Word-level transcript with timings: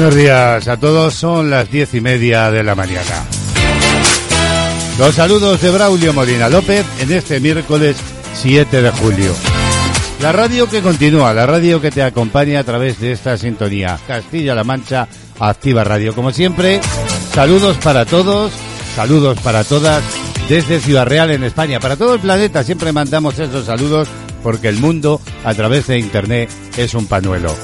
Buenos 0.00 0.16
días 0.16 0.66
a 0.66 0.78
todos, 0.78 1.12
son 1.12 1.50
las 1.50 1.70
diez 1.70 1.92
y 1.92 2.00
media 2.00 2.50
de 2.50 2.62
la 2.62 2.74
mañana. 2.74 3.22
Los 4.98 5.14
saludos 5.14 5.60
de 5.60 5.70
Braulio 5.70 6.14
Molina 6.14 6.48
López 6.48 6.86
en 7.00 7.12
este 7.12 7.38
miércoles 7.38 7.98
7 8.32 8.80
de 8.80 8.90
julio. 8.92 9.30
La 10.22 10.32
radio 10.32 10.70
que 10.70 10.80
continúa, 10.80 11.34
la 11.34 11.44
radio 11.44 11.82
que 11.82 11.90
te 11.90 12.02
acompaña 12.02 12.60
a 12.60 12.64
través 12.64 12.98
de 12.98 13.12
esta 13.12 13.36
sintonía. 13.36 13.98
Castilla-La 14.06 14.64
Mancha, 14.64 15.06
Activa 15.38 15.84
Radio. 15.84 16.14
Como 16.14 16.32
siempre, 16.32 16.80
saludos 17.34 17.76
para 17.76 18.06
todos, 18.06 18.52
saludos 18.96 19.38
para 19.40 19.64
todas 19.64 20.02
desde 20.48 20.80
Ciudad 20.80 21.04
Real 21.04 21.30
en 21.30 21.44
España. 21.44 21.78
Para 21.78 21.96
todo 21.96 22.14
el 22.14 22.20
planeta 22.20 22.64
siempre 22.64 22.90
mandamos 22.94 23.38
esos 23.38 23.66
saludos 23.66 24.08
porque 24.42 24.68
el 24.68 24.78
mundo 24.78 25.20
a 25.44 25.52
través 25.52 25.88
de 25.88 25.98
Internet 25.98 26.48
es 26.78 26.94
un 26.94 27.06
panuelo. 27.06 27.54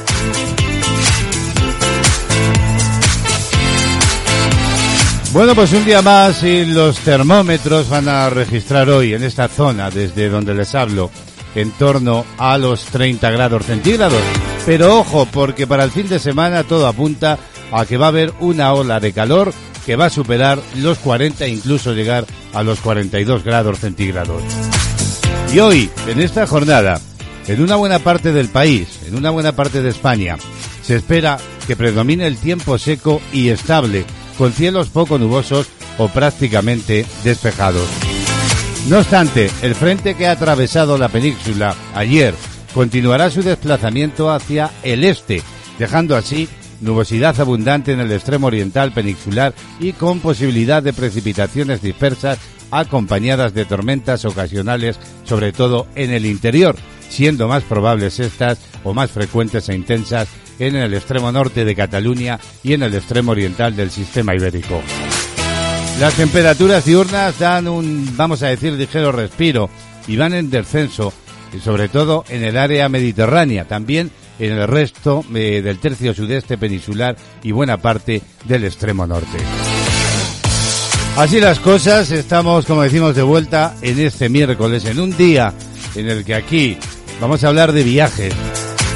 Bueno, 5.33 5.55
pues 5.55 5.73
un 5.73 5.85
día 5.85 6.03
más 6.03 6.43
y 6.45 6.65
los 6.65 6.99
termómetros 7.01 7.91
van 7.91 8.09
a 8.09 8.31
registrar 8.31 8.89
hoy 8.89 9.13
en 9.13 9.23
esta 9.23 9.49
zona, 9.49 9.91
desde 9.91 10.29
donde 10.29 10.55
les 10.55 10.75
hablo, 10.75 11.11
en 11.55 11.73
torno 11.73 12.25
a 12.39 12.57
los 12.57 12.85
30 12.87 13.31
grados 13.31 13.67
centígrados. 13.67 14.23
Pero 14.65 14.99
ojo, 14.99 15.27
porque 15.27 15.67
para 15.67 15.85
el 15.85 15.91
fin 15.91 16.09
de 16.09 16.19
semana 16.19 16.65
todo 16.65 16.87
apunta 16.87 17.39
a 17.71 17.85
que 17.85 17.97
va 17.97 18.07
a 18.07 18.09
haber 18.09 18.33
una 18.41 18.73
ola 18.73 18.99
de 18.99 19.13
calor 19.13 19.53
que 19.85 19.97
va 19.97 20.07
a 20.07 20.11
superar 20.11 20.59
los 20.77 20.99
40 20.99 21.45
e 21.45 21.51
incluso 21.51 21.93
llegar 21.93 22.25
a 22.55 22.63
los 22.63 22.81
42 22.81 23.45
grados 23.45 23.79
centígrados. 23.81 24.43
Y 25.53 25.59
hoy, 25.59 25.91
en 26.09 26.21
esta 26.21 26.47
jornada, 26.47 27.01
en 27.47 27.63
una 27.63 27.77
buena 27.77 27.99
parte 27.99 28.33
del 28.33 28.49
país, 28.49 29.01
en 29.07 29.17
una 29.17 29.31
buena 29.31 29.53
parte 29.53 29.83
de 29.83 29.91
España, 29.91 30.37
se 30.83 30.97
espera 30.97 31.39
que 31.67 31.77
predomine 31.77 32.27
el 32.27 32.39
tiempo 32.39 32.79
seco 32.79 33.21
y 33.33 33.51
estable 33.51 34.05
con 34.39 34.53
cielos 34.53 34.89
poco 34.89 35.19
nubosos 35.19 35.69
o 35.99 36.09
prácticamente 36.09 37.07
despejados. 37.25 37.89
No 38.89 38.99
obstante, 38.99 39.51
el 39.63 39.75
frente 39.75 40.15
que 40.15 40.27
ha 40.27 40.33
atravesado 40.33 40.97
la 40.99 41.09
península 41.09 41.75
ayer 41.95 42.35
continuará 42.73 43.31
su 43.31 43.43
desplazamiento 43.43 44.31
hacia 44.31 44.71
el 44.83 45.03
este, 45.03 45.43
dejando 45.79 46.15
así 46.15 46.49
nubosidad 46.81 47.41
abundante 47.41 47.93
en 47.93 48.01
el 48.01 48.13
extremo 48.13 48.47
oriental 48.47 48.93
peninsular 48.93 49.55
y 49.81 49.93
con 49.93 50.21
posibilidad 50.21 50.83
de 50.83 50.93
precipitaciones 50.93 51.83
dispersas 51.83 52.39
acompañadas 52.71 53.55
de 53.55 53.65
tormentas 53.65 54.25
ocasionales, 54.25 54.99
sobre 55.25 55.53
todo 55.53 55.87
en 55.95 56.11
el 56.11 56.27
interior, 56.27 56.77
siendo 57.09 57.49
más 57.49 57.63
probables 57.63 58.21
estas 58.21 58.59
o 58.85 58.93
más 58.93 59.11
frecuentes 59.11 59.69
e 59.69 59.75
intensas 59.75 60.29
en 60.59 60.77
el 60.77 60.95
extremo 60.95 61.31
norte 61.33 61.65
de 61.65 61.75
Cataluña 61.75 62.39
y 62.63 62.73
en 62.73 62.83
el 62.83 62.95
extremo 62.95 63.33
oriental 63.33 63.75
del 63.75 63.91
sistema 63.91 64.35
ibérico. 64.35 64.83
Las 66.01 66.15
temperaturas 66.15 66.85
diurnas 66.85 67.39
dan 67.39 67.69
un, 67.69 68.15
vamos 68.17 68.43
a 68.43 68.49
decir, 68.49 68.75
ligero 68.75 69.13
respiro 69.13 69.71
y 70.07 70.17
van 70.17 70.35
en 70.35 70.51
descenso, 70.51 71.13
y 71.57 71.61
sobre 71.61 71.89
todo 71.89 72.25
en 72.29 72.45
el 72.45 72.57
área 72.57 72.89
mediterránea, 72.89 73.65
también 73.65 74.11
en 74.39 74.53
el 74.53 74.69
resto 74.69 75.25
eh, 75.35 75.63
del 75.63 75.79
tercio 75.79 76.13
sudeste 76.13 76.59
peninsular 76.59 77.17
y 77.43 77.53
buena 77.53 77.79
parte 77.79 78.21
del 78.45 78.65
extremo 78.65 79.07
norte. 79.07 79.39
Así 81.17 81.41
las 81.41 81.59
cosas, 81.61 82.11
estamos, 82.11 82.67
como 82.67 82.83
decimos, 82.83 83.17
de 83.17 83.23
vuelta 83.23 83.75
en 83.81 83.99
este 83.99 84.29
miércoles, 84.29 84.85
en 84.85 85.01
un 85.01 85.17
día 85.17 85.55
en 85.95 86.11
el 86.11 86.27
que 86.27 86.35
aquí 86.35 86.77
vamos 87.23 87.43
a 87.43 87.49
hablar 87.49 87.73
de 87.73 87.83
viajes, 87.83 88.35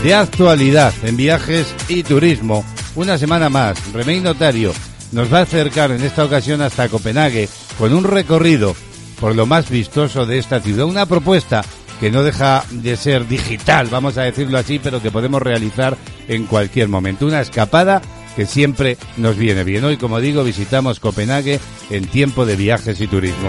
de 0.03 0.15
actualidad 0.15 0.95
en 1.03 1.17
viajes 1.17 1.75
y 1.89 2.03
turismo. 2.03 2.65
Una 2.95 3.19
semana 3.19 3.51
más, 3.51 3.93
Remey 3.93 4.21
Notario 4.21 4.73
nos 5.13 5.33
va 5.33 5.41
a 5.41 5.43
acercar 5.43 5.91
en 5.91 6.03
esta 6.03 6.25
ocasión 6.25 6.63
hasta 6.63 6.89
Copenhague 6.89 7.49
con 7.79 7.93
un 7.93 8.05
recorrido 8.05 8.75
por 9.21 9.35
lo 9.35 9.45
más 9.45 9.69
vistoso 9.69 10.25
de 10.25 10.39
esta 10.39 10.61
ciudad. 10.61 10.87
Una 10.87 11.05
propuesta 11.05 11.63
que 11.99 12.11
no 12.11 12.23
deja 12.23 12.65
de 12.71 12.97
ser 12.97 13.29
digital, 13.29 13.89
vamos 13.91 14.17
a 14.17 14.23
decirlo 14.23 14.57
así, 14.57 14.79
pero 14.79 15.03
que 15.03 15.11
podemos 15.11 15.43
realizar 15.43 15.99
en 16.29 16.47
cualquier 16.47 16.89
momento. 16.89 17.27
Una 17.27 17.43
escapada 17.43 18.01
que 18.35 18.47
siempre 18.47 18.97
nos 19.19 19.37
viene 19.37 19.65
bien. 19.65 19.85
Hoy, 19.85 19.99
como 19.99 20.19
digo, 20.21 20.43
visitamos 20.45 20.99
Copenhague 20.99 21.61
en 21.91 22.07
tiempo 22.07 22.47
de 22.47 22.57
viajes 22.57 22.99
y 23.03 23.07
turismo. 23.07 23.49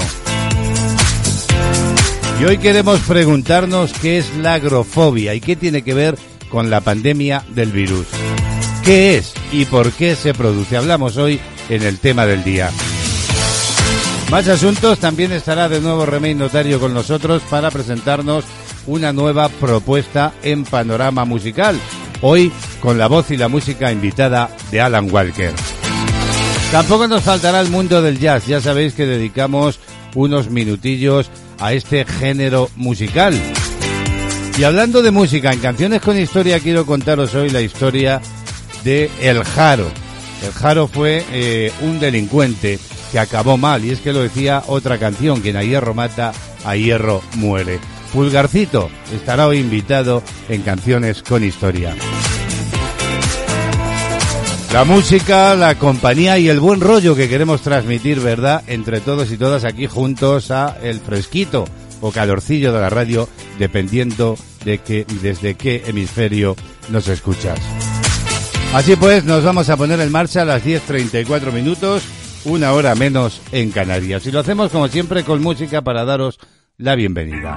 Y 2.42 2.44
hoy 2.44 2.58
queremos 2.58 3.00
preguntarnos 3.02 3.94
qué 3.94 4.18
es 4.18 4.36
la 4.38 4.56
agrofobia 4.56 5.36
y 5.36 5.40
qué 5.40 5.56
tiene 5.56 5.84
que 5.84 5.94
ver 5.94 6.18
con 6.52 6.70
la 6.70 6.82
pandemia 6.82 7.44
del 7.50 7.72
virus. 7.72 8.08
¿Qué 8.84 9.18
es 9.18 9.34
y 9.52 9.66
por 9.66 9.92
qué 9.92 10.16
se 10.16 10.34
produce? 10.34 10.78
Hablamos 10.78 11.18
hoy 11.18 11.40
en 11.70 11.84
el 11.84 12.00
tema 12.00 12.26
del 12.26 12.44
día. 12.44 12.70
Más 14.30 14.48
asuntos, 14.48 15.00
también 15.00 15.32
estará 15.32 15.68
de 15.70 15.82
nuevo 15.82 16.06
Remey 16.06 16.34
Notario 16.34 16.80
con 16.80 16.94
nosotros 16.94 17.42
para 17.50 17.70
presentarnos 17.70 18.46
una 18.88 19.14
nueva 19.14 19.50
propuesta 19.50 20.34
en 20.42 20.64
panorama 20.64 21.26
musical. 21.26 21.80
Hoy 22.22 22.52
con 22.80 22.98
la 22.98 23.08
voz 23.08 23.32
y 23.32 23.38
la 23.38 23.48
música 23.48 23.92
invitada 23.92 24.50
de 24.72 24.82
Alan 24.82 25.12
Walker. 25.12 25.54
Tampoco 26.72 27.08
nos 27.08 27.24
faltará 27.24 27.60
el 27.60 27.70
mundo 27.70 28.02
del 28.02 28.20
jazz, 28.20 28.48
ya 28.48 28.62
sabéis 28.62 28.94
que 28.94 29.06
dedicamos 29.06 29.80
unos 30.16 30.50
minutillos 30.50 31.30
a 31.60 31.74
este 31.74 32.06
género 32.06 32.70
musical. 32.78 33.34
Y 34.58 34.64
hablando 34.64 35.02
de 35.02 35.12
música, 35.12 35.52
en 35.52 35.60
Canciones 35.60 36.02
con 36.02 36.20
Historia 36.20 36.60
quiero 36.60 36.86
contaros 36.86 37.34
hoy 37.36 37.50
la 37.50 37.62
historia 37.62 38.22
de 38.84 39.10
El 39.20 39.44
Jaro. 39.44 39.88
El 40.46 40.52
Jaro 40.52 40.88
fue 40.88 41.26
eh, 41.32 41.72
un 41.82 42.00
delincuente 42.00 42.78
que 43.12 43.20
acabó 43.20 43.58
mal, 43.58 43.84
y 43.84 43.92
es 43.92 44.00
que 44.00 44.14
lo 44.14 44.22
decía 44.22 44.64
otra 44.68 44.98
canción, 44.98 45.42
quien 45.42 45.58
a 45.58 45.64
hierro 45.64 45.94
mata, 45.94 46.32
a 46.64 46.76
hierro 46.76 47.22
muere. 47.36 47.80
Pulgarcito 48.14 48.90
estará 49.14 49.48
hoy 49.48 49.60
invitado 49.60 50.22
en 50.50 50.62
Canciones 50.62 51.24
con 51.24 51.44
Historia. 51.44 51.96
La 54.74 54.86
música, 54.86 55.56
la 55.56 55.76
compañía 55.76 56.38
y 56.38 56.50
el 56.50 56.60
buen 56.60 56.80
rollo 56.80 57.16
que 57.16 57.28
queremos 57.28 57.62
transmitir, 57.62 58.20
¿verdad? 58.20 58.64
Entre 58.68 59.02
todos 59.02 59.32
y 59.32 59.38
todas 59.38 59.66
aquí 59.66 59.88
juntos 59.88 60.50
a 60.52 60.78
el 60.82 61.00
fresquito 61.00 61.66
o 62.00 62.12
calorcillo 62.12 62.72
de 62.74 62.80
la 62.80 62.90
radio, 62.90 63.28
dependiendo 63.62 64.38
de 64.66 64.80
que 64.80 65.06
desde 65.22 65.54
qué 65.54 65.84
hemisferio 65.86 66.56
nos 66.90 67.08
escuchas. 67.08 67.60
Así 68.74 68.96
pues, 68.96 69.24
nos 69.24 69.44
vamos 69.44 69.70
a 69.70 69.78
poner 69.78 70.00
en 70.00 70.12
marcha 70.12 70.42
a 70.42 70.46
las 70.46 70.66
10.34 70.66 71.52
minutos, 71.52 72.02
una 72.44 72.74
hora 72.74 72.96
menos 72.96 73.40
en 73.52 73.70
Canarias. 73.70 74.26
Y 74.26 74.32
lo 74.32 74.40
hacemos 74.40 74.72
como 74.72 74.88
siempre 74.88 75.24
con 75.24 75.44
música 75.44 75.84
para 75.84 76.06
daros 76.06 76.40
la 76.78 76.96
bienvenida. 76.96 77.56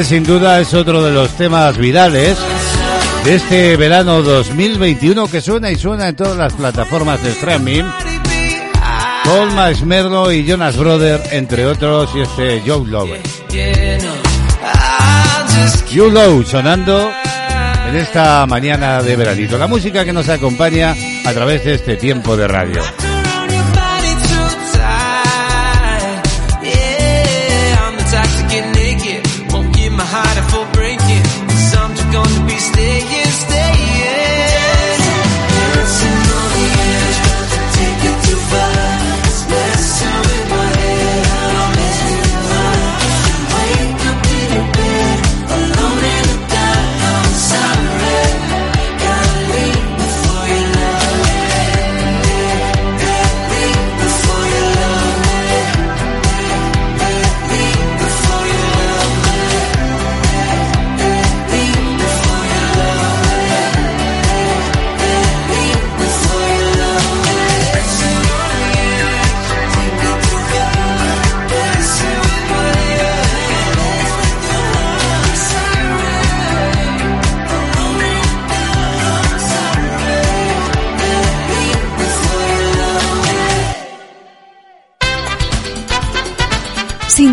Este 0.00 0.16
sin 0.16 0.24
duda 0.24 0.60
es 0.60 0.74
otro 0.74 1.02
de 1.02 1.10
los 1.10 1.30
temas 1.38 1.78
virales 1.78 2.36
de 3.24 3.34
este 3.36 3.76
verano 3.78 4.20
2021 4.20 5.26
que 5.26 5.40
suena 5.40 5.70
y 5.70 5.76
suena 5.76 6.08
en 6.08 6.16
todas 6.16 6.36
las 6.36 6.52
plataformas 6.52 7.22
de 7.22 7.30
streaming. 7.30 7.84
Paul 9.24 9.86
Merlo 9.86 10.30
y 10.30 10.44
Jonas 10.44 10.76
Brother, 10.76 11.22
entre 11.30 11.64
otros, 11.64 12.10
y 12.14 12.20
este 12.20 12.62
Joe 12.66 12.86
Lowe. 12.86 13.18
You 15.90 16.10
Low 16.10 16.44
sonando 16.44 17.10
en 17.88 17.96
esta 17.96 18.44
mañana 18.44 19.02
de 19.02 19.16
veranito. 19.16 19.56
La 19.56 19.66
música 19.66 20.04
que 20.04 20.12
nos 20.12 20.28
acompaña 20.28 20.94
a 21.24 21.32
través 21.32 21.64
de 21.64 21.74
este 21.74 21.96
tiempo 21.96 22.36
de 22.36 22.46
radio. 22.46 22.82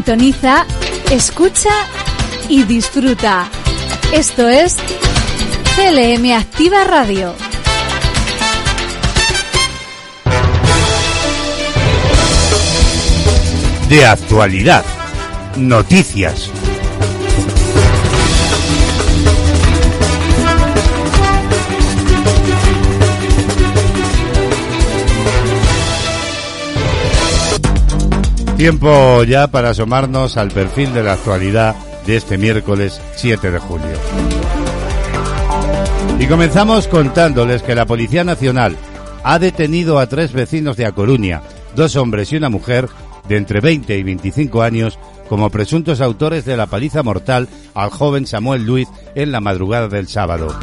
Sintoniza, 0.04 0.66
escucha 1.12 1.70
y 2.50 2.64
disfruta. 2.64 3.48
Esto 4.12 4.50
es 4.50 4.76
CLM 5.78 6.34
Activa 6.34 6.84
Radio. 6.84 7.34
De 13.88 14.06
actualidad, 14.06 14.84
noticias 15.56 16.52
Tiempo 28.64 29.26
ya 29.26 29.48
para 29.48 29.72
asomarnos 29.72 30.38
al 30.38 30.50
perfil 30.50 30.94
de 30.94 31.04
la 31.04 31.12
actualidad 31.12 31.76
de 32.06 32.16
este 32.16 32.38
miércoles 32.38 33.02
7 33.18 33.52
de 33.52 33.60
julio. 33.60 33.92
Y 36.18 36.26
comenzamos 36.28 36.88
contándoles 36.88 37.62
que 37.62 37.76
la 37.76 37.86
Policía 37.86 38.24
Nacional 38.24 38.78
ha 39.22 39.38
detenido 39.38 40.00
a 40.00 40.08
tres 40.08 40.32
vecinos 40.32 40.78
de 40.78 40.86
A 40.86 40.94
Coruña, 40.94 41.42
dos 41.76 41.98
hombres 41.98 42.32
y 42.32 42.38
una 42.38 42.48
mujer 42.48 42.88
de 43.28 43.36
entre 43.36 43.60
20 43.60 43.98
y 43.98 44.04
25 44.04 44.62
años, 44.62 44.98
como 45.28 45.50
presuntos 45.50 46.00
autores 46.00 46.46
de 46.46 46.56
la 46.56 46.68
paliza 46.68 47.04
mortal 47.04 47.50
al 47.74 47.90
joven 47.90 48.26
Samuel 48.26 48.64
Luis 48.66 48.88
en 49.14 49.34
la 49.34 49.42
madrugada 49.42 49.90
del 49.90 50.08
sábado. 50.08 50.58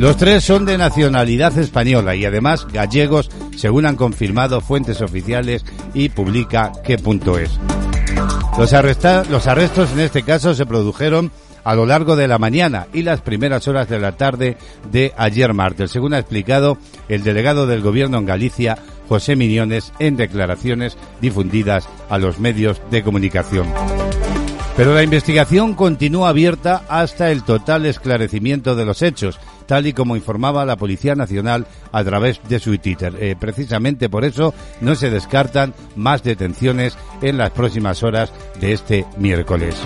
Los 0.00 0.16
tres 0.16 0.42
son 0.42 0.64
de 0.64 0.78
nacionalidad 0.78 1.58
española 1.58 2.16
y 2.16 2.24
además 2.24 2.66
gallegos, 2.72 3.28
según 3.54 3.84
han 3.84 3.96
confirmado 3.96 4.62
fuentes 4.62 5.02
oficiales 5.02 5.62
y 5.92 6.08
publica 6.08 6.72
qué.es. 6.82 7.60
Los, 8.56 9.28
los 9.28 9.46
arrestos 9.46 9.92
en 9.92 10.00
este 10.00 10.22
caso 10.22 10.54
se 10.54 10.64
produjeron 10.64 11.30
a 11.64 11.74
lo 11.74 11.84
largo 11.84 12.16
de 12.16 12.28
la 12.28 12.38
mañana 12.38 12.86
y 12.94 13.02
las 13.02 13.20
primeras 13.20 13.68
horas 13.68 13.90
de 13.90 14.00
la 14.00 14.12
tarde 14.12 14.56
de 14.90 15.12
ayer 15.18 15.52
martes, 15.52 15.90
según 15.90 16.14
ha 16.14 16.18
explicado 16.18 16.78
el 17.10 17.22
delegado 17.22 17.66
del 17.66 17.82
gobierno 17.82 18.16
en 18.16 18.24
Galicia, 18.24 18.78
José 19.06 19.36
Miñones, 19.36 19.92
en 19.98 20.16
declaraciones 20.16 20.96
difundidas 21.20 21.86
a 22.08 22.16
los 22.16 22.40
medios 22.40 22.80
de 22.90 23.02
comunicación. 23.02 23.66
Pero 24.78 24.94
la 24.94 25.02
investigación 25.02 25.74
continúa 25.74 26.30
abierta 26.30 26.84
hasta 26.88 27.30
el 27.30 27.42
total 27.42 27.84
esclarecimiento 27.84 28.76
de 28.76 28.86
los 28.86 29.02
hechos, 29.02 29.38
tal 29.70 29.86
y 29.86 29.92
como 29.92 30.16
informaba 30.16 30.64
la 30.64 30.74
Policía 30.74 31.14
Nacional 31.14 31.64
a 31.92 32.02
través 32.02 32.40
de 32.48 32.58
su 32.58 32.76
Twitter. 32.78 33.14
Eh, 33.20 33.36
precisamente 33.38 34.08
por 34.08 34.24
eso 34.24 34.52
no 34.80 34.96
se 34.96 35.10
descartan 35.10 35.74
más 35.94 36.24
detenciones 36.24 36.98
en 37.22 37.38
las 37.38 37.50
próximas 37.50 38.02
horas 38.02 38.32
de 38.60 38.72
este 38.72 39.06
miércoles. 39.16 39.76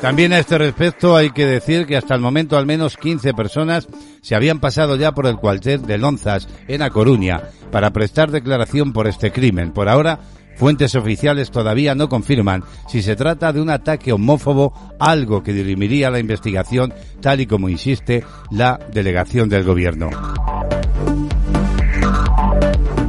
También 0.00 0.32
a 0.32 0.40
este 0.40 0.58
respecto 0.58 1.16
hay 1.16 1.30
que 1.30 1.46
decir 1.46 1.86
que 1.86 1.96
hasta 1.96 2.16
el 2.16 2.20
momento 2.20 2.58
al 2.58 2.66
menos 2.66 2.96
15 2.96 3.34
personas 3.34 3.86
se 4.20 4.34
habían 4.34 4.58
pasado 4.58 4.96
ya 4.96 5.12
por 5.12 5.28
el 5.28 5.36
cuartel 5.36 5.86
de 5.86 5.96
Lonzas 5.96 6.48
en 6.66 6.82
A 6.82 6.90
Coruña 6.90 7.40
para 7.70 7.92
prestar 7.92 8.32
declaración 8.32 8.92
por 8.92 9.06
este 9.06 9.30
crimen. 9.30 9.70
Por 9.70 9.88
ahora, 9.88 10.18
fuentes 10.56 10.94
oficiales 10.94 11.50
todavía 11.50 11.94
no 11.94 12.08
confirman 12.08 12.64
si 12.88 13.02
se 13.02 13.16
trata 13.16 13.52
de 13.52 13.60
un 13.60 13.70
ataque 13.70 14.12
homófobo, 14.12 14.72
algo 14.98 15.42
que 15.42 15.52
dirimiría 15.52 16.10
la 16.10 16.18
investigación 16.18 16.92
tal 17.20 17.40
y 17.40 17.46
como 17.46 17.68
insiste 17.68 18.24
la 18.50 18.78
delegación 18.92 19.48
del 19.48 19.64
gobierno. 19.64 20.10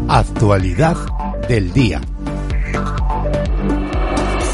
Actualidad 0.08 0.98
del 1.48 1.74
día. 1.74 2.02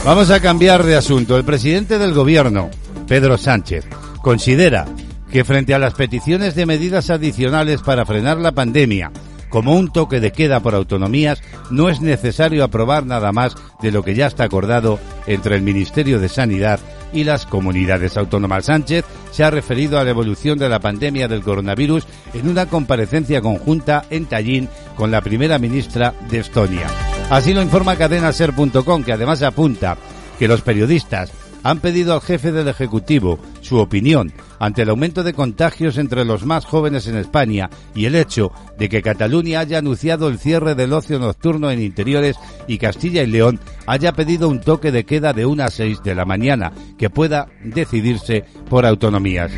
Vamos 0.05 0.31
a 0.31 0.39
cambiar 0.39 0.83
de 0.83 0.95
asunto. 0.95 1.37
El 1.37 1.43
presidente 1.43 1.99
del 1.99 2.13
gobierno, 2.13 2.69
Pedro 3.07 3.37
Sánchez, 3.37 3.85
considera 4.21 4.85
que 5.29 5.43
frente 5.43 5.73
a 5.73 5.79
las 5.79 5.93
peticiones 5.93 6.55
de 6.55 6.65
medidas 6.65 7.09
adicionales 7.09 7.81
para 7.81 8.05
frenar 8.05 8.37
la 8.37 8.53
pandemia, 8.53 9.11
como 9.49 9.75
un 9.75 9.91
toque 9.91 10.19
de 10.19 10.31
queda 10.31 10.59
por 10.59 10.75
autonomías, 10.75 11.41
no 11.69 11.89
es 11.89 12.01
necesario 12.01 12.63
aprobar 12.63 13.05
nada 13.05 13.31
más 13.31 13.55
de 13.81 13.91
lo 13.91 14.03
que 14.03 14.15
ya 14.15 14.27
está 14.27 14.45
acordado 14.45 14.99
entre 15.27 15.55
el 15.55 15.61
Ministerio 15.61 16.19
de 16.19 16.29
Sanidad 16.29 16.79
y 17.11 17.23
las 17.23 17.45
comunidades 17.45 18.17
autónomas. 18.17 18.65
Sánchez 18.65 19.05
se 19.31 19.43
ha 19.43 19.51
referido 19.51 19.99
a 19.99 20.03
la 20.03 20.11
evolución 20.11 20.57
de 20.59 20.69
la 20.69 20.79
pandemia 20.79 21.27
del 21.27 21.43
coronavirus 21.43 22.05
en 22.33 22.47
una 22.47 22.67
comparecencia 22.67 23.41
conjunta 23.41 24.05
en 24.09 24.25
Tallinn 24.25 24.69
con 24.95 25.11
la 25.11 25.21
primera 25.21 25.57
ministra 25.57 26.13
de 26.29 26.39
Estonia. 26.39 26.87
Así 27.29 27.53
lo 27.53 27.61
informa 27.61 27.95
cadenaser.com, 27.95 29.03
que 29.03 29.13
además 29.13 29.41
apunta 29.43 29.97
que 30.37 30.47
los 30.47 30.61
periodistas 30.61 31.31
han 31.63 31.79
pedido 31.79 32.13
al 32.13 32.21
jefe 32.21 32.51
del 32.51 32.67
Ejecutivo 32.67 33.39
su 33.69 33.77
opinión 33.77 34.33
ante 34.57 34.81
el 34.81 34.89
aumento 34.89 35.23
de 35.23 35.33
contagios 35.33 35.99
entre 35.99 36.25
los 36.25 36.43
más 36.43 36.65
jóvenes 36.65 37.05
en 37.05 37.15
España 37.15 37.69
y 37.93 38.05
el 38.05 38.15
hecho 38.15 38.51
de 38.79 38.89
que 38.89 39.03
Cataluña 39.03 39.59
haya 39.59 39.77
anunciado 39.77 40.27
el 40.27 40.39
cierre 40.39 40.73
del 40.73 40.91
ocio 40.91 41.19
nocturno 41.19 41.69
en 41.69 41.79
interiores 41.79 42.35
y 42.69 42.77
Castilla 42.77 43.23
y 43.23 43.27
León 43.27 43.59
haya 43.87 44.13
pedido 44.13 44.47
un 44.47 44.61
toque 44.61 44.91
de 44.91 45.03
queda 45.03 45.33
de 45.33 45.45
1 45.45 45.63
a 45.63 45.69
6 45.69 46.03
de 46.03 46.15
la 46.15 46.23
mañana 46.23 46.71
que 46.97 47.09
pueda 47.09 47.47
decidirse 47.63 48.45
por 48.69 48.85
autonomías. 48.85 49.51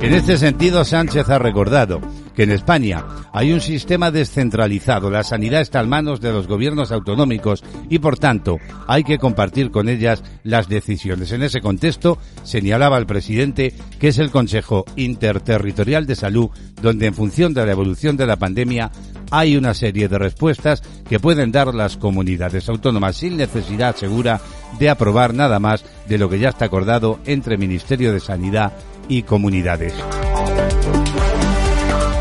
En 0.00 0.12
este 0.12 0.36
sentido, 0.36 0.84
Sánchez 0.84 1.28
ha 1.30 1.38
recordado 1.38 2.00
que 2.34 2.42
en 2.42 2.50
España 2.50 3.04
hay 3.32 3.52
un 3.52 3.60
sistema 3.60 4.10
descentralizado, 4.10 5.08
la 5.08 5.22
sanidad 5.22 5.60
está 5.60 5.80
en 5.80 5.88
manos 5.88 6.20
de 6.20 6.32
los 6.32 6.46
gobiernos 6.46 6.92
autonómicos 6.92 7.62
y 7.88 8.00
por 8.00 8.18
tanto 8.18 8.58
hay 8.86 9.04
que 9.04 9.18
compartir 9.18 9.70
con 9.70 9.88
ellas 9.88 10.22
las 10.42 10.68
decisiones. 10.68 11.32
En 11.32 11.42
ese 11.42 11.60
contexto 11.60 12.18
señalaba 12.42 12.98
el 12.98 13.06
presidente 13.06 13.72
que 13.98 14.08
es 14.08 14.18
el 14.18 14.30
Consejo 14.30 14.84
Interterritorial 14.96 16.06
de 16.06 16.16
Salud 16.16 16.50
donde 16.82 17.06
en 17.06 17.14
función 17.14 17.54
de 17.54 17.64
la 17.64 17.72
evolución 17.72 18.16
de 18.16 18.26
la 18.26 18.36
pandemia 18.36 18.90
hay 19.30 19.56
una 19.56 19.74
serie 19.74 20.08
de 20.08 20.18
respuestas 20.18 20.82
que 21.08 21.20
pueden 21.20 21.52
dar 21.52 21.74
las 21.74 21.96
comunidades 21.96 22.68
autónomas 22.68 23.16
sin 23.16 23.36
necesidad 23.36 23.96
segura 23.96 24.40
de 24.78 24.90
aprobar 24.90 25.34
nada 25.34 25.58
más 25.58 25.84
de 26.08 26.18
lo 26.18 26.28
que 26.28 26.38
ya 26.38 26.50
está 26.50 26.66
acordado 26.66 27.18
entre 27.26 27.56
Ministerio 27.56 28.12
de 28.12 28.20
Sanidad 28.20 28.72
y 29.08 29.22
comunidades. 29.22 29.94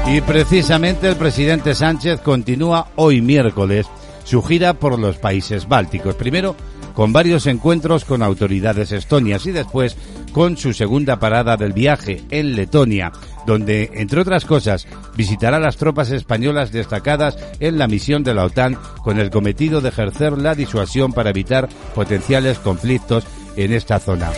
Y 0.08 0.22
precisamente 0.22 1.08
el 1.08 1.16
presidente 1.16 1.74
Sánchez 1.74 2.20
continúa 2.20 2.88
hoy 2.96 3.22
miércoles 3.22 3.88
su 4.24 4.42
gira 4.42 4.74
por 4.74 5.00
los 5.00 5.18
países 5.18 5.68
bálticos. 5.68 6.16
Primero 6.16 6.56
con 6.94 7.14
varios 7.14 7.48
encuentros 7.48 8.06
con 8.06 8.22
autoridades 8.22 8.92
estonias 8.92 9.46
y 9.46 9.52
después 9.52 9.98
con 10.32 10.58
su 10.58 10.74
segunda 10.74 11.20
parada 11.20 11.58
del 11.58 11.74
viaje 11.74 12.24
en 12.32 12.56
Letonia, 12.56 13.12
donde, 13.46 13.92
entre 13.96 14.22
otras 14.22 14.46
cosas, 14.46 14.88
visitará 15.16 15.60
las 15.60 15.78
tropas 15.78 16.12
españolas 16.12 16.72
destacadas 16.72 17.38
en 17.60 17.78
la 17.78 17.88
misión 17.88 18.24
de 18.24 18.34
la 18.34 18.46
OTAN 18.46 18.78
con 19.04 19.20
el 19.20 19.30
cometido 19.30 19.82
de 19.82 19.90
ejercer 19.90 20.34
la 20.34 20.56
disuasión 20.56 21.14
para 21.14 21.30
evitar 21.30 21.70
potenciales 21.94 22.60
conflictos 22.60 23.26
en 23.56 23.74
esta 23.74 24.00
zona. 24.00 24.32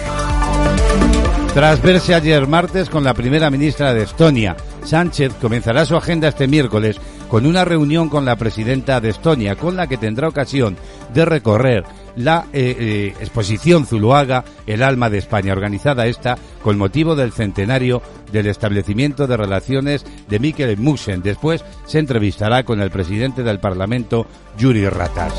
Tras 1.54 1.82
verse 1.82 2.14
ayer 2.14 2.48
martes 2.48 2.90
con 2.90 3.06
la 3.06 3.14
primera 3.14 3.50
ministra 3.50 3.94
de 3.94 4.04
Estonia, 4.04 4.58
Sánchez 4.84 5.34
comenzará 5.42 5.86
su 5.86 5.96
agenda 5.96 6.28
este 6.28 6.50
miércoles 6.50 7.00
con 7.36 7.46
una 7.46 7.66
reunión 7.66 8.08
con 8.08 8.24
la 8.24 8.38
presidenta 8.38 9.02
de 9.02 9.10
Estonia, 9.10 9.58
con 9.58 9.76
la 9.76 9.88
que 9.88 9.98
tendrá 9.98 10.30
ocasión 10.30 10.78
de 11.14 11.26
recorrer 11.26 11.84
la 12.16 12.46
eh, 12.54 12.78
eh, 12.80 13.14
exposición 13.20 13.86
Zuluaga, 13.86 14.46
el 14.66 14.82
alma 14.82 15.10
de 15.10 15.18
España, 15.18 15.52
organizada 15.52 16.06
esta 16.06 16.38
con 16.64 16.78
motivo 16.78 17.14
del 17.14 17.34
centenario 17.34 18.02
del 18.32 18.48
establecimiento 18.48 19.28
de 19.28 19.36
relaciones 19.36 20.06
de 20.30 20.40
Mikel 20.40 20.78
Musen. 20.78 21.22
Después 21.24 21.66
se 21.86 22.00
entrevistará 22.00 22.64
con 22.64 22.80
el 22.80 22.90
presidente 22.90 23.44
del 23.44 23.60
Parlamento, 23.60 24.28
Yuri 24.58 24.88
Ratas. 24.88 25.34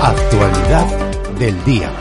Actualidad 0.00 0.86
del 1.38 1.64
día. 1.66 1.92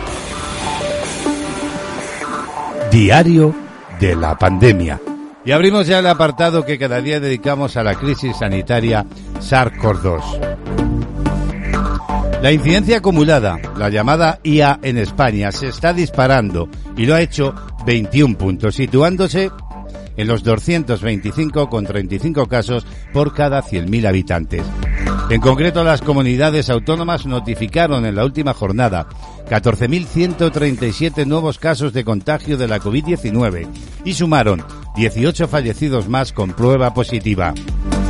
Diario 2.89 3.53
de 3.99 4.15
la 4.15 4.37
pandemia. 4.37 5.01
Y 5.45 5.51
abrimos 5.51 5.87
ya 5.87 5.99
el 5.99 6.07
apartado 6.07 6.63
que 6.65 6.79
cada 6.79 7.01
día 7.01 7.19
dedicamos 7.19 7.75
a 7.75 7.83
la 7.83 7.95
crisis 7.95 8.37
sanitaria 8.37 9.05
SARS-CoV-2. 9.39 10.21
La 12.41 12.51
incidencia 12.51 12.97
acumulada, 12.97 13.57
la 13.77 13.89
llamada 13.89 14.39
IA 14.43 14.79
en 14.81 14.97
España, 14.97 15.51
se 15.51 15.67
está 15.67 15.93
disparando 15.93 16.69
y 16.97 17.05
lo 17.05 17.15
ha 17.15 17.21
hecho 17.21 17.53
21 17.85 18.37
puntos, 18.37 18.75
situándose 18.75 19.51
en 20.15 20.27
los 20.27 20.43
225 20.43 21.69
con 21.69 21.85
35 21.85 22.47
casos 22.47 22.85
por 23.11 23.33
cada 23.33 23.63
100.000 23.63 24.07
habitantes. 24.07 24.63
En 25.29 25.41
concreto, 25.41 25.83
las 25.83 26.01
comunidades 26.01 26.69
autónomas 26.69 27.25
notificaron 27.25 28.05
en 28.05 28.15
la 28.15 28.25
última 28.25 28.53
jornada 28.53 29.07
14.137 29.53 31.25
nuevos 31.27 31.59
casos 31.59 31.93
de 31.93 32.03
contagio 32.03 32.57
de 32.57 32.67
la 32.67 32.79
COVID-19 32.79 33.67
y 34.03 34.15
sumaron 34.15 34.63
18 34.95 35.47
fallecidos 35.47 36.09
más 36.09 36.33
con 36.33 36.53
prueba 36.53 36.95
positiva. 36.95 37.53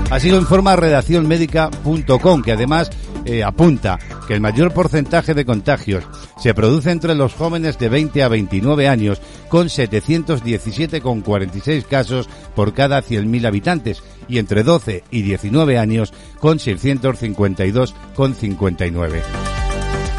Así 0.09 0.29
lo 0.29 0.37
informa 0.37 0.77
redaccionmédica.com, 0.77 2.43
que 2.43 2.53
además 2.53 2.91
eh, 3.25 3.43
apunta 3.43 3.99
que 4.25 4.35
el 4.35 4.39
mayor 4.39 4.73
porcentaje 4.73 5.33
de 5.33 5.43
contagios 5.43 6.05
se 6.37 6.53
produce 6.53 6.91
entre 6.91 7.13
los 7.13 7.33
jóvenes 7.33 7.77
de 7.77 7.89
20 7.89 8.23
a 8.23 8.29
29 8.29 8.87
años, 8.87 9.19
con 9.49 9.67
717,46 9.67 11.83
casos 11.83 12.29
por 12.55 12.73
cada 12.73 13.03
100.000 13.03 13.45
habitantes, 13.45 14.01
y 14.29 14.37
entre 14.37 14.63
12 14.63 15.03
y 15.11 15.23
19 15.23 15.77
años, 15.77 16.13
con 16.39 16.59
652,59. 16.59 19.52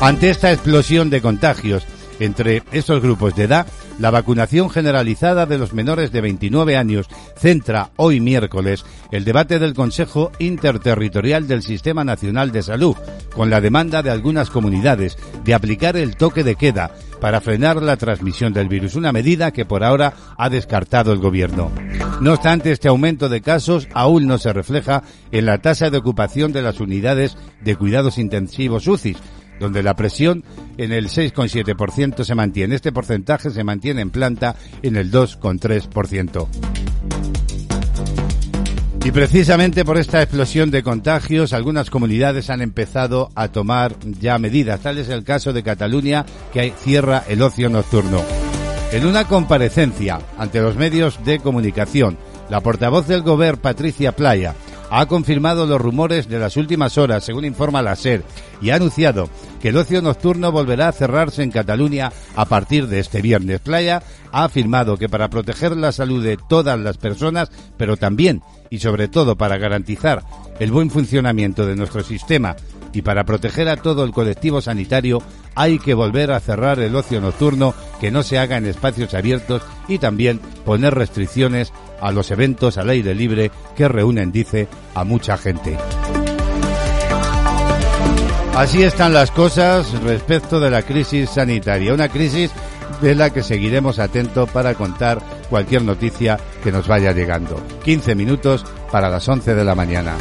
Ante 0.05 0.29
esta 0.29 0.53
explosión 0.53 1.09
de 1.09 1.23
contagios 1.23 1.87
entre 2.21 2.63
estos 2.73 3.01
grupos 3.01 3.35
de 3.35 3.45
edad, 3.45 3.67
la 3.99 4.11
vacunación 4.11 4.69
generalizada 4.69 5.47
de 5.47 5.57
los 5.57 5.73
menores 5.73 6.13
de 6.13 6.21
29 6.21 6.77
años 6.77 7.07
centra 7.39 7.89
hoy 7.97 8.21
miércoles 8.21 8.85
el 9.13 9.25
debate 9.25 9.59
del 9.59 9.73
Consejo 9.73 10.31
Interterritorial 10.39 11.49
del 11.49 11.63
Sistema 11.63 12.05
Nacional 12.05 12.53
de 12.53 12.63
Salud, 12.63 12.95
con 13.35 13.49
la 13.49 13.63
demanda 13.63 14.03
de 14.03 14.11
algunas 14.11 14.51
comunidades 14.51 15.17
de 15.43 15.55
aplicar 15.55 15.97
el 15.97 16.17
toque 16.17 16.45
de 16.45 16.57
queda 16.57 16.91
para 17.19 17.41
frenar 17.41 17.81
la 17.81 17.97
transmisión 17.97 18.53
del 18.53 18.69
virus, 18.69 18.97
una 18.97 19.11
medida 19.11 19.53
que 19.53 19.65
por 19.65 19.83
ahora 19.83 20.13
ha 20.37 20.51
descartado 20.51 21.15
el 21.15 21.19
gobierno. 21.19 21.73
No 22.21 22.35
obstante, 22.35 22.73
este 22.73 22.89
aumento 22.89 23.31
de 23.31 23.41
casos 23.41 23.89
aún 23.95 24.27
no 24.27 24.37
se 24.37 24.53
refleja 24.53 25.03
en 25.33 25.47
la 25.47 25.63
tasa 25.63 25.89
de 25.89 25.97
ocupación 25.97 26.53
de 26.53 26.61
las 26.61 26.79
unidades 26.79 27.39
de 27.63 27.75
cuidados 27.75 28.19
intensivos 28.19 28.87
UCIs, 28.87 29.17
donde 29.65 29.83
la 29.83 29.97
presión 29.97 30.45
en 30.77 30.93
el 30.93 31.09
6,7% 31.09 32.23
se 32.23 32.35
mantiene. 32.35 32.75
Este 32.75 32.93
porcentaje 32.93 33.51
se 33.51 33.65
mantiene 33.65 34.03
en 34.03 34.11
planta 34.11 34.57
en 34.83 34.97
el 34.97 35.11
2,3%. 35.11 36.47
Y 39.05 39.11
precisamente 39.11 39.85
por 39.85 39.97
esta 39.97 40.23
explosión 40.23 40.71
de 40.71 40.83
contagios, 40.83 41.55
algunas 41.55 41.89
comunidades 41.89 42.51
han 42.51 42.61
empezado 42.61 43.31
a 43.35 43.49
tomar 43.49 43.97
ya 44.21 44.39
medidas. 44.39 44.81
Tal 44.81 44.99
es 44.99 45.09
el 45.09 45.25
caso 45.25 45.55
de 45.55 45.63
Cataluña, 45.63 46.27
que 46.53 46.73
cierra 46.83 47.25
el 47.29 47.41
ocio 47.41 47.71
nocturno. 47.71 48.23
En 48.93 49.07
una 49.07 49.27
comparecencia 49.27 50.21
ante 50.39 50.61
los 50.61 50.77
medios 50.77 51.25
de 51.25 51.39
comunicación, 51.39 52.19
la 52.51 52.61
portavoz 52.61 53.07
del 53.07 53.23
Gobierno, 53.23 53.63
Patricia 53.63 54.13
Playa, 54.13 54.55
ha 54.91 55.07
confirmado 55.07 55.67
los 55.67 55.81
rumores 55.81 56.29
de 56.29 56.39
las 56.39 56.57
últimas 56.57 56.99
horas, 56.99 57.25
según 57.25 57.45
informa 57.45 57.83
la 57.83 57.97
SER, 57.97 58.23
y 58.61 58.71
ha 58.71 58.77
anunciado 58.77 59.29
que 59.65 59.71
el 59.71 59.79
ocio 59.79 60.03
nocturno 60.03 60.53
volverá 60.53 60.89
a 60.89 60.93
cerrarse 60.93 61.43
en 61.43 61.51
Cataluña 61.51 62.13
a 62.37 62.45
partir 62.45 62.87
de 62.87 63.01
este 63.01 63.23
viernes. 63.23 63.61
Playa 63.61 64.03
ha 64.31 64.45
afirmado 64.45 64.99
que 64.99 65.09
para 65.09 65.31
proteger 65.31 65.75
la 65.75 65.91
salud 65.91 66.23
de 66.23 66.37
todas 66.37 66.79
las 66.79 66.99
personas, 66.99 67.51
pero 67.79 67.97
también 67.97 68.43
y 68.69 68.81
sobre 68.81 69.09
todo 69.09 69.37
para 69.37 69.57
garantizar 69.57 70.23
el 70.61 70.71
buen 70.71 70.91
funcionamiento 70.91 71.65
de 71.65 71.77
nuestro 71.77 72.03
sistema 72.03 72.57
y 72.93 73.01
para 73.01 73.25
proteger 73.25 73.71
a 73.71 73.79
todo 73.79 74.05
el 74.05 74.13
colectivo 74.13 74.61
sanitario 74.61 75.23
hay 75.55 75.79
que 75.79 75.95
volver 75.95 76.33
a 76.33 76.41
cerrar 76.41 76.79
el 76.81 76.95
ocio 76.95 77.23
nocturno 77.23 77.73
que 78.03 78.11
no 78.11 78.23
se 78.23 78.39
haga 78.39 78.59
en 78.59 78.67
espacios 78.67 79.15
abiertos 79.15 79.63
y 79.89 79.97
también 79.97 80.41
poner 80.67 80.93
restricciones 80.93 81.73
a 82.03 82.13
los 82.13 82.31
eventos 82.31 82.77
al 82.77 82.91
aire 82.91 83.15
libre 83.15 83.51
que 83.75 83.89
reúnen, 83.89 84.31
dice, 84.31 84.69
a 84.95 85.05
mucha 85.05 85.39
gente. 85.39 85.79
Así 88.57 88.83
están 88.83 89.13
las 89.13 89.31
cosas 89.31 89.91
respecto 90.03 90.61
de 90.61 90.71
la 90.71 90.83
crisis 90.83 91.31
sanitaria, 91.31 91.93
una 91.93 92.09
crisis 92.09 92.51
de 93.03 93.15
la 93.15 93.31
que 93.31 93.43
seguiremos 93.43 93.99
atentos 93.99 94.49
para 94.51 94.75
contar 94.75 95.21
cualquier 95.51 95.83
noticia 95.83 96.39
que 96.63 96.73
nos 96.73 96.87
vaya 96.87 97.13
llegando. 97.13 97.61
15 97.85 98.15
minutos 98.15 98.65
para 98.91 99.09
las 99.09 99.29
11 99.29 99.55
de 99.55 99.65
la 99.65 99.75
mañana. 99.75 100.15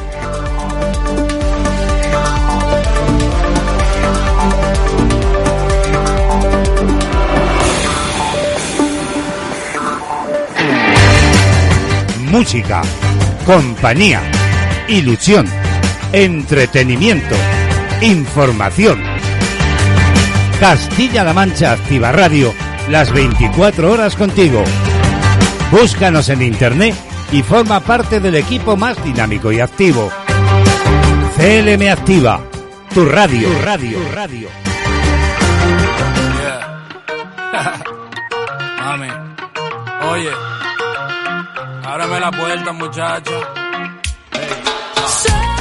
música, 12.34 12.82
compañía, 13.46 14.20
ilusión, 14.88 15.46
entretenimiento, 16.12 17.36
información. 18.04 19.02
Castilla-La 20.60 21.34
Mancha 21.34 21.72
Activa 21.72 22.12
Radio, 22.12 22.54
las 22.90 23.12
24 23.12 23.92
horas 23.92 24.16
contigo. 24.16 24.64
Búscanos 25.72 26.30
en 26.30 26.42
internet 26.42 26.96
y 27.32 27.42
forma 27.44 27.80
parte 27.80 28.20
del 28.20 28.36
equipo 28.36 28.76
más 28.78 29.02
dinámico 29.04 29.52
y 29.52 29.60
activo. 29.60 30.12
CLM 31.38 31.90
Activa, 31.92 32.42
tu 32.94 33.06
radio, 33.06 33.50
tu 33.50 33.62
radio, 33.62 33.98
tu 33.98 34.12
radio. 34.12 34.50
Mami, 38.80 39.08
oye. 40.12 40.30
Ábrame 41.86 42.20
la 42.20 42.32
puerta, 42.32 42.72
muchacha. 42.74 43.32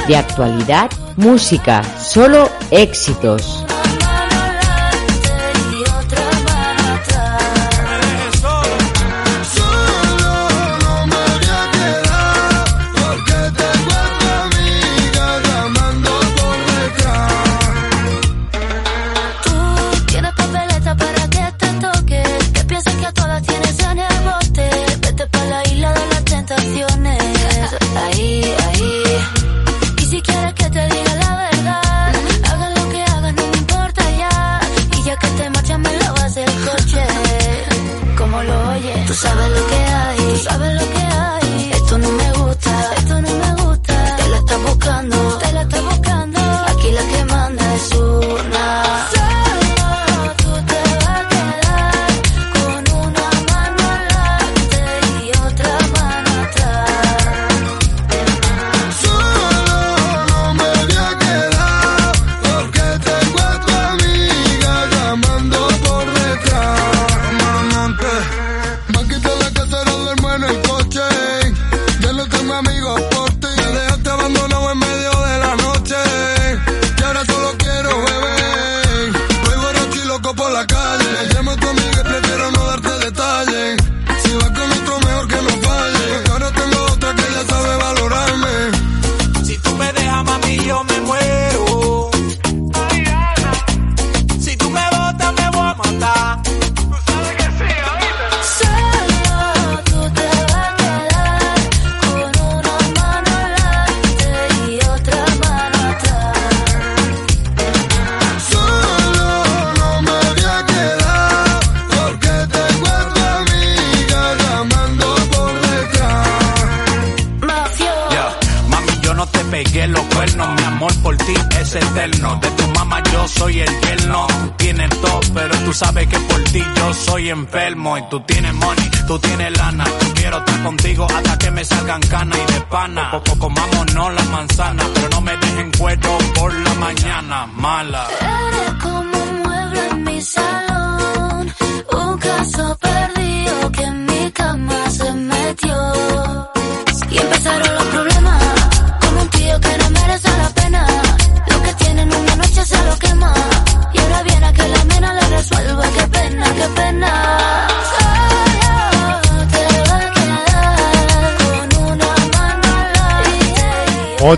De 0.07 0.17
actualidad, 0.17 0.89
música, 1.17 1.81
solo 1.99 2.49
éxitos. 2.71 3.63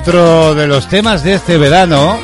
Otro 0.07 0.53
de 0.53 0.67
los 0.67 0.87
temas 0.87 1.23
de 1.23 1.33
este 1.33 1.57
verano, 1.57 2.19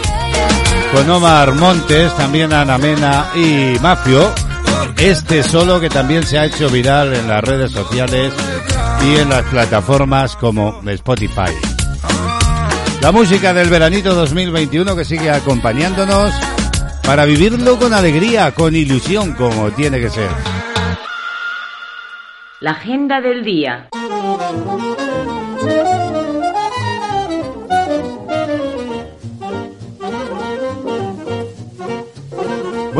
con 0.94 1.10
Omar 1.10 1.56
Montes, 1.56 2.16
también 2.16 2.54
Ana 2.54 2.78
Mena 2.78 3.32
y 3.34 3.80
Mafio, 3.80 4.32
este 5.00 5.42
solo 5.42 5.80
que 5.80 5.90
también 5.90 6.22
se 6.22 6.38
ha 6.38 6.46
hecho 6.46 6.70
viral 6.70 7.12
en 7.16 7.28
las 7.28 7.44
redes 7.44 7.72
sociales 7.72 8.32
y 9.04 9.16
en 9.16 9.30
las 9.30 9.42
plataformas 9.46 10.36
como 10.36 10.80
Spotify. 10.86 11.50
La 13.02 13.12
música 13.12 13.52
del 13.52 13.72
veranito 13.72 14.14
2021 14.14 14.96
que 14.96 15.04
sigue 15.04 15.32
acompañándonos 15.32 16.32
para 17.02 17.26
vivirlo 17.26 17.80
con 17.80 17.96
alegría, 17.96 18.52
con 18.52 18.76
ilusión, 18.76 19.34
como 19.34 19.72
tiene 19.72 20.00
que 20.00 20.12
ser. 20.12 20.30
La 22.60 22.74
agenda 22.74 23.20
del 23.22 23.44
día. 23.44 23.90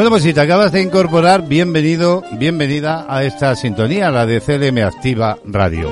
Bueno, 0.02 0.16
pues 0.16 0.24
si 0.24 0.34
te 0.34 0.42
acabas 0.42 0.72
de 0.72 0.82
incorporar, 0.82 1.48
bienvenido, 1.48 2.24
bienvenida 2.32 3.06
a 3.08 3.24
esta 3.24 3.56
sintonía, 3.56 4.10
la 4.10 4.26
de 4.26 4.42
CLM 4.42 4.80
Activa 4.80 5.38
Radio. 5.46 5.92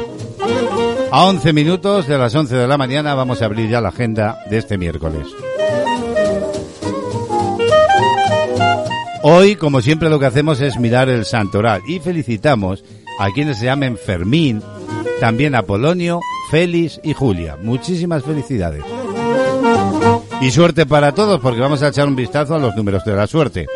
A 1.11 1.25
11 1.25 1.53
minutos 1.53 2.07
de 2.07 2.17
las 2.17 2.33
11 2.33 2.55
de 2.55 2.67
la 2.67 2.79
mañana 2.79 3.13
vamos 3.13 3.39
a 3.39 3.45
abrir 3.45 3.69
ya 3.69 3.81
la 3.81 3.89
agenda 3.89 4.39
de 4.49 4.57
este 4.57 4.79
miércoles. 4.79 5.27
Hoy, 9.21 9.55
como 9.57 9.79
siempre, 9.79 10.09
lo 10.09 10.17
que 10.19 10.25
hacemos 10.25 10.59
es 10.59 10.79
mirar 10.79 11.07
el 11.07 11.23
santoral 11.23 11.83
y 11.87 11.99
felicitamos 11.99 12.83
a 13.19 13.29
quienes 13.29 13.59
se 13.59 13.65
llamen 13.65 13.95
Fermín, 13.95 14.63
también 15.19 15.53
a 15.53 15.61
Polonio, 15.61 16.19
Félix 16.49 16.99
y 17.03 17.13
Julia. 17.13 17.57
Muchísimas 17.61 18.23
felicidades. 18.23 18.83
Y 20.41 20.49
suerte 20.49 20.87
para 20.87 21.11
todos 21.11 21.39
porque 21.41 21.59
vamos 21.59 21.83
a 21.83 21.89
echar 21.89 22.07
un 22.07 22.15
vistazo 22.15 22.55
a 22.55 22.59
los 22.59 22.75
números 22.75 23.05
de 23.05 23.13
la 23.13 23.27
suerte. 23.27 23.67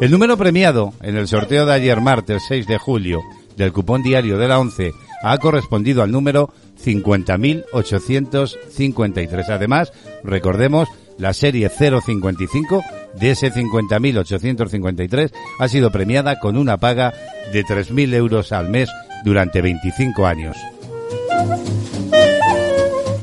El 0.00 0.10
número 0.10 0.36
premiado 0.36 0.92
en 1.02 1.16
el 1.16 1.28
sorteo 1.28 1.66
de 1.66 1.72
ayer 1.72 2.00
martes 2.00 2.42
6 2.48 2.66
de 2.66 2.78
julio 2.78 3.20
del 3.56 3.72
cupón 3.72 4.02
diario 4.02 4.38
de 4.38 4.48
la 4.48 4.58
11 4.58 4.92
ha 5.22 5.38
correspondido 5.38 6.02
al 6.02 6.10
número 6.10 6.50
50.853. 6.84 9.48
Además, 9.48 9.92
recordemos, 10.24 10.88
la 11.16 11.32
serie 11.32 11.68
055 11.68 12.82
de 13.14 13.30
ese 13.30 13.52
50.853 13.52 15.30
ha 15.60 15.68
sido 15.68 15.92
premiada 15.92 16.40
con 16.40 16.56
una 16.56 16.78
paga 16.78 17.14
de 17.52 17.64
3.000 17.64 18.14
euros 18.14 18.50
al 18.52 18.68
mes 18.68 18.90
durante 19.24 19.62
25 19.62 20.26
años. 20.26 20.56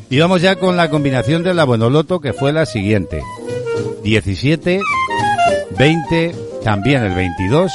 Y 0.09 0.19
vamos 0.19 0.41
ya 0.41 0.55
con 0.55 0.77
la 0.77 0.89
combinación 0.89 1.43
de 1.43 1.53
la 1.53 1.65
Bonoloto 1.65 2.21
que 2.21 2.31
fue 2.33 2.53
la 2.53 2.65
siguiente. 2.65 3.21
17, 4.03 4.79
20, 5.77 6.50
también 6.63 7.03
el 7.03 7.13
22, 7.13 7.71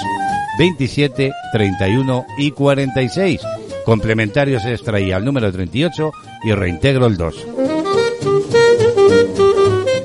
27, 0.59 1.33
31 1.53 2.27
y 2.39 2.51
46. 2.51 3.41
Complementarios 3.85 4.65
extraía 4.65 5.17
el 5.17 5.25
número 5.25 5.53
38 5.53 6.13
y 6.45 6.53
reintegro 6.53 7.07
el 7.07 7.17
2. 7.17 7.47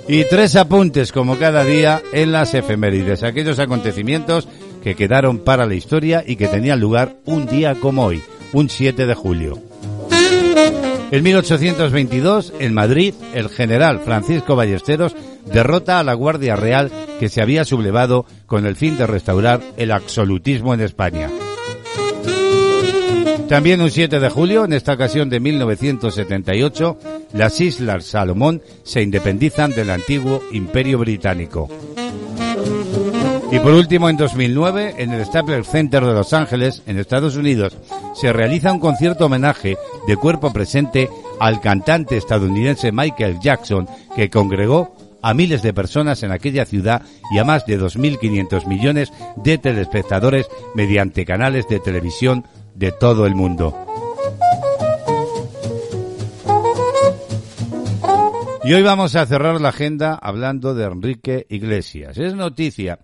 Y 0.08 0.26
tres 0.26 0.56
apuntes 0.56 1.12
como 1.12 1.38
cada 1.38 1.64
día 1.64 2.02
en 2.12 2.32
las 2.32 2.54
efemérides, 2.54 3.24
aquellos 3.24 3.60
acontecimientos 3.60 4.48
que 4.84 4.96
quedaron 4.96 5.40
para 5.40 5.66
la 5.66 5.76
historia 5.76 6.24
y 6.26 6.36
que 6.36 6.48
tenían 6.48 6.80
lugar 6.80 7.16
un 7.26 7.46
día 7.46 7.76
como 7.76 8.06
hoy, 8.06 8.22
un 8.52 8.70
7 8.70 9.06
de 9.06 9.14
julio. 9.14 9.58
En 11.12 11.24
1822, 11.24 12.54
en 12.60 12.74
Madrid, 12.74 13.14
el 13.34 13.50
general 13.50 14.00
Francisco 14.00 14.56
Ballesteros 14.56 15.14
derrota 15.46 16.00
a 16.00 16.04
la 16.04 16.14
Guardia 16.14 16.56
Real 16.56 16.90
que 17.20 17.28
se 17.28 17.42
había 17.42 17.66
sublevado 17.66 18.26
con 18.46 18.66
el 18.66 18.78
fin 18.78 18.98
de 18.98 19.08
restaurar 19.08 19.60
el 19.76 19.92
absolutismo 19.92 20.74
en 20.74 20.80
España. 20.80 21.30
También 23.50 23.82
un 23.82 23.92
7 23.92 24.22
de 24.22 24.30
julio, 24.30 24.64
en 24.64 24.72
esta 24.72 24.94
ocasión 24.94 25.30
de 25.30 25.42
1978, 25.42 26.98
las 27.34 27.60
Islas 27.60 28.06
Salomón 28.06 28.62
se 28.84 29.02
independizan 29.02 29.72
del 29.72 29.90
antiguo 29.90 30.42
Imperio 30.54 31.00
Británico. 31.00 31.68
Y 33.52 33.60
por 33.60 33.74
último, 33.74 34.10
en 34.10 34.16
2009, 34.16 34.96
en 34.98 35.12
el 35.12 35.26
Staples 35.26 35.68
Center 35.68 36.06
de 36.06 36.14
Los 36.14 36.32
Ángeles, 36.32 36.84
en 36.88 36.98
Estados 36.98 37.36
Unidos, 37.36 37.78
se 38.16 38.32
realiza 38.32 38.72
un 38.72 38.80
concierto 38.80 39.26
homenaje 39.26 39.76
de 40.08 40.16
cuerpo 40.16 40.54
presente 40.54 41.10
al 41.38 41.60
cantante 41.60 42.16
estadounidense 42.16 42.94
Michael 42.94 43.42
Jackson, 43.42 43.90
que 44.16 44.30
congregó 44.30 44.96
a 45.22 45.34
miles 45.34 45.62
de 45.64 45.74
personas 45.74 46.24
en 46.24 46.32
aquella 46.32 46.66
ciudad 46.66 47.02
y 47.30 47.40
a 47.40 47.44
más 47.44 47.66
de 47.66 47.78
2.500 47.78 48.68
millones 48.68 49.12
de 49.36 49.58
telespectadores 49.58 50.48
mediante 50.74 51.26
canales 51.26 51.68
de 51.68 51.82
televisión 51.82 52.46
de 52.76 52.94
todo 52.94 53.26
el 53.26 53.36
mundo. 53.36 53.78
Y 58.64 58.74
hoy 58.74 58.84
vamos 58.84 59.16
a 59.18 59.26
cerrar 59.26 59.60
la 59.60 59.70
agenda 59.70 60.14
hablando 60.16 60.74
de 60.74 60.86
Enrique 60.86 61.48
Iglesias. 61.50 62.18
Es 62.18 62.34
noticia 62.34 63.00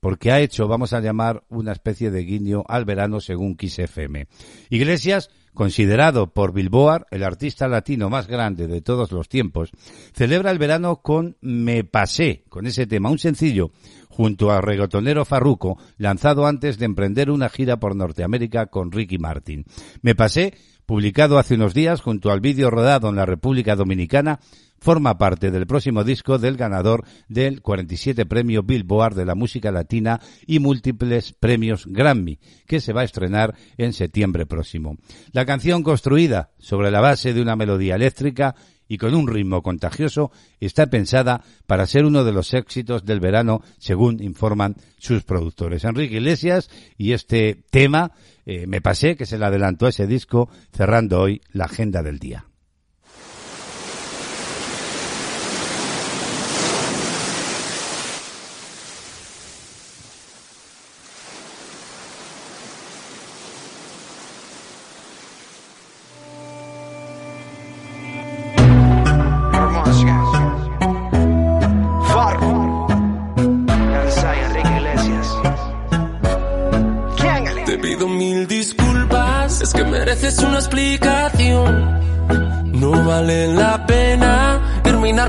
porque 0.00 0.32
ha 0.32 0.40
hecho, 0.40 0.66
vamos 0.66 0.92
a 0.92 1.00
llamar, 1.00 1.44
una 1.48 1.72
especie 1.72 2.10
de 2.10 2.24
guiño 2.24 2.64
al 2.66 2.84
verano 2.84 3.20
según 3.20 3.56
FM. 3.60 4.26
Iglesias, 4.70 5.30
considerado 5.54 6.32
por 6.32 6.52
Bilboar 6.52 7.06
el 7.10 7.22
artista 7.22 7.68
latino 7.68 8.08
más 8.08 8.26
grande 8.26 8.66
de 8.66 8.80
todos 8.80 9.12
los 9.12 9.28
tiempos, 9.28 9.70
celebra 10.12 10.50
el 10.50 10.58
verano 10.58 11.02
con 11.02 11.36
Me 11.40 11.84
Pasé, 11.84 12.44
con 12.48 12.66
ese 12.66 12.86
tema, 12.86 13.10
un 13.10 13.18
sencillo, 13.18 13.70
junto 14.08 14.50
al 14.50 14.62
regotonero 14.62 15.24
Farruco, 15.24 15.78
lanzado 15.98 16.46
antes 16.46 16.78
de 16.78 16.86
emprender 16.86 17.30
una 17.30 17.48
gira 17.48 17.78
por 17.78 17.94
Norteamérica 17.94 18.66
con 18.66 18.90
Ricky 18.90 19.18
Martin. 19.18 19.64
Me 20.02 20.14
Pasé, 20.14 20.54
publicado 20.86 21.38
hace 21.38 21.54
unos 21.54 21.74
días 21.74 22.00
junto 22.00 22.32
al 22.32 22.40
vídeo 22.40 22.70
rodado 22.70 23.08
en 23.08 23.16
la 23.16 23.26
República 23.26 23.76
Dominicana, 23.76 24.40
forma 24.80 25.18
parte 25.18 25.50
del 25.50 25.66
próximo 25.66 26.04
disco 26.04 26.38
del 26.38 26.56
ganador 26.56 27.04
del 27.28 27.62
47 27.62 28.26
Premio 28.26 28.62
Billboard 28.62 29.14
de 29.14 29.26
la 29.26 29.34
Música 29.34 29.70
Latina 29.70 30.20
y 30.46 30.58
múltiples 30.58 31.32
premios 31.32 31.86
Grammy, 31.86 32.38
que 32.66 32.80
se 32.80 32.92
va 32.92 33.02
a 33.02 33.04
estrenar 33.04 33.54
en 33.76 33.92
septiembre 33.92 34.46
próximo. 34.46 34.96
La 35.32 35.44
canción 35.44 35.82
construida 35.82 36.50
sobre 36.58 36.90
la 36.90 37.00
base 37.00 37.34
de 37.34 37.42
una 37.42 37.56
melodía 37.56 37.94
eléctrica 37.94 38.54
y 38.90 38.98
con 38.98 39.14
un 39.14 39.28
ritmo 39.28 39.62
contagioso 39.62 40.32
está 40.58 40.88
pensada 40.88 41.44
para 41.68 41.86
ser 41.86 42.04
uno 42.04 42.24
de 42.24 42.32
los 42.32 42.52
éxitos 42.54 43.04
del 43.04 43.20
verano, 43.20 43.62
según 43.78 44.20
informan 44.20 44.74
sus 44.98 45.22
productores. 45.22 45.84
Enrique 45.84 46.16
Iglesias 46.16 46.68
y 46.98 47.12
este 47.12 47.62
tema, 47.70 48.10
eh, 48.46 48.66
me 48.66 48.80
pasé, 48.80 49.14
que 49.14 49.26
se 49.26 49.38
le 49.38 49.44
adelantó 49.44 49.86
ese 49.86 50.08
disco, 50.08 50.50
cerrando 50.72 51.20
hoy 51.20 51.40
la 51.52 51.66
agenda 51.66 52.02
del 52.02 52.18
día. 52.18 52.49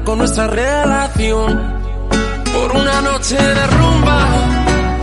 Con 0.04 0.18
nuestra 0.18 0.48
relación. 0.48 1.82
Por 2.54 2.72
una 2.76 3.02
noche 3.02 3.36
de 3.36 3.68
rumba 3.68 4.28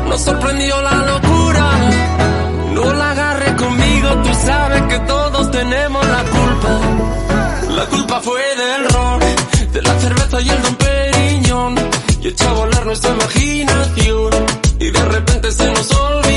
nos 0.08 0.20
sorprendió 0.20 0.80
la 0.82 0.94
locura. 0.94 1.70
No 2.74 2.92
la 2.92 3.11
agarre 3.11 3.56
conmigo, 3.56 4.08
tú 4.22 4.30
sabes 4.44 4.82
que 4.82 4.98
todos 5.00 5.50
tenemos 5.50 6.06
la 6.06 6.22
culpa. 6.24 6.80
La 7.76 7.87
culpa 7.87 8.20
fue 8.20 8.42
del 8.56 8.88
rock, 8.88 9.22
de 9.72 9.82
la 9.82 9.94
cerveza 10.00 10.40
y 10.40 10.48
el 10.48 10.62
don 10.62 10.74
Periñón. 10.76 11.74
Y 12.22 12.28
echó 12.28 12.48
a 12.48 12.52
volar 12.52 12.87
nuestra 12.87 13.11
imaginación. 13.12 14.30
Y 14.80 14.90
de 14.90 15.04
repente 15.04 15.52
se 15.52 15.72
nos 15.72 15.90
olvidó. 15.92 16.27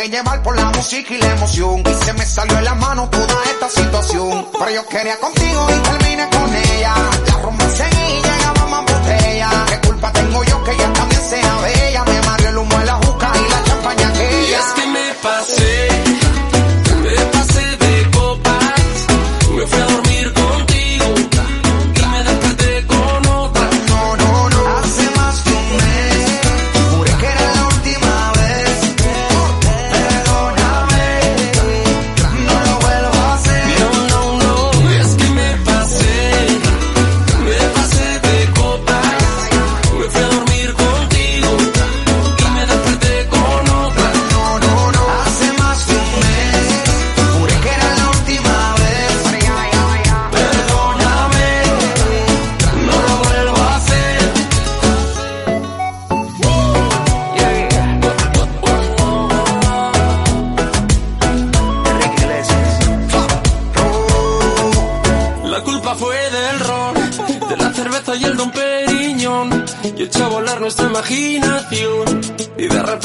dejé 0.00 0.10
llevar 0.10 0.42
por 0.42 0.56
la 0.56 0.66
música 0.70 1.14
y 1.14 1.18
la 1.18 1.30
emoción. 1.32 1.82
Y 1.86 2.04
se 2.04 2.12
me 2.14 2.24
salió 2.24 2.56
de 2.56 2.62
la 2.62 2.74
mano 2.74 3.08
toda 3.10 3.44
esta 3.44 3.68
situación. 3.68 4.48
Pero 4.52 4.70
yo 4.70 4.86
quería 4.86 5.16
contigo 5.18 5.66
y 5.68 5.88
terminé 5.88 6.28
con 6.30 6.54
ella. 6.54 6.94
La 7.26 7.36
rumba 7.42 7.68
seguía 7.70 8.10
y 8.10 8.22
llegaba 8.22 8.66
más 8.66 8.92
botella. 8.92 9.50
¿Qué 9.68 9.88
culpa 9.88 10.12
tengo 10.12 10.44
yo 10.44 10.64
que 10.64 10.72
ella 10.72 10.92
también 10.92 11.22
sea 11.22 11.56
bella? 11.56 12.04
Me 12.04 12.22
mareó 12.22 12.48
el 12.48 12.58
humo 12.58 12.78
de 12.78 12.86
la 12.86 12.94
juca 12.94 13.32
y 13.34 13.50
la 13.50 13.64
champaña 13.64 14.08
aquella. 14.08 14.48
Y 14.48 14.54
es 14.54 14.72
que 14.74 14.86
me 14.86 15.14
pasé. 15.22 16.09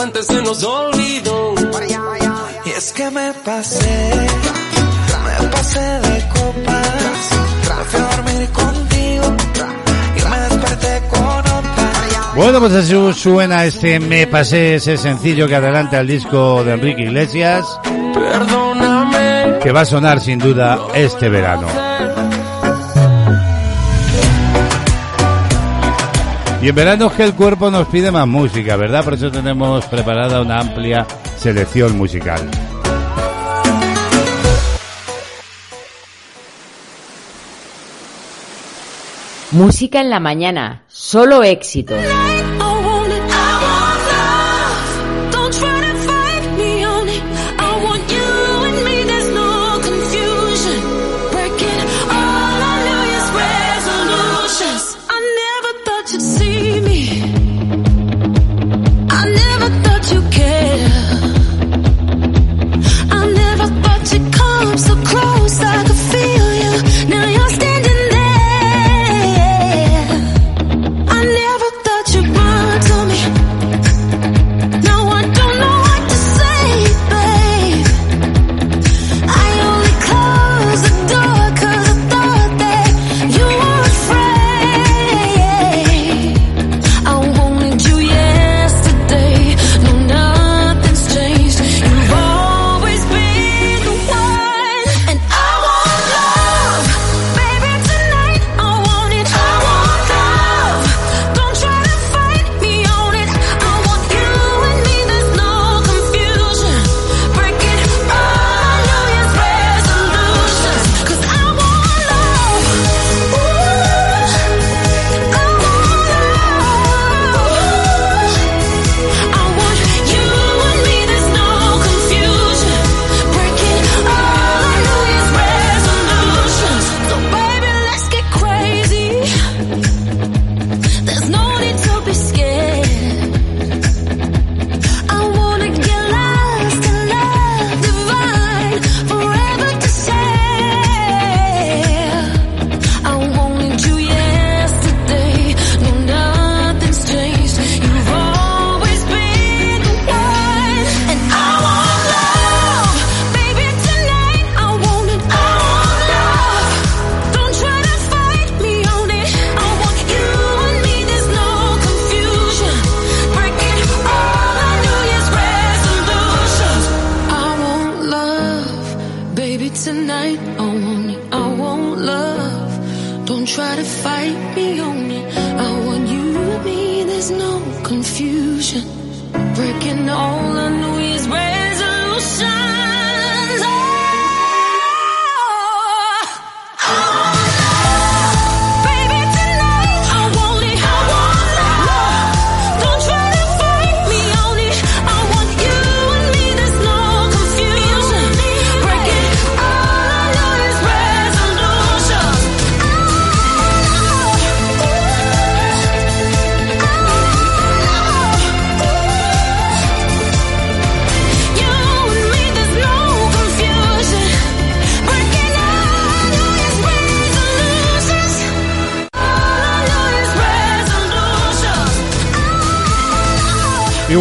Y 0.06 0.12
de 0.12 0.22
repente 0.22 0.24
se 0.24 0.42
nos 0.42 0.64
olvidó. 0.64 1.56
Y 2.66 2.70
es 2.70 2.92
que 2.94 3.10
me 3.12 3.34
pasé, 3.34 4.12
me 5.24 5.48
pasé 5.48 5.80
de 5.80 6.28
copas, 6.30 7.30
me 7.78 7.86
fui 7.86 8.00
a 8.00 8.16
dormir 8.16 8.50
contigo 8.50 9.36
y 10.18 10.30
me 10.30 10.40
desperté 10.40 11.02
con 11.10 11.22
otra. 11.22 12.34
Bueno, 12.36 12.60
pues 12.60 12.74
así 12.74 13.14
suena 13.14 13.66
este 13.66 14.00
Me 14.00 14.28
Pasé, 14.28 14.76
ese 14.76 14.98
sencillo 14.98 15.48
que 15.48 15.56
adelanta 15.56 16.00
el 16.00 16.08
disco 16.08 16.64
de 16.64 16.74
Enrique 16.74 17.04
Iglesias, 17.04 17.66
Perdóname. 18.14 19.60
que 19.62 19.72
va 19.72 19.82
a 19.82 19.86
sonar 19.86 20.20
sin 20.20 20.40
duda 20.40 20.80
este 20.94 21.30
verano. 21.30 21.68
Y 26.66 26.70
en 26.70 26.74
verano 26.74 27.06
es 27.06 27.14
que 27.14 27.24
el 27.24 27.36
cuerpo 27.36 27.70
nos 27.70 27.88
pide 27.90 28.10
más 28.10 28.28
música, 28.28 28.76
¿verdad? 28.76 29.04
Por 29.04 29.14
eso 29.14 29.30
tenemos 29.30 29.86
preparada 29.86 30.42
una 30.42 30.62
amplia 30.62 31.06
selección 31.38 31.96
musical. 31.96 32.42
Música 39.52 40.02
en 40.02 40.10
la 40.10 40.20
mañana, 40.20 40.86
solo 40.88 41.44
éxitos. 41.44 42.00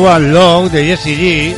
Want 0.04 0.26
Love 0.26 0.70
de 0.70 0.84
Jessie 0.84 1.16
G. 1.16 1.56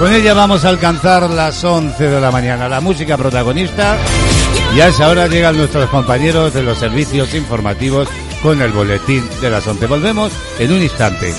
Con 0.00 0.12
ella 0.12 0.34
vamos 0.34 0.64
a 0.64 0.70
alcanzar 0.70 1.30
las 1.30 1.62
11 1.62 2.08
de 2.08 2.20
la 2.20 2.32
mañana. 2.32 2.68
La 2.68 2.80
música 2.80 3.16
protagonista. 3.16 3.96
Y 4.74 4.80
a 4.80 4.88
esa 4.88 5.08
hora 5.08 5.28
llegan 5.28 5.56
nuestros 5.56 5.88
compañeros 5.88 6.52
de 6.52 6.64
los 6.64 6.78
servicios 6.78 7.32
informativos 7.32 8.08
con 8.42 8.60
el 8.60 8.72
boletín 8.72 9.22
de 9.40 9.50
las 9.50 9.64
11. 9.68 9.86
Volvemos 9.86 10.32
en 10.58 10.72
un 10.72 10.82
instante. 10.82 11.32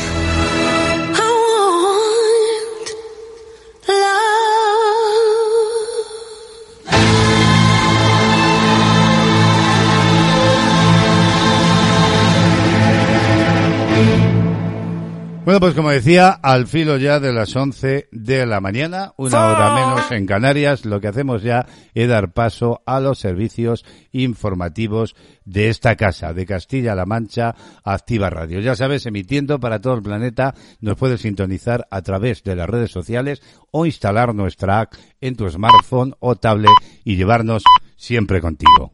Pues 15.62 15.76
como 15.76 15.92
decía, 15.92 16.32
al 16.32 16.66
filo 16.66 16.98
ya 16.98 17.20
de 17.20 17.32
las 17.32 17.56
11 17.56 18.08
de 18.12 18.46
la 18.48 18.60
mañana, 18.62 19.14
una 19.16 19.46
hora 19.46 19.76
menos 19.76 20.12
en 20.12 20.26
Canarias, 20.26 20.86
lo 20.86 21.00
que 21.00 21.08
hacemos 21.08 21.44
ya 21.44 21.68
es 21.94 22.10
dar 22.10 22.34
paso 22.34 22.82
a 22.88 23.00
los 23.00 23.20
servicios 23.20 23.86
informativos 24.12 25.16
de 25.46 25.70
esta 25.70 25.96
casa, 25.98 26.34
de 26.34 26.48
Castilla-La 26.48 27.06
Mancha, 27.06 27.54
Activa 27.84 28.32
Radio. 28.32 28.60
Ya 28.60 28.76
sabes, 28.76 29.06
emitiendo 29.06 29.60
para 29.60 29.80
todo 29.80 29.94
el 29.94 30.02
planeta, 30.02 30.56
nos 30.80 30.98
puedes 30.98 31.22
sintonizar 31.22 31.88
a 31.92 32.02
través 32.02 32.42
de 32.42 32.56
las 32.56 32.68
redes 32.68 32.90
sociales 32.90 33.44
o 33.70 33.86
instalar 33.86 34.34
nuestra 34.34 34.80
app 34.80 34.94
en 35.22 35.36
tu 35.36 35.48
smartphone 35.48 36.16
o 36.18 36.38
tablet 36.38 36.74
y 37.04 37.18
llevarnos 37.18 37.62
siempre 37.98 38.42
contigo. 38.42 38.94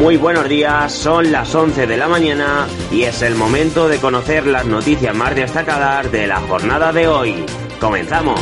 Muy 0.00 0.16
buenos 0.16 0.48
días, 0.48 0.94
son 0.94 1.30
las 1.30 1.54
11 1.54 1.86
de 1.86 1.96
la 1.98 2.08
mañana 2.08 2.66
y 2.90 3.02
es 3.02 3.20
el 3.20 3.34
momento 3.34 3.86
de 3.86 3.98
conocer 3.98 4.46
las 4.46 4.64
noticias 4.64 5.14
más 5.14 5.36
destacadas 5.36 6.10
de 6.10 6.26
la 6.26 6.40
jornada 6.40 6.90
de 6.90 7.06
hoy. 7.06 7.44
¡Comenzamos! 7.78 8.40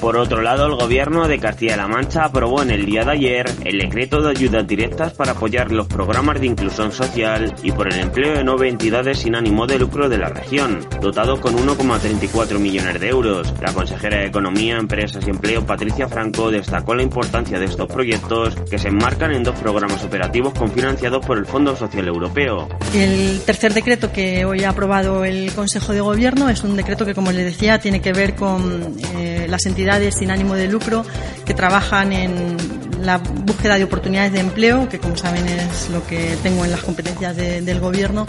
Por 0.00 0.18
otro 0.18 0.42
lado, 0.42 0.66
el 0.66 0.74
gobierno 0.74 1.26
de 1.26 1.38
Castilla-La 1.38 1.88
Mancha 1.88 2.24
aprobó 2.26 2.62
en 2.62 2.70
el 2.70 2.84
día 2.84 3.02
de 3.04 3.12
ayer 3.12 3.46
el 3.64 3.78
decreto 3.78 4.20
de 4.20 4.30
ayudas 4.30 4.66
directas 4.66 5.14
para 5.14 5.32
apoyar 5.32 5.72
los 5.72 5.86
programas 5.86 6.38
de 6.38 6.46
inclusión 6.46 6.92
social 6.92 7.54
y 7.62 7.72
por 7.72 7.92
el 7.92 7.98
empleo 8.00 8.34
de 8.34 8.44
nueve 8.44 8.68
entidades 8.68 9.20
sin 9.20 9.34
ánimo 9.34 9.66
de 9.66 9.78
lucro 9.78 10.08
de 10.08 10.18
la 10.18 10.28
región, 10.28 10.86
dotado 11.00 11.40
con 11.40 11.56
1,34 11.56 12.58
millones 12.58 13.00
de 13.00 13.08
euros. 13.08 13.54
La 13.60 13.72
consejera 13.72 14.18
de 14.18 14.26
Economía, 14.26 14.76
Empresas 14.76 15.26
y 15.26 15.30
Empleo, 15.30 15.64
Patricia 15.64 16.08
Franco, 16.08 16.50
destacó 16.50 16.94
la 16.94 17.02
importancia 17.02 17.58
de 17.58 17.64
estos 17.64 17.88
proyectos 17.88 18.54
que 18.70 18.78
se 18.78 18.88
enmarcan 18.88 19.32
en 19.32 19.42
dos 19.42 19.58
programas 19.58 20.04
operativos 20.04 20.52
confinanciados 20.52 21.24
por 21.24 21.38
el 21.38 21.46
Fondo 21.46 21.74
Social 21.74 22.06
Europeo. 22.06 22.68
El 22.94 23.40
tercer 23.44 23.72
decreto 23.72 24.12
que 24.12 24.44
hoy 24.44 24.62
ha 24.62 24.70
aprobado 24.70 25.24
el 25.24 25.52
Consejo 25.52 25.92
de 25.94 26.00
Gobierno 26.00 26.50
es 26.50 26.62
un 26.62 26.76
decreto 26.76 27.06
que, 27.06 27.14
como 27.14 27.32
les 27.32 27.46
decía, 27.46 27.78
tiene 27.78 28.00
que 28.00 28.12
ver 28.12 28.34
con 28.34 28.94
eh, 29.16 29.46
las 29.48 29.64
entidades 29.64 29.85
sin 30.10 30.30
ánimo 30.30 30.54
de 30.54 30.68
lucro 30.68 31.04
que 31.44 31.54
trabajan 31.54 32.12
en 32.12 32.56
la 33.02 33.18
búsqueda 33.18 33.78
de 33.78 33.84
oportunidades 33.84 34.32
de 34.32 34.40
empleo, 34.40 34.88
que 34.88 34.98
como 34.98 35.16
saben 35.16 35.46
es 35.46 35.88
lo 35.90 36.04
que 36.06 36.36
tengo 36.42 36.64
en 36.64 36.72
las 36.72 36.80
competencias 36.80 37.36
de, 37.36 37.60
del 37.60 37.78
Gobierno, 37.78 38.26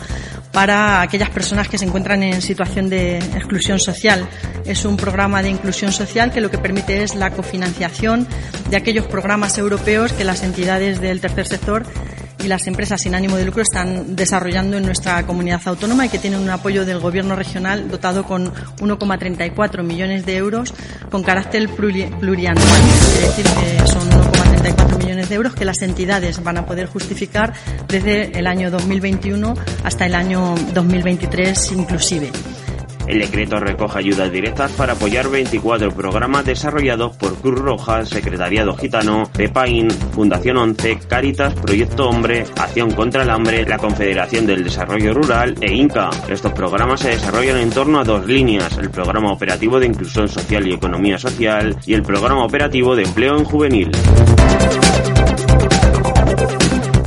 para 0.52 1.02
aquellas 1.02 1.30
personas 1.30 1.67
que 1.67 1.78
se 1.78 1.86
encuentran 1.86 2.22
en 2.22 2.41
situación 2.41 2.89
de 2.89 3.17
exclusión 3.17 3.80
social. 3.80 4.28
Es 4.65 4.86
un 4.86 4.98
programa 4.98 5.41
de 5.41 5.50
inclusión 5.50 5.91
social 5.91 6.32
que 6.32 6.41
lo 6.41 6.52
que 6.52 6.58
permite 6.58 7.04
es 7.04 7.15
la 7.15 7.32
cofinanciación 7.32 8.28
de 8.70 8.78
aquellos 8.78 9.08
programas 9.08 9.58
europeos 9.58 10.13
que 10.13 10.24
las 10.24 10.43
entidades 10.43 11.02
del 11.02 11.22
tercer 11.22 11.48
sector 11.48 11.84
y 12.39 12.47
las 12.47 12.67
empresas 12.67 13.02
sin 13.02 13.15
ánimo 13.15 13.36
de 13.36 13.45
lucro 13.45 13.62
están 13.62 14.15
desarrollando 14.15 14.78
en 14.78 14.86
nuestra 14.86 15.26
comunidad 15.26 15.62
autónoma 15.65 16.06
y 16.06 16.10
que 16.10 16.19
tienen 16.19 16.39
un 16.39 16.50
apoyo 16.50 16.86
del 16.86 17.00
Gobierno 17.00 17.36
regional 17.36 17.89
dotado 17.89 18.23
con 18.23 18.54
1,34 18.54 19.84
millones 19.84 20.26
de 20.26 20.38
euros 20.38 20.73
con 21.10 21.23
carácter 21.23 21.67
pluri 21.69 22.06
plurianual. 22.19 22.67
Es 22.67 23.21
decir, 23.21 23.45
que 23.45 23.88
son 23.88 24.10
1,34 24.10 24.97
millones 24.97 25.30
de 25.30 25.36
euros 25.36 25.56
que 25.56 25.65
las 25.65 25.82
entidades 25.82 26.43
van 26.43 26.58
a 26.58 26.65
poder 26.65 26.88
justificar 26.88 27.54
desde 27.88 28.38
el 28.38 28.47
año 28.47 28.71
2021 28.71 29.54
hasta 29.84 30.06
el 30.06 30.15
año 30.15 30.56
2023 30.73 31.71
inclusive. 31.73 32.32
El 33.08 33.20
decreto 33.20 33.58
recoge 33.58 34.00
ayudas 34.00 34.32
directas 34.32 34.72
para 34.74 34.93
apoyar 34.93 35.30
24 35.30 35.91
programas 35.91 36.46
desarrollados 36.46 37.15
por 37.15 37.36
Cruz 37.36 37.58
Roja, 37.58 38.06
Secretariado 38.06 38.76
Gitano, 38.76 39.24
PEPAIN, 39.32 39.89
Fundación 39.89 40.58
11, 40.58 41.00
Cáritas, 41.08 41.54
Proyecto 41.54 42.10
Hombre, 42.10 42.46
Acción 42.58 42.91
contra 42.91 43.24
el 43.24 43.30
Hambre, 43.30 43.65
la 43.65 43.78
Confederación 43.78 44.46
del 44.46 44.65
Desarrollo 44.65 45.13
Rural 45.13 45.56
e 45.62 45.74
INCA. 45.74 46.10
Estos 46.28 46.52
programas 46.52 47.00
se 47.00 47.10
desarrollan 47.10 47.58
en 47.58 47.70
torno 47.70 48.00
a 48.00 48.04
dos 48.04 48.28
líneas, 48.28 48.78
el 48.78 48.89
Programa 48.89 49.32
Operativo 49.32 49.80
de 49.80 49.88
Inclusión 49.88 50.28
Social 50.28 50.67
y 50.67 50.74
Economía 50.74 51.17
Social 51.17 51.78
y 51.86 51.93
el 51.93 52.04
Programa 52.04 52.43
Operativo 52.43 52.96
de 52.96 53.04
Empleo 53.04 53.38
en 53.38 53.46
Juvenil. 53.46 53.91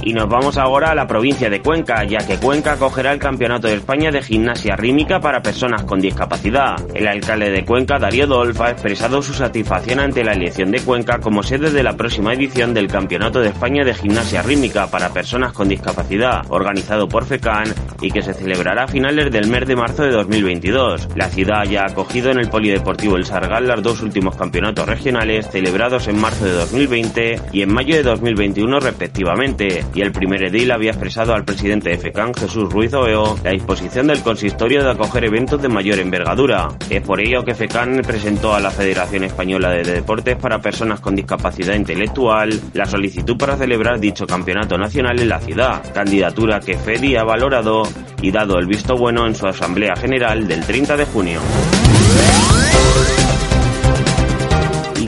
Y 0.03 0.13
nos 0.15 0.29
vamos 0.29 0.57
ahora 0.57 0.91
a 0.91 0.95
la 0.95 1.07
provincia 1.07 1.51
de 1.51 1.61
Cuenca, 1.61 2.05
ya 2.05 2.27
que 2.27 2.39
Cuenca 2.39 2.73
acogerá 2.73 3.13
el 3.13 3.19
Campeonato 3.19 3.69
de 3.69 3.75
España 3.75 4.11
de 4.11 4.23
Gimnasia 4.23 4.77
Rítmica 4.77 5.21
para 5.21 5.43
personas 5.43 5.85
con 5.85 6.01
discapacidad. 6.01 6.77
El 6.95 7.07
alcalde 7.07 7.51
de 7.51 7.65
Cuenca, 7.65 7.99
Darío 7.99 8.27
Dolf, 8.27 8.61
ha 8.61 8.71
expresado 8.71 9.21
su 9.21 9.35
satisfacción 9.35 10.01
ante 10.01 10.25
la 10.25 10.33
elección 10.33 10.71
de 10.71 10.81
Cuenca 10.81 11.19
como 11.19 11.43
sede 11.43 11.71
de 11.71 11.83
la 11.83 11.97
próxima 11.97 12.33
edición 12.33 12.73
del 12.73 12.89
Campeonato 12.89 13.41
de 13.41 13.49
España 13.49 13.85
de 13.85 13.95
Gimnasia 13.95 14.43
Rítmica 14.43 14.87
para 14.87 15.11
personas 15.11 15.53
con 15.53 15.69
discapacidad, 15.69 16.43
organizado 16.49 17.09
por 17.09 17.27
FECAN 17.27 17.75
y 18.01 18.11
que 18.11 18.23
se 18.23 18.35
celebrará 18.35 18.85
a 18.85 18.89
finales 18.89 19.31
del 19.31 19.49
mes 19.49 19.67
de 19.67 19.77
marzo 19.77 20.03
de 20.03 20.13
2022. 20.13 21.09
La 21.15 21.29
ciudad 21.29 21.65
ya 21.65 21.83
ha 21.83 21.91
acogido 21.91 22.31
en 22.31 22.39
el 22.39 22.49
Polideportivo 22.49 23.17
El 23.17 23.27
Sargal 23.27 23.67
los 23.67 23.83
dos 23.83 24.03
últimos 24.03 24.37
campeonatos 24.37 24.89
regionales 24.89 25.49
celebrados 25.49 26.09
en 26.09 26.19
marzo 26.19 26.45
de 26.45 26.53
2020 26.53 27.41
y 27.53 27.63
en 27.63 27.73
mayo 27.73 27.95
de 27.95 28.03
2021 28.03 28.81
respectivamente 28.81 29.85
y 29.95 30.01
el 30.03 30.13
primer 30.13 30.43
edil 30.45 30.71
había 30.71 30.91
expresado 30.91 31.35
al 31.35 31.45
presidente 31.45 31.91
de 31.91 31.99
FECAN, 31.99 32.35
Jesús 32.35 32.73
Ruiz 32.73 32.93
Oeo, 32.95 33.39
la 33.43 33.51
disposición 33.51 34.07
del 34.07 34.23
consistorio 34.23 34.83
de 34.83 34.91
acoger 34.91 35.25
eventos 35.25 35.61
de 35.61 35.69
mayor 35.69 35.99
envergadura. 35.99 36.69
Es 36.89 37.03
por 37.03 37.21
ello 37.21 37.45
que 37.45 37.55
FECAN 37.55 38.03
presentó 38.07 38.55
a 38.55 38.61
la 38.61 38.71
Federación 38.71 39.25
Española 39.25 39.71
de 39.71 39.83
Deportes 39.83 40.37
para 40.37 40.61
Personas 40.61 41.01
con 41.01 41.15
Discapacidad 41.15 41.75
Intelectual 41.75 42.61
la 42.75 42.87
solicitud 42.87 43.37
para 43.37 43.57
celebrar 43.57 44.01
dicho 44.01 44.27
campeonato 44.27 44.77
nacional 44.79 45.19
en 45.21 45.29
la 45.29 45.41
ciudad, 45.41 45.83
candidatura 45.93 46.61
que 46.61 46.77
FEDI 46.77 47.17
ha 47.17 47.25
valorado 47.25 47.83
y 48.23 48.31
dado 48.31 48.59
el 48.59 48.67
visto 48.67 48.97
bueno 48.97 49.27
en 49.27 49.35
su 49.35 49.47
Asamblea 49.47 49.95
General 49.97 50.47
del 50.47 50.65
30 50.65 50.97
de 50.97 51.05
junio. 51.07 51.41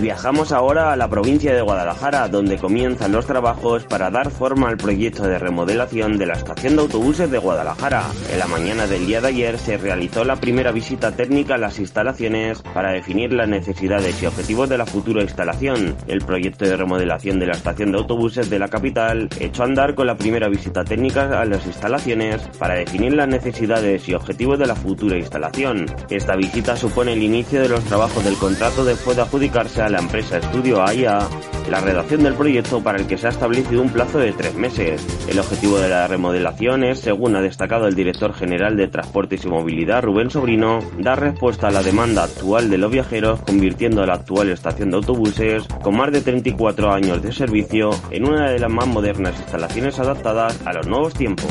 Viajamos 0.03 0.51
ahora 0.51 0.93
a 0.93 0.97
la 0.97 1.09
provincia 1.09 1.55
de 1.55 1.62
Guadalajara, 1.62 2.27
donde 2.27 2.59
comienzan 2.59 3.12
los 3.12 3.25
trabajos 3.25 3.85
para 3.85 4.11
dar 4.11 4.33
forma 4.33 4.69
al 4.69 4.77
proyecto 4.77 5.23
de 5.23 5.38
remodelación 5.38 6.19
de 6.19 6.27
la 6.27 6.33
estación 6.33 6.75
de 6.75 6.83
autobuses 6.83 7.31
de 7.31 7.38
Guadalajara. 7.38 8.03
En 8.33 8.41
la 8.41 8.49
mañana 8.49 8.88
del 8.88 9.07
día 9.07 9.21
de 9.21 9.29
ayer 9.29 9.59
se 9.61 9.77
realizó 9.77 10.25
la 10.25 10.35
primera 10.35 10.73
visita 10.73 11.12
técnica 11.12 11.55
a 11.55 11.59
las 11.59 11.79
instalaciones 11.79 12.62
para 12.75 12.91
definir 12.91 13.33
las 13.33 13.49
necesidades 13.49 14.21
y 14.21 14.27
objetivos 14.27 14.69
de 14.69 14.79
la 14.79 14.87
futura 14.87 15.23
instalación. 15.23 15.95
El 16.09 16.23
proyecto 16.23 16.65
de 16.65 16.77
remodelación 16.77 17.38
de 17.38 17.47
la 17.47 17.53
estación 17.53 17.93
de 17.93 17.99
autobuses 17.99 18.51
de 18.51 18.59
la 18.59 18.67
capital 18.67 19.29
echó 19.38 19.62
a 19.62 19.67
andar 19.67 19.95
con 19.95 20.09
la 20.09 20.17
primera 20.17 20.49
visita 20.49 20.83
técnica 20.83 21.41
a 21.41 21.45
las 21.45 21.65
instalaciones 21.65 22.43
para 22.59 22.75
definir 22.75 23.15
las 23.15 23.29
necesidades 23.29 24.09
y 24.09 24.15
objetivos 24.15 24.59
de 24.59 24.67
la 24.67 24.75
futura 24.75 25.17
instalación. 25.17 25.87
Esta 26.11 26.35
visita 26.35 26.77
supone 26.77 27.12
el 27.12 27.23
inicio 27.23 27.62
de 27.62 27.69
los 27.69 27.85
trabajos 27.85 28.25
del 28.25 28.35
contrato 28.35 28.85
después 28.85 29.17
de 29.17 29.23
adjudicarse 29.23 29.81
a 29.81 29.92
la 29.93 30.01
empresa 30.01 30.38
Estudio 30.38 30.83
AIA 30.83 31.29
la 31.71 31.81
redacción 31.81 32.23
del 32.23 32.35
proyecto 32.35 32.83
para 32.83 32.99
el 32.99 33.07
que 33.07 33.17
se 33.17 33.27
ha 33.27 33.31
establecido 33.31 33.83
un 33.83 33.90
plazo 33.90 34.19
de 34.19 34.33
tres 34.33 34.55
meses. 34.55 35.07
El 35.29 35.38
objetivo 35.38 35.79
de 35.79 35.88
la 35.88 36.07
remodelación 36.07 36.85
es, 36.85 37.01
según 37.01 37.37
ha 37.37 37.40
destacado 37.40 37.87
el 37.87 37.95
director 37.95 38.35
general 38.35 38.77
de 38.77 38.88
Transportes 38.88 39.45
y 39.45 39.49
Movilidad, 39.49 40.03
Rubén 40.03 40.31
Sobrino, 40.31 40.81
dar 40.99 41.21
respuesta 41.21 41.69
a 41.69 41.71
la 41.71 41.83
demanda 41.83 42.25
actual 42.25 42.69
de 42.69 42.79
los 42.79 42.90
viajeros, 42.90 43.40
convirtiendo 43.40 44.05
la 44.05 44.15
actual 44.15 44.51
estación 44.51 44.90
de 44.90 44.97
autobuses, 44.97 45.67
con 45.83 45.97
más 45.97 46.13
de 46.13 46.21
34 46.21 46.93
años 46.93 47.23
de 47.23 47.33
servicio, 47.33 47.90
en 48.11 48.29
una 48.29 48.51
de 48.51 48.59
las 48.59 48.71
más 48.71 48.87
modernas 48.87 49.38
instalaciones 49.38 49.99
adaptadas 49.99 50.61
a 50.67 50.73
los 50.73 50.87
nuevos 50.87 51.15
tiempos. 51.15 51.47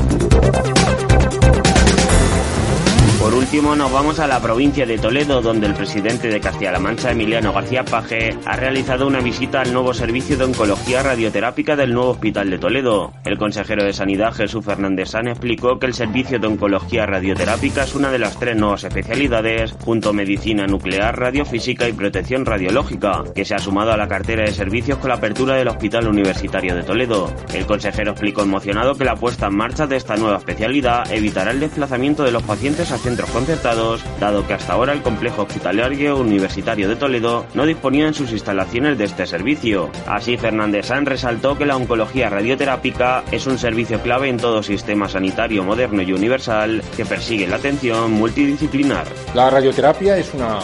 Por 3.22 3.36
último, 3.36 3.76
nos 3.76 3.92
vamos 3.92 4.20
a 4.20 4.26
la 4.26 4.42
provincia 4.42 4.84
de 4.84 4.98
Toledo, 4.98 5.44
donde 5.44 5.68
el 5.68 5.76
presidente 5.76 6.28
de 6.28 6.40
Castilla-La 6.40 6.80
Mancha, 6.80 7.12
Emiliano 7.12 7.54
García 7.54 7.86
Paje, 7.86 8.36
ha 8.46 8.56
realizado 8.56 9.06
una 9.06 9.20
visita 9.20 9.62
al 9.62 9.72
nuevo 9.72 9.94
servicio 9.94 10.38
de 10.38 10.46
oncología 10.46 11.04
radioterápica 11.04 11.76
del 11.76 11.94
nuevo 11.94 12.10
hospital 12.10 12.50
de 12.50 12.58
Toledo. 12.58 13.14
El 13.24 13.38
consejero 13.38 13.84
de 13.84 13.94
Sanidad, 13.94 14.34
Jesús 14.34 14.66
Fernández 14.66 15.10
San, 15.10 15.28
explicó 15.28 15.78
que 15.78 15.86
el 15.86 15.94
servicio 15.94 16.40
de 16.40 16.48
oncología 16.48 17.06
radioterápica 17.06 17.84
es 17.84 17.94
una 17.94 18.10
de 18.10 18.18
las 18.18 18.40
tres 18.40 18.58
nuevas 18.58 18.86
especialidades, 18.86 19.76
junto 19.86 20.10
a 20.10 20.14
medicina 20.14 20.66
nuclear, 20.66 21.20
radiofísica 21.20 21.88
y 21.88 21.94
protección 21.94 22.44
radiológica, 22.44 23.24
que 23.36 23.46
se 23.46 23.54
ha 23.54 23.60
sumado 23.60 23.92
a 23.92 23.98
la 23.98 24.08
cartera 24.08 24.46
de 24.46 24.52
servicios 24.52 24.98
con 24.98 25.10
la 25.10 25.18
apertura 25.18 25.56
del 25.56 25.68
Hospital 25.68 26.08
Universitario 26.08 26.76
de 26.76 26.82
Toledo. 26.82 27.32
El 27.54 27.68
consejero 27.68 28.14
explicó 28.14 28.42
emocionado 28.42 28.96
que 28.96 29.06
la 29.06 29.16
puesta 29.16 29.46
en 29.46 29.58
marcha 29.58 29.86
de 29.86 29.98
esta 29.98 30.16
nueva 30.16 30.38
especialidad 30.38 31.04
evitará 31.14 31.52
el 31.52 31.60
desplazamiento 31.60 32.24
de 32.24 32.32
los 32.32 32.42
pacientes 32.42 32.92
a 32.92 32.98
centros 33.12 33.32
concertados, 33.32 34.02
dado 34.22 34.48
que 34.48 34.54
hasta 34.54 34.72
ahora 34.72 34.94
el 34.94 35.02
complejo 35.02 35.42
hospitalario 35.42 36.18
universitario 36.18 36.88
de 36.88 36.96
Toledo 36.96 37.46
no 37.54 37.66
disponía 37.66 38.08
en 38.08 38.14
sus 38.14 38.32
instalaciones 38.32 38.98
de 38.98 39.04
este 39.04 39.28
servicio. 39.28 39.90
Así, 40.08 40.38
Fernández 40.38 40.86
San 40.86 41.06
resaltó 41.06 41.58
que 41.58 41.66
la 41.66 41.76
oncología 41.76 42.30
radioterápica 42.30 43.26
es 43.30 43.48
un 43.48 43.58
servicio 43.58 44.00
clave 44.00 44.30
en 44.30 44.38
todo 44.38 44.64
sistema 44.64 45.10
sanitario 45.10 45.62
moderno 45.62 46.02
y 46.02 46.14
universal 46.14 46.82
que 46.96 47.04
persigue 47.04 47.48
la 47.48 47.58
atención 47.58 48.14
multidisciplinar. 48.14 49.06
La 49.36 49.50
radioterapia 49.50 50.18
es 50.18 50.34
una 50.34 50.60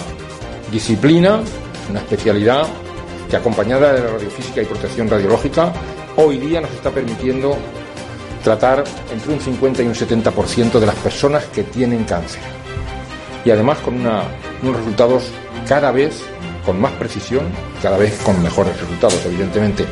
disciplina, 0.71 1.41
una 1.89 1.99
especialidad 1.99 2.65
que 3.29 3.35
acompañada 3.35 3.91
de 3.91 3.99
la 3.99 4.11
radiofísica 4.11 4.61
y 4.61 4.65
protección 4.65 5.09
radiológica, 5.09 5.73
hoy 6.15 6.37
día 6.37 6.61
nos 6.61 6.71
está 6.71 6.91
permitiendo 6.91 7.57
tratar 8.47 8.81
entre 9.11 9.33
un 9.33 9.41
50 9.41 9.83
y 9.83 9.87
un 9.87 9.93
70% 9.93 10.79
de 10.79 10.85
las 10.85 10.95
personas 10.95 11.43
que 11.47 11.63
tienen 11.63 12.05
cáncer. 12.05 12.39
Y 13.43 13.51
además 13.51 13.77
con 13.79 13.95
unos 13.95 14.77
resultados 14.77 15.23
cada 15.67 15.91
vez 15.91 16.23
con 16.65 16.79
más 16.79 16.93
precisión, 16.93 17.43
cada 17.81 17.97
vez 17.97 18.17
con 18.23 18.41
mejores 18.41 18.79
resultados, 18.79 19.25
evidentemente. 19.25 19.85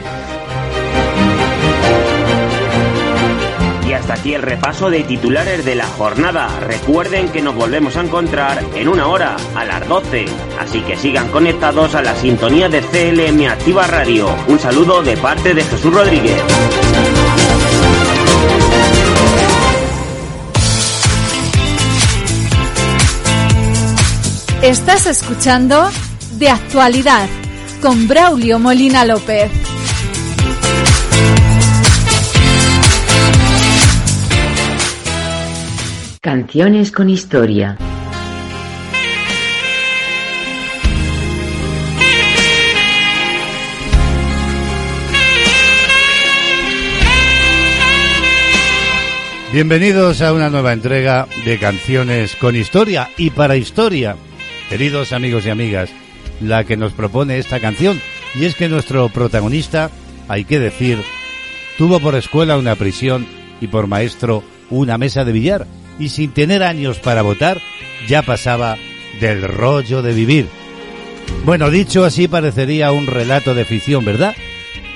hasta 3.95 4.15
aquí 4.15 4.33
el 4.33 4.41
repaso 4.41 4.89
de 4.89 5.03
titulares 5.03 5.65
de 5.65 5.73
la 5.73 5.87
jornada. 5.87 6.49
Recuerden 6.59 7.29
que 7.29 7.41
nos 7.41 7.55
volvemos 7.55 7.95
a 7.95 8.01
encontrar 8.01 8.63
en 8.75 8.87
una 8.87 9.07
hora, 9.07 9.35
a 9.55 9.65
las 9.65 9.87
12. 9.87 10.25
Así 10.59 10.81
que 10.81 10.97
sigan 10.97 11.29
conectados 11.29 11.95
a 11.95 12.01
la 12.01 12.13
sintonía 12.15 12.69
de 12.69 12.81
CLM 12.81 13.47
Activa 13.47 13.87
Radio. 13.87 14.27
Un 14.47 14.59
saludo 14.59 15.01
de 15.01 15.17
parte 15.17 15.53
de 15.53 15.63
Jesús 15.63 15.93
Rodríguez. 15.93 16.43
Estás 24.65 25.05
escuchando 25.05 25.91
De 26.39 26.49
Actualidad 26.49 27.29
con 27.83 28.07
Braulio 28.07 28.57
Molina 28.57 29.05
López. 29.05 29.51
Canciones 36.19 36.91
con 36.91 37.11
historia. 37.11 37.77
Bienvenidos 49.53 50.23
a 50.23 50.33
una 50.33 50.49
nueva 50.49 50.73
entrega 50.73 51.27
de 51.45 51.59
canciones 51.59 52.35
con 52.35 52.55
historia 52.55 53.11
y 53.15 53.29
para 53.29 53.57
historia. 53.57 54.17
Queridos 54.69 55.13
amigos 55.13 55.45
y 55.45 55.49
amigas, 55.49 55.89
la 56.41 56.63
que 56.63 56.75
nos 56.75 56.93
propone 56.93 57.37
esta 57.37 57.59
canción, 57.59 58.01
y 58.33 58.45
es 58.45 58.55
que 58.55 58.67
nuestro 58.67 59.09
protagonista, 59.09 59.91
hay 60.27 60.43
que 60.43 60.59
decir, 60.59 60.99
tuvo 61.77 61.99
por 61.99 62.15
escuela 62.15 62.57
una 62.57 62.75
prisión 62.75 63.27
y 63.61 63.67
por 63.67 63.87
maestro 63.87 64.43
una 64.69 64.97
mesa 64.97 65.23
de 65.23 65.31
billar, 65.31 65.67
y 65.99 66.09
sin 66.09 66.31
tener 66.31 66.63
años 66.63 66.99
para 66.99 67.21
votar, 67.21 67.61
ya 68.07 68.23
pasaba 68.23 68.77
del 69.21 69.43
rollo 69.43 70.01
de 70.01 70.13
vivir. 70.13 70.47
Bueno, 71.45 71.69
dicho 71.69 72.03
así 72.03 72.27
parecería 72.27 72.91
un 72.91 73.07
relato 73.07 73.53
de 73.53 73.65
ficción, 73.65 74.03
¿verdad? 74.03 74.35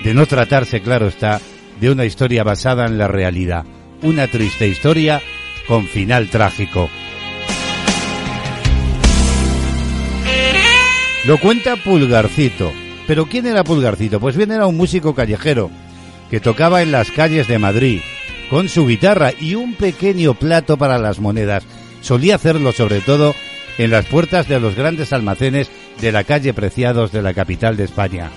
De 0.03 0.13
no 0.13 0.25
tratarse, 0.25 0.81
claro 0.81 1.07
está, 1.07 1.39
de 1.79 1.91
una 1.91 2.05
historia 2.05 2.43
basada 2.43 2.85
en 2.85 2.97
la 2.97 3.07
realidad. 3.07 3.65
Una 4.01 4.27
triste 4.27 4.67
historia 4.67 5.21
con 5.67 5.87
final 5.87 6.29
trágico. 6.29 6.89
Lo 11.29 11.37
cuenta 11.39 11.75
Pulgarcito. 11.75 12.73
¿Pero 13.05 13.27
quién 13.27 13.45
era 13.45 13.63
Pulgarcito? 13.63 14.19
Pues 14.19 14.35
bien 14.35 14.51
era 14.51 14.65
un 14.65 14.75
músico 14.75 15.13
callejero 15.13 15.69
que 16.31 16.39
tocaba 16.39 16.81
en 16.81 16.91
las 16.91 17.11
calles 17.11 17.47
de 17.47 17.59
Madrid 17.59 18.01
con 18.49 18.67
su 18.67 18.87
guitarra 18.87 19.31
y 19.39 19.53
un 19.53 19.75
pequeño 19.75 20.33
plato 20.33 20.75
para 20.75 20.97
las 20.97 21.19
monedas. 21.19 21.63
Solía 22.01 22.33
hacerlo 22.33 22.71
sobre 22.71 23.01
todo 23.01 23.35
en 23.77 23.91
las 23.91 24.07
puertas 24.07 24.47
de 24.47 24.59
los 24.59 24.73
grandes 24.73 25.13
almacenes 25.13 25.69
de 26.01 26.11
la 26.11 26.23
calle 26.23 26.51
Preciados 26.51 27.11
de 27.11 27.21
la 27.21 27.35
capital 27.35 27.77
de 27.77 27.83
España. 27.83 28.31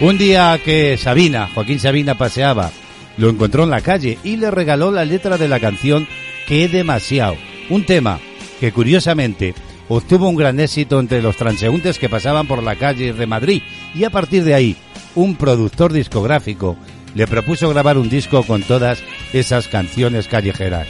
Un 0.00 0.18
día 0.18 0.58
que 0.64 0.96
Sabina, 0.96 1.48
Joaquín 1.54 1.78
Sabina 1.78 2.18
paseaba, 2.18 2.72
lo 3.16 3.30
encontró 3.30 3.62
en 3.62 3.70
la 3.70 3.80
calle 3.80 4.18
y 4.24 4.38
le 4.38 4.50
regaló 4.50 4.90
la 4.90 5.04
letra 5.04 5.38
de 5.38 5.46
la 5.46 5.60
canción 5.60 6.08
Que 6.48 6.66
demasiado, 6.66 7.36
un 7.70 7.86
tema 7.86 8.18
que 8.58 8.72
curiosamente 8.72 9.54
obtuvo 9.88 10.28
un 10.28 10.36
gran 10.36 10.60
éxito 10.60 11.00
entre 11.00 11.22
los 11.22 11.36
transeúntes 11.36 11.98
que 11.98 12.08
pasaban 12.08 12.46
por 12.46 12.62
la 12.62 12.76
calle 12.76 13.12
de 13.12 13.26
Madrid 13.26 13.62
y 13.94 14.04
a 14.04 14.10
partir 14.10 14.44
de 14.44 14.54
ahí 14.54 14.76
un 15.14 15.36
productor 15.36 15.92
discográfico 15.92 16.76
le 17.14 17.26
propuso 17.26 17.68
grabar 17.70 17.98
un 17.98 18.08
disco 18.08 18.42
con 18.42 18.62
todas 18.62 19.02
esas 19.32 19.66
canciones 19.68 20.28
callejeras. 20.28 20.86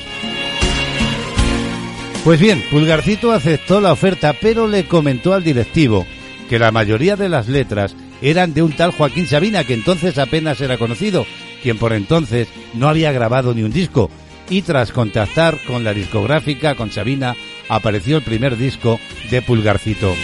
Pues 2.24 2.40
bien, 2.40 2.62
Pulgarcito 2.70 3.32
aceptó 3.32 3.80
la 3.80 3.92
oferta, 3.92 4.34
pero 4.38 4.68
le 4.68 4.84
comentó 4.84 5.32
al 5.32 5.44
directivo 5.44 6.04
que 6.48 6.58
la 6.58 6.72
mayoría 6.72 7.16
de 7.16 7.28
las 7.28 7.48
letras 7.48 7.94
eran 8.20 8.52
de 8.52 8.62
un 8.62 8.72
tal 8.72 8.90
Joaquín 8.90 9.26
Sabina, 9.26 9.64
que 9.64 9.74
entonces 9.74 10.18
apenas 10.18 10.60
era 10.60 10.76
conocido, 10.76 11.24
quien 11.62 11.78
por 11.78 11.92
entonces 11.92 12.48
no 12.74 12.88
había 12.88 13.12
grabado 13.12 13.54
ni 13.54 13.62
un 13.62 13.72
disco, 13.72 14.10
y 14.50 14.62
tras 14.62 14.92
contactar 14.92 15.58
con 15.66 15.84
la 15.84 15.94
discográfica, 15.94 16.74
con 16.74 16.90
Sabina, 16.90 17.34
apareció 17.68 18.16
el 18.16 18.22
primer 18.22 18.56
disco 18.56 19.00
de 19.30 19.42
Pulgarcito. 19.42 20.14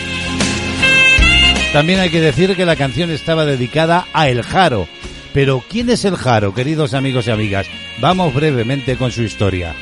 También 1.73 1.99
hay 1.99 2.11
que 2.11 2.21
decir 2.21 2.55
que 2.55 2.65
la 2.65 2.77
canción 2.77 3.11
estaba 3.11 3.45
dedicada 3.45 4.07
a 4.13 4.29
El 4.29 4.43
Jaro. 4.43 4.87
Pero 5.33 5.65
¿quién 5.69 5.91
es 5.91 6.05
El 6.05 6.17
Jaro, 6.17 6.55
queridos 6.55 6.95
amigos 6.95 7.27
y 7.27 7.33
amigas? 7.33 7.67
Vamos 8.01 8.33
brevemente 8.33 8.97
con 8.97 9.11
su 9.11 9.23
historia. 9.23 9.75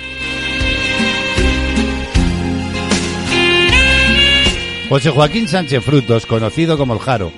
José 4.88 5.10
Joaquín 5.10 5.48
Sánchez 5.48 5.84
Frutos, 5.84 6.26
conocido 6.26 6.78
como 6.78 6.94
El 6.94 7.00
Jaro, 7.00 7.32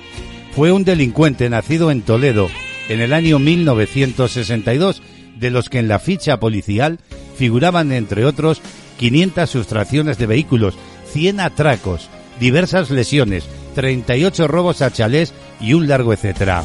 fue 0.55 0.71
un 0.71 0.85
delincuente 0.85 1.49
nacido 1.49 1.91
en 1.91 2.01
Toledo 2.01 2.49
en 2.87 3.01
el 3.01 3.13
año 3.13 3.39
1962, 3.39 5.01
de 5.37 5.49
los 5.49 5.69
que 5.69 5.79
en 5.79 5.89
la 5.89 5.99
ficha 5.99 6.39
policial 6.39 6.99
figuraban, 7.37 7.91
entre 7.91 8.25
otros, 8.25 8.61
500 8.97 9.49
sustracciones 9.49 10.17
de 10.17 10.25
vehículos, 10.25 10.75
100 11.11 11.39
atracos, 11.39 12.09
diversas 12.39 12.89
lesiones, 12.89 13.45
38 13.75 14.47
robos 14.47 14.81
a 14.81 14.91
chalés 14.91 15.33
y 15.59 15.73
un 15.73 15.87
largo 15.87 16.13
etcétera. 16.13 16.63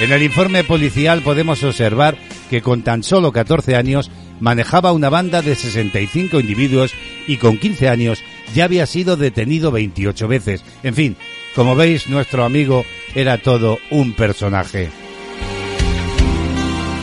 En 0.00 0.12
el 0.12 0.22
informe 0.22 0.62
policial 0.62 1.22
podemos 1.22 1.62
observar 1.64 2.16
que 2.50 2.62
con 2.62 2.82
tan 2.82 3.02
solo 3.02 3.32
14 3.32 3.74
años 3.74 4.10
manejaba 4.40 4.92
una 4.92 5.08
banda 5.08 5.42
de 5.42 5.56
65 5.56 6.38
individuos 6.38 6.92
y 7.26 7.36
con 7.36 7.58
15 7.58 7.88
años 7.88 8.22
ya 8.54 8.64
había 8.64 8.86
sido 8.86 9.16
detenido 9.16 9.70
28 9.70 10.28
veces. 10.28 10.62
En 10.82 10.94
fin, 10.94 11.16
como 11.54 11.74
veis, 11.74 12.08
nuestro 12.08 12.44
amigo 12.44 12.84
era 13.14 13.38
todo 13.38 13.78
un 13.90 14.12
personaje. 14.12 14.88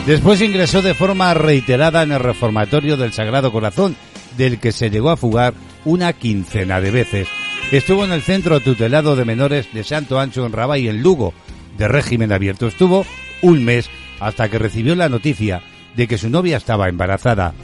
Después 0.05 0.39
ingresó 0.41 0.83
de 0.83 0.93
forma 0.93 1.33
reiterada 1.33 2.03
en 2.03 2.11
el 2.11 2.19
reformatorio 2.19 2.95
del 2.95 3.11
Sagrado 3.11 3.51
Corazón, 3.51 3.95
del 4.37 4.59
que 4.59 4.71
se 4.71 4.91
llegó 4.91 5.09
a 5.09 5.17
fugar 5.17 5.55
una 5.83 6.13
quincena 6.13 6.79
de 6.79 6.91
veces. 6.91 7.27
Estuvo 7.71 8.05
en 8.05 8.11
el 8.11 8.21
centro 8.21 8.59
tutelado 8.59 9.15
de 9.15 9.25
menores 9.25 9.73
de 9.73 9.83
Santo 9.83 10.19
Ancho 10.19 10.45
en 10.45 10.51
Rabay, 10.51 10.87
en 10.87 11.01
Lugo, 11.01 11.33
de 11.79 11.87
régimen 11.87 12.31
abierto. 12.31 12.67
Estuvo 12.67 13.03
un 13.41 13.65
mes 13.65 13.89
hasta 14.19 14.47
que 14.47 14.59
recibió 14.59 14.93
la 14.93 15.09
noticia 15.09 15.63
de 15.95 16.07
que 16.07 16.19
su 16.19 16.29
novia 16.29 16.57
estaba 16.57 16.87
embarazada. 16.87 17.55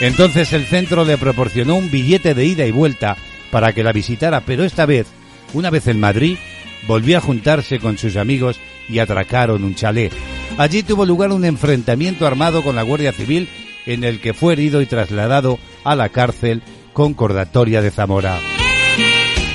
Entonces 0.00 0.54
el 0.54 0.64
centro 0.64 1.04
le 1.04 1.18
proporcionó 1.18 1.74
un 1.74 1.90
billete 1.90 2.32
de 2.32 2.46
ida 2.46 2.64
y 2.64 2.70
vuelta 2.70 3.18
para 3.50 3.74
que 3.74 3.84
la 3.84 3.92
visitara, 3.92 4.40
pero 4.40 4.64
esta 4.64 4.86
vez, 4.86 5.06
una 5.52 5.68
vez 5.68 5.88
en 5.88 6.00
Madrid, 6.00 6.38
volvió 6.86 7.18
a 7.18 7.22
juntarse 7.22 7.80
con 7.80 7.98
sus 7.98 8.16
amigos 8.16 8.58
y 8.88 8.98
atracaron 8.98 9.62
un 9.62 9.74
chalet. 9.74 10.12
Allí 10.58 10.82
tuvo 10.82 11.04
lugar 11.04 11.32
un 11.32 11.44
enfrentamiento 11.44 12.26
armado 12.26 12.62
con 12.62 12.76
la 12.76 12.82
Guardia 12.82 13.12
Civil 13.12 13.48
en 13.84 14.04
el 14.04 14.20
que 14.20 14.32
fue 14.32 14.54
herido 14.54 14.80
y 14.80 14.86
trasladado 14.86 15.58
a 15.84 15.94
la 15.94 16.08
cárcel 16.08 16.62
concordatoria 16.94 17.82
de 17.82 17.90
Zamora. 17.90 18.40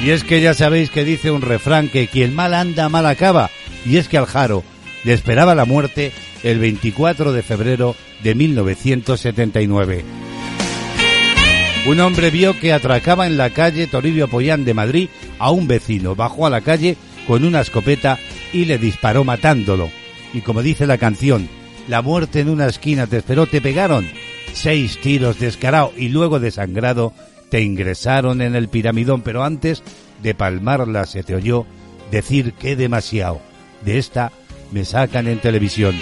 Y 0.06 0.12
es 0.12 0.24
que 0.24 0.42
ya 0.42 0.54
sabéis 0.54 0.92
que 0.92 1.04
dice 1.04 1.32
un 1.32 1.42
refrán 1.42 1.90
que 1.90 2.08
quien 2.08 2.36
mal 2.36 2.54
anda 2.54 2.88
mal 2.88 3.06
acaba, 3.08 3.50
y 3.86 3.98
es 3.98 4.08
que 4.08 4.18
al 4.18 4.26
Jaro 4.26 4.64
le 5.04 5.14
esperaba 5.14 5.56
la 5.56 5.66
muerte 5.66 6.12
el 6.44 6.60
24 6.60 7.34
de 7.34 7.42
febrero 7.42 7.96
de 8.24 8.36
1979. 8.36 10.06
Un 11.88 12.00
hombre 12.00 12.30
vio 12.30 12.60
que 12.60 12.74
atracaba 12.74 13.26
en 13.26 13.38
la 13.38 13.50
calle 13.50 13.88
Toribio 13.88 14.28
Pollán 14.28 14.66
de 14.66 14.76
Madrid 14.76 15.10
a 15.40 15.50
un 15.50 15.68
vecino, 15.68 16.16
bajó 16.16 16.46
a 16.46 16.52
la 16.52 16.62
calle 16.62 16.96
con 17.28 17.44
una 17.44 17.62
escopeta 17.62 18.20
y 18.54 18.66
le 18.66 18.78
disparó 18.78 19.24
matándolo. 19.24 19.90
Y 20.34 20.42
como 20.42 20.62
dice 20.62 20.88
la 20.88 20.98
canción, 20.98 21.50
la 21.88 22.02
muerte 22.02 22.40
en 22.40 22.50
una 22.50 22.68
esquina 22.68 23.08
te 23.08 23.18
esperó, 23.18 23.48
te 23.48 23.62
pegaron 23.62 24.10
seis 24.54 25.00
tiros 25.02 25.40
descarado 25.40 25.92
y 25.98 26.10
luego 26.10 26.40
desangrado 26.40 27.14
te 27.50 27.62
ingresaron 27.62 28.42
en 28.42 28.56
el 28.56 28.70
piramidón, 28.70 29.22
pero 29.22 29.44
antes 29.44 29.84
de 30.22 30.34
palmarla 30.34 31.06
se 31.06 31.24
te 31.24 31.36
oyó 31.36 31.66
decir 32.12 32.54
que 32.54 32.76
demasiado. 32.76 33.42
De 33.84 33.98
esta 33.98 34.32
me 34.72 34.86
sacan 34.86 35.28
en 35.28 35.40
televisión. 35.40 35.96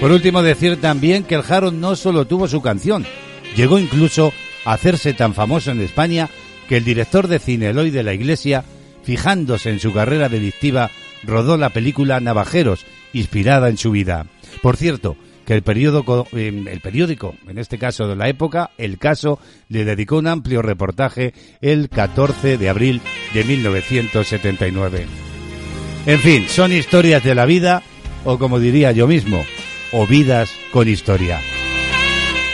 Por 0.00 0.10
último, 0.10 0.42
decir 0.42 0.80
también 0.80 1.24
que 1.24 1.34
el 1.34 1.42
Jaro 1.42 1.70
no 1.70 1.96
solo 1.96 2.26
tuvo 2.26 2.48
su 2.48 2.60
canción, 2.60 3.06
llegó 3.56 3.78
incluso 3.78 4.32
a 4.64 4.74
hacerse 4.74 5.14
tan 5.14 5.34
famoso 5.34 5.70
en 5.70 5.80
España 5.80 6.28
que 6.68 6.76
el 6.76 6.84
director 6.84 7.28
de 7.28 7.38
cine 7.38 7.68
Eloy 7.68 7.90
de 7.90 8.02
la 8.02 8.12
Iglesia, 8.12 8.64
fijándose 9.02 9.70
en 9.70 9.80
su 9.80 9.92
carrera 9.92 10.28
delictiva, 10.28 10.90
rodó 11.26 11.56
la 11.56 11.70
película 11.70 12.20
Navajeros, 12.20 12.84
inspirada 13.12 13.68
en 13.68 13.78
su 13.78 13.90
vida. 13.90 14.26
Por 14.62 14.76
cierto, 14.76 15.16
que 15.44 15.54
el 15.54 15.62
periódico, 15.62 16.26
eh, 16.32 16.64
el 16.70 16.80
periódico, 16.80 17.34
en 17.48 17.58
este 17.58 17.78
caso 17.78 18.08
de 18.08 18.16
la 18.16 18.28
época, 18.28 18.70
El 18.78 18.98
Caso, 18.98 19.38
le 19.68 19.84
dedicó 19.84 20.16
un 20.16 20.26
amplio 20.26 20.62
reportaje 20.62 21.34
el 21.60 21.88
14 21.88 22.56
de 22.56 22.68
abril 22.68 23.00
de 23.34 23.44
1979. 23.44 25.06
En 26.06 26.18
fin, 26.20 26.48
son 26.48 26.72
historias 26.72 27.22
de 27.24 27.34
la 27.34 27.46
vida 27.46 27.82
o 28.24 28.38
como 28.38 28.58
diría 28.58 28.92
yo 28.92 29.06
mismo, 29.06 29.44
o 29.92 30.06
vidas 30.06 30.50
con 30.72 30.88
historia. 30.88 31.40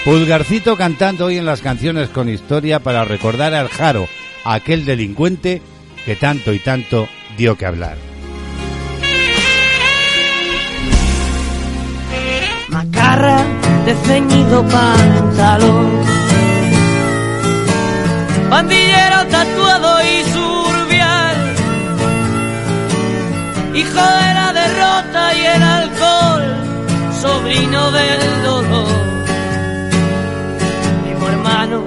Pulgarcito 0.05 0.77
cantando 0.77 1.27
hoy 1.27 1.39
en 1.39 1.47
las 1.47 1.61
canciones 1.61 2.09
con 2.09 2.29
historia 2.29 2.81
para 2.81 3.05
recordar 3.05 3.55
al 3.55 3.68
Jaro, 3.68 4.09
aquel 4.45 4.85
delincuente 4.85 5.62
que 6.05 6.16
tanto 6.16 6.53
y 6.53 6.59
tanto 6.59 7.09
dio 7.37 7.57
que 7.57 7.66
hablar. 7.66 8.10
De 13.21 13.95
ceñido 14.07 14.64
pantalón. 14.66 15.91
Bandillero 18.49 19.27
tatuado 19.27 19.91
y 20.03 20.25
surbial. 20.33 21.37
Hijo 23.75 24.03
de 24.21 24.35
la 24.39 24.53
derrota 24.55 25.35
y 25.35 25.45
el 25.55 25.62
alcohol. 25.62 26.45
Sobrino 27.21 27.91
del 27.91 28.43
dolor. 28.43 28.89
Primo 31.05 31.29
hermano 31.29 31.83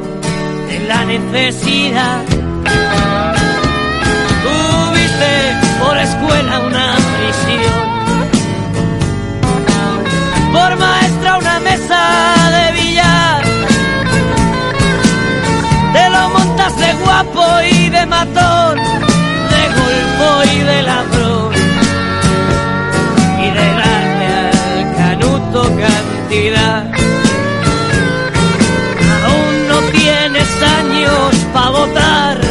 de 0.68 0.80
la 0.88 1.04
necesidad. 1.06 2.22
Tuviste 4.44 5.34
por 5.80 5.98
escuela 5.98 6.60
una 6.60 7.03
guapo 17.24 17.62
y 17.62 17.90
de 17.90 18.06
matón, 18.06 18.78
de 18.78 19.64
golfo 19.80 20.44
y 20.54 20.60
de 20.60 20.82
ladrón. 20.82 21.54
Y 23.40 23.50
de 23.52 23.68
darle 23.82 24.28
al 24.36 24.96
canuto 24.98 25.64
cantidad. 25.64 26.92
Aún 29.26 29.68
no 29.68 29.80
tienes 29.92 30.50
años 30.80 31.36
para 31.54 31.70
votar. 31.70 32.43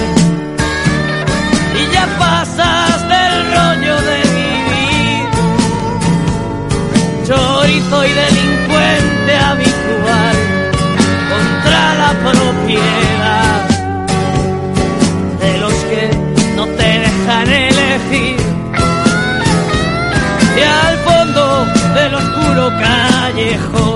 viejo. 23.42 23.91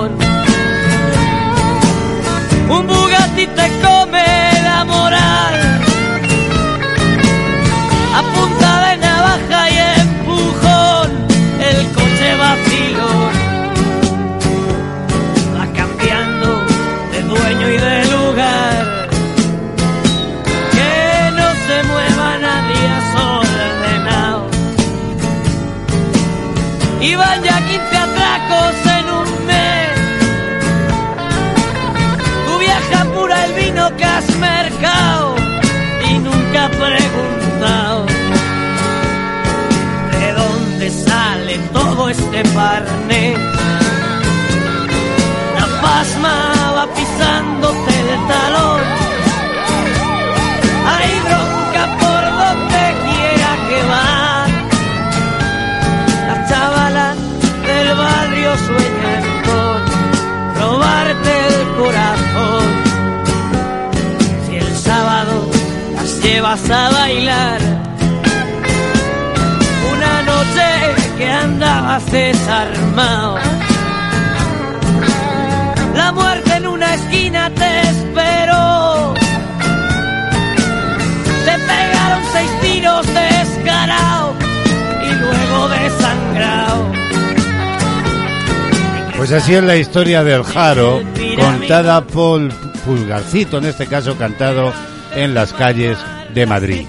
Así 89.47 89.55
es 89.55 89.62
la 89.62 89.76
historia 89.76 90.24
del 90.24 90.42
Jaro, 90.42 91.01
contada 91.36 92.05
por 92.05 92.53
Pulgarcito, 92.84 93.59
en 93.59 93.66
este 93.66 93.86
caso 93.86 94.18
cantado 94.18 94.72
en 95.14 95.34
las 95.34 95.53
calles 95.53 95.97
de 96.34 96.47
Madrid. 96.47 96.84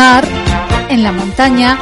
Mar, 0.00 0.24
en 0.88 1.02
la 1.02 1.12
montaña, 1.12 1.78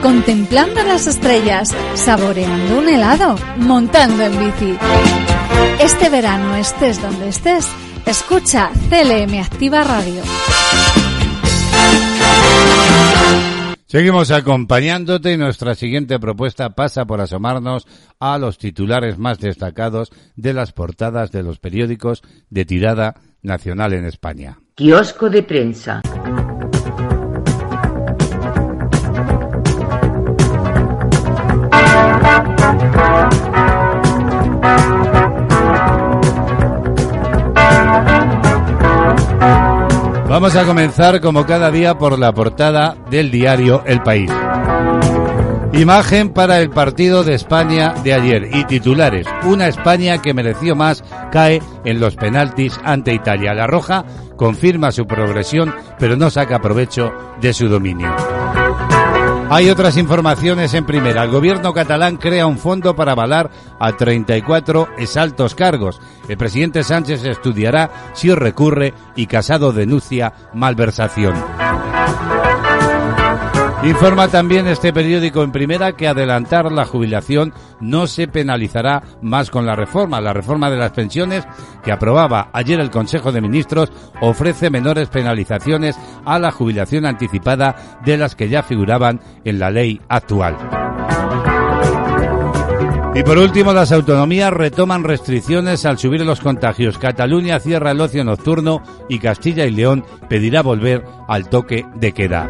contemplando 0.00 0.82
las 0.84 1.06
estrellas, 1.06 1.68
saboreando 1.92 2.78
un 2.78 2.88
helado, 2.88 3.36
montando 3.58 4.24
en 4.24 4.38
bici. 4.38 4.74
Este 5.80 6.08
verano, 6.08 6.56
estés 6.56 7.02
donde 7.02 7.28
estés, 7.28 7.68
escucha 8.06 8.70
CLM 8.88 9.38
Activa 9.38 9.84
Radio. 9.84 10.22
Seguimos 13.84 14.30
acompañándote 14.30 15.34
y 15.34 15.36
nuestra 15.36 15.74
siguiente 15.74 16.18
propuesta 16.18 16.70
pasa 16.70 17.04
por 17.04 17.20
asomarnos 17.20 17.86
a 18.18 18.38
los 18.38 18.56
titulares 18.56 19.18
más 19.18 19.38
destacados 19.38 20.10
de 20.36 20.54
las 20.54 20.72
portadas 20.72 21.30
de 21.32 21.42
los 21.42 21.58
periódicos 21.58 22.22
de 22.48 22.64
tirada 22.64 23.16
nacional 23.42 23.92
en 23.92 24.06
España. 24.06 24.58
Kiosco 24.74 25.28
de 25.28 25.42
prensa. 25.42 26.00
Vamos 40.40 40.56
a 40.56 40.64
comenzar 40.64 41.20
como 41.20 41.44
cada 41.44 41.70
día 41.70 41.98
por 41.98 42.18
la 42.18 42.32
portada 42.32 42.96
del 43.10 43.30
diario 43.30 43.82
El 43.84 44.02
País. 44.02 44.30
Imagen 45.74 46.30
para 46.30 46.60
el 46.60 46.70
partido 46.70 47.24
de 47.24 47.34
España 47.34 47.92
de 48.02 48.14
ayer 48.14 48.48
y 48.50 48.64
titulares. 48.64 49.26
Una 49.44 49.68
España 49.68 50.22
que 50.22 50.32
mereció 50.32 50.74
más 50.74 51.04
cae 51.30 51.60
en 51.84 52.00
los 52.00 52.16
penaltis 52.16 52.80
ante 52.82 53.12
Italia. 53.12 53.52
La 53.52 53.66
Roja 53.66 54.06
confirma 54.36 54.92
su 54.92 55.06
progresión 55.06 55.74
pero 55.98 56.16
no 56.16 56.30
saca 56.30 56.58
provecho 56.58 57.12
de 57.42 57.52
su 57.52 57.68
dominio. 57.68 58.10
Hay 59.52 59.68
otras 59.68 59.96
informaciones 59.96 60.74
en 60.74 60.86
primera. 60.86 61.24
El 61.24 61.30
gobierno 61.32 61.74
catalán 61.74 62.18
crea 62.18 62.46
un 62.46 62.56
fondo 62.56 62.94
para 62.94 63.12
avalar 63.12 63.50
a 63.80 63.96
34 63.96 64.90
exaltos 64.96 65.56
cargos. 65.56 66.00
El 66.28 66.36
presidente 66.36 66.84
Sánchez 66.84 67.24
estudiará 67.24 68.12
si 68.14 68.32
recurre 68.32 68.94
y 69.16 69.26
Casado 69.26 69.72
denuncia 69.72 70.32
malversación. 70.54 71.34
Informa 73.82 74.28
también 74.28 74.66
este 74.66 74.92
periódico 74.92 75.42
en 75.42 75.52
primera 75.52 75.92
que 75.92 76.06
adelantar 76.06 76.70
la 76.70 76.84
jubilación 76.84 77.54
no 77.80 78.06
se 78.06 78.28
penalizará 78.28 79.02
más 79.22 79.48
con 79.48 79.64
la 79.64 79.74
reforma. 79.74 80.20
La 80.20 80.34
reforma 80.34 80.70
de 80.70 80.76
las 80.76 80.90
pensiones 80.90 81.46
que 81.82 81.90
aprobaba 81.90 82.50
ayer 82.52 82.78
el 82.78 82.90
Consejo 82.90 83.32
de 83.32 83.40
Ministros 83.40 83.90
ofrece 84.20 84.68
menores 84.68 85.08
penalizaciones 85.08 85.98
a 86.26 86.38
la 86.38 86.50
jubilación 86.50 87.06
anticipada 87.06 87.98
de 88.04 88.18
las 88.18 88.34
que 88.34 88.50
ya 88.50 88.62
figuraban 88.62 89.20
en 89.44 89.58
la 89.58 89.70
ley 89.70 89.98
actual. 90.10 90.58
Y 93.14 93.22
por 93.22 93.38
último, 93.38 93.72
las 93.72 93.92
autonomías 93.92 94.52
retoman 94.52 95.04
restricciones 95.04 95.86
al 95.86 95.98
subir 95.98 96.24
los 96.24 96.40
contagios. 96.40 96.98
Cataluña 96.98 97.58
cierra 97.58 97.92
el 97.92 98.00
ocio 98.00 98.24
nocturno 98.24 98.82
y 99.08 99.18
Castilla 99.18 99.64
y 99.64 99.70
León 99.70 100.04
pedirá 100.28 100.62
volver 100.62 101.02
al 101.28 101.48
toque 101.48 101.86
de 101.96 102.12
queda. 102.12 102.48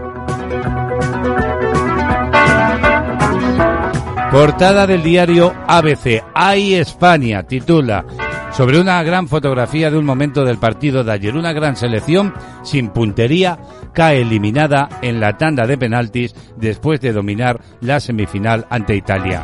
Portada 4.31 4.87
del 4.87 5.03
diario 5.03 5.53
ABC. 5.66 6.22
¡Ay 6.35 6.74
España! 6.74 7.43
titula 7.43 8.05
sobre 8.53 8.81
una 8.81 9.03
gran 9.03 9.26
fotografía 9.26 9.91
de 9.91 9.99
un 9.99 10.05
momento 10.05 10.45
del 10.45 10.59
partido 10.59 11.03
de 11.03 11.11
ayer. 11.11 11.35
Una 11.35 11.53
gran 11.53 11.74
selección 11.74 12.33
sin 12.62 12.91
puntería 12.91 13.59
cae 13.93 14.20
eliminada 14.20 14.89
en 15.03 15.18
la 15.18 15.37
tanda 15.37 15.66
de 15.66 15.76
penaltis 15.76 16.35
después 16.57 17.01
de 17.01 17.12
dominar 17.12 17.61
la 17.81 17.99
semifinal 17.99 18.68
ante 18.70 18.95
Italia. 18.95 19.43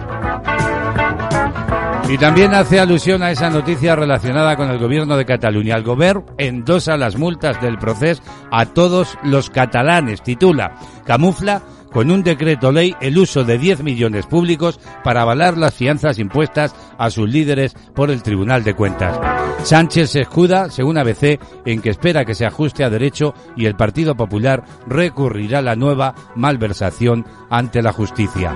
Y 2.08 2.16
también 2.18 2.54
hace 2.54 2.78
alusión 2.78 3.24
a 3.24 3.32
esa 3.32 3.50
noticia 3.50 3.96
relacionada 3.96 4.56
con 4.56 4.70
el 4.70 4.78
gobierno 4.78 5.16
de 5.16 5.24
Cataluña. 5.24 5.74
El 5.74 5.82
gobierno 5.82 6.26
endosa 6.38 6.96
las 6.96 7.16
multas 7.16 7.60
del 7.60 7.78
proceso 7.78 8.22
a 8.52 8.66
todos 8.66 9.18
los 9.24 9.50
catalanes. 9.50 10.22
Titula, 10.22 10.76
camufla 11.04 11.62
con 11.96 12.10
un 12.10 12.22
decreto 12.22 12.72
ley 12.72 12.94
el 13.00 13.16
uso 13.16 13.42
de 13.42 13.56
10 13.56 13.82
millones 13.82 14.26
públicos 14.26 14.78
para 15.02 15.22
avalar 15.22 15.56
las 15.56 15.72
fianzas 15.72 16.18
impuestas 16.18 16.74
a 16.98 17.08
sus 17.08 17.26
líderes 17.26 17.74
por 17.94 18.10
el 18.10 18.22
Tribunal 18.22 18.64
de 18.64 18.74
Cuentas. 18.74 19.18
Sánchez 19.62 20.10
se 20.10 20.20
escuda, 20.20 20.68
según 20.68 20.98
ABC, 20.98 21.40
en 21.64 21.80
que 21.80 21.88
espera 21.88 22.26
que 22.26 22.34
se 22.34 22.44
ajuste 22.44 22.84
a 22.84 22.90
derecho 22.90 23.32
y 23.56 23.64
el 23.64 23.76
Partido 23.76 24.14
Popular 24.14 24.62
recurrirá 24.86 25.62
la 25.62 25.74
nueva 25.74 26.14
malversación 26.34 27.24
ante 27.48 27.80
la 27.80 27.94
justicia. 27.94 28.54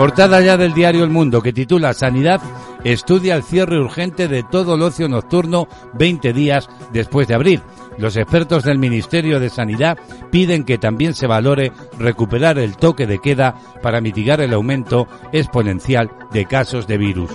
Portada 0.00 0.40
ya 0.40 0.56
del 0.56 0.72
diario 0.72 1.04
El 1.04 1.10
Mundo 1.10 1.42
que 1.42 1.52
titula 1.52 1.92
Sanidad 1.92 2.40
estudia 2.84 3.34
el 3.34 3.42
cierre 3.42 3.78
urgente 3.78 4.28
de 4.28 4.42
todo 4.42 4.74
el 4.74 4.80
ocio 4.80 5.10
nocturno 5.10 5.68
20 5.92 6.32
días 6.32 6.70
después 6.90 7.28
de 7.28 7.34
abril. 7.34 7.60
Los 7.98 8.16
expertos 8.16 8.64
del 8.64 8.78
Ministerio 8.78 9.38
de 9.38 9.50
Sanidad 9.50 9.98
piden 10.30 10.64
que 10.64 10.78
también 10.78 11.12
se 11.12 11.26
valore 11.26 11.72
recuperar 11.98 12.58
el 12.58 12.78
toque 12.78 13.06
de 13.06 13.18
queda 13.18 13.56
para 13.82 14.00
mitigar 14.00 14.40
el 14.40 14.54
aumento 14.54 15.06
exponencial 15.32 16.10
de 16.32 16.46
casos 16.46 16.86
de 16.86 16.96
virus. 16.96 17.30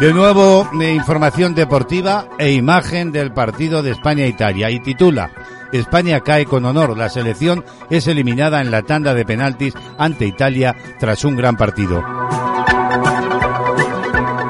De 0.00 0.14
nuevo, 0.14 0.66
eh, 0.80 0.94
información 0.94 1.54
deportiva 1.54 2.26
e 2.38 2.52
imagen 2.52 3.12
del 3.12 3.34
partido 3.34 3.82
de 3.82 3.90
España-Italia 3.90 4.70
y 4.70 4.80
titula 4.80 5.30
España 5.74 6.20
cae 6.20 6.46
con 6.46 6.64
honor. 6.64 6.96
La 6.96 7.08
selección 7.08 7.64
es 7.90 8.06
eliminada 8.06 8.60
en 8.60 8.70
la 8.70 8.82
tanda 8.82 9.12
de 9.12 9.24
penaltis 9.24 9.74
ante 9.98 10.26
Italia 10.26 10.76
tras 10.98 11.24
un 11.24 11.36
gran 11.36 11.56
partido. 11.56 12.02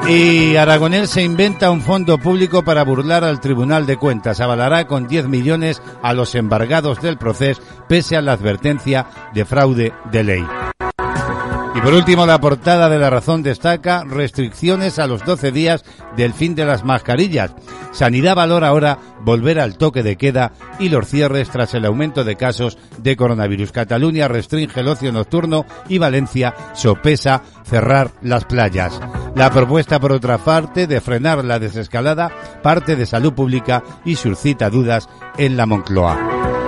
Y 0.07 0.55
Aragonés 0.55 1.09
se 1.09 1.23
inventa 1.23 1.71
un 1.71 1.81
fondo 1.81 2.19
público 2.19 2.63
para 2.63 2.83
burlar 2.83 3.23
al 3.23 3.39
Tribunal 3.39 3.87
de 3.87 3.97
Cuentas. 3.97 4.39
Avalará 4.39 4.85
con 4.85 5.07
10 5.07 5.27
millones 5.27 5.81
a 6.03 6.13
los 6.13 6.35
embargados 6.35 7.01
del 7.01 7.17
proceso 7.17 7.61
pese 7.89 8.15
a 8.15 8.21
la 8.21 8.33
advertencia 8.33 9.07
de 9.33 9.45
fraude 9.45 9.93
de 10.11 10.23
ley. 10.23 10.45
Por 11.85 11.93
último, 11.93 12.25
la 12.25 12.41
portada 12.41 12.89
de 12.89 12.97
La 12.97 13.11
Razón 13.11 13.43
destaca 13.43 14.03
restricciones 14.05 14.97
a 14.97 15.05
los 15.05 15.23
12 15.23 15.51
días 15.51 15.85
del 16.17 16.33
fin 16.33 16.55
de 16.55 16.65
las 16.65 16.83
mascarillas. 16.83 17.53
Sanidad 17.91 18.35
valora 18.35 18.69
ahora 18.69 18.97
volver 19.21 19.59
al 19.59 19.77
toque 19.77 20.01
de 20.01 20.15
queda 20.15 20.53
y 20.79 20.89
los 20.89 21.07
cierres 21.07 21.47
tras 21.51 21.75
el 21.75 21.85
aumento 21.85 22.23
de 22.23 22.37
casos 22.37 22.79
de 22.97 23.15
coronavirus. 23.15 23.71
Cataluña 23.71 24.27
restringe 24.27 24.79
el 24.79 24.87
ocio 24.87 25.11
nocturno 25.11 25.67
y 25.87 25.99
Valencia 25.99 26.55
sopesa 26.73 27.43
cerrar 27.63 28.09
las 28.23 28.45
playas. 28.45 28.99
La 29.35 29.51
propuesta, 29.51 29.99
por 29.99 30.11
otra 30.11 30.39
parte, 30.39 30.87
de 30.87 31.01
frenar 31.01 31.45
la 31.45 31.59
desescalada 31.59 32.31
parte 32.63 32.95
de 32.95 33.05
salud 33.05 33.33
pública 33.33 33.83
y 34.03 34.15
suscita 34.15 34.71
dudas 34.71 35.07
en 35.37 35.55
la 35.55 35.67
Moncloa. 35.67 36.64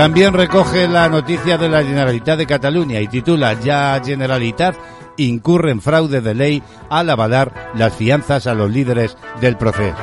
También 0.00 0.32
recoge 0.32 0.88
la 0.88 1.10
noticia 1.10 1.58
de 1.58 1.68
la 1.68 1.82
Generalitat 1.82 2.38
de 2.38 2.46
Cataluña 2.46 3.02
y 3.02 3.08
titula 3.08 3.52
Ya 3.60 4.00
Generalitat 4.02 4.74
incurre 5.18 5.72
en 5.72 5.82
fraude 5.82 6.22
de 6.22 6.34
ley 6.34 6.62
al 6.88 7.10
avalar 7.10 7.70
las 7.74 7.94
fianzas 7.94 8.46
a 8.46 8.54
los 8.54 8.70
líderes 8.70 9.18
del 9.42 9.58
proceso. 9.58 9.98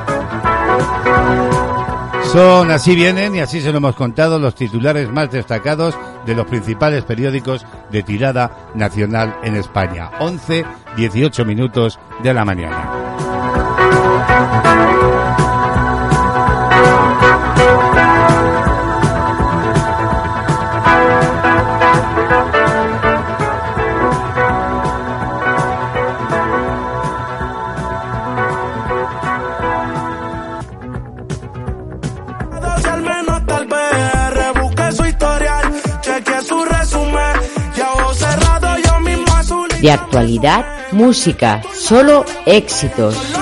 Son 2.31 2.69
así 2.69 2.93
vienen 2.93 3.37
y 3.37 3.39
así 3.39 3.59
se 3.59 3.71
lo 3.71 3.79
hemos 3.79 3.95
contado 3.95 4.37
los 4.37 4.53
titulares 4.53 5.09
más 5.09 5.31
destacados 5.31 5.97
de 6.27 6.35
los 6.35 6.45
principales 6.45 7.03
periódicos 7.03 7.65
de 7.89 8.03
tirada 8.03 8.69
nacional 8.75 9.35
en 9.41 9.55
España. 9.55 10.11
11, 10.19 10.63
18 10.95 11.43
minutos 11.43 11.97
de 12.21 12.33
la 12.35 12.45
mañana. 12.45 12.91
Actualidad, 39.89 40.65
música, 40.91 41.61
solo 41.73 42.25
éxitos. 42.45 43.36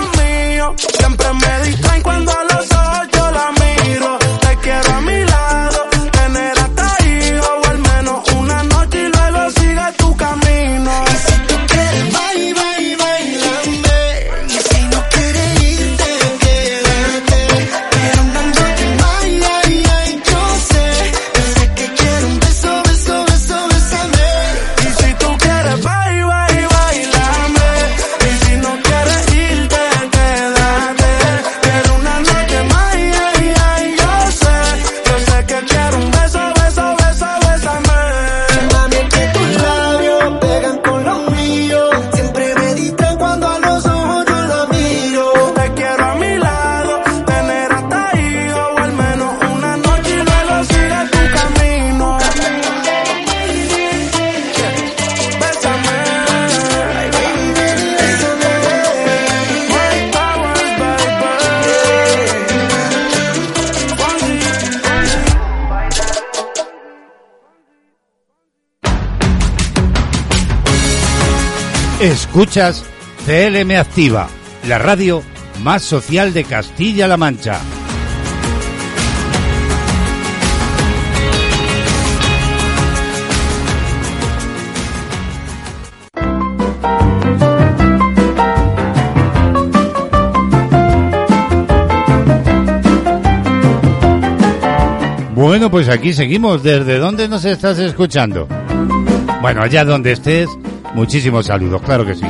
Escuchas 72.35 72.83
CLM 73.25 73.77
Activa, 73.79 74.27
la 74.67 74.77
radio 74.77 75.23
más 75.63 75.83
social 75.83 76.33
de 76.33 76.43
Castilla-La 76.43 77.15
Mancha. 77.15 77.61
Bueno, 95.33 95.71
pues 95.71 95.87
aquí 95.87 96.11
seguimos. 96.11 96.63
¿Desde 96.63 96.97
dónde 96.97 97.29
nos 97.29 97.45
estás 97.45 97.79
escuchando? 97.79 98.45
Bueno, 99.41 99.61
allá 99.61 99.85
donde 99.85 100.11
estés, 100.11 100.49
muchísimos 100.95 101.45
saludos, 101.45 101.81
claro 101.83 102.05
que 102.05 102.15
sí. 102.15 102.25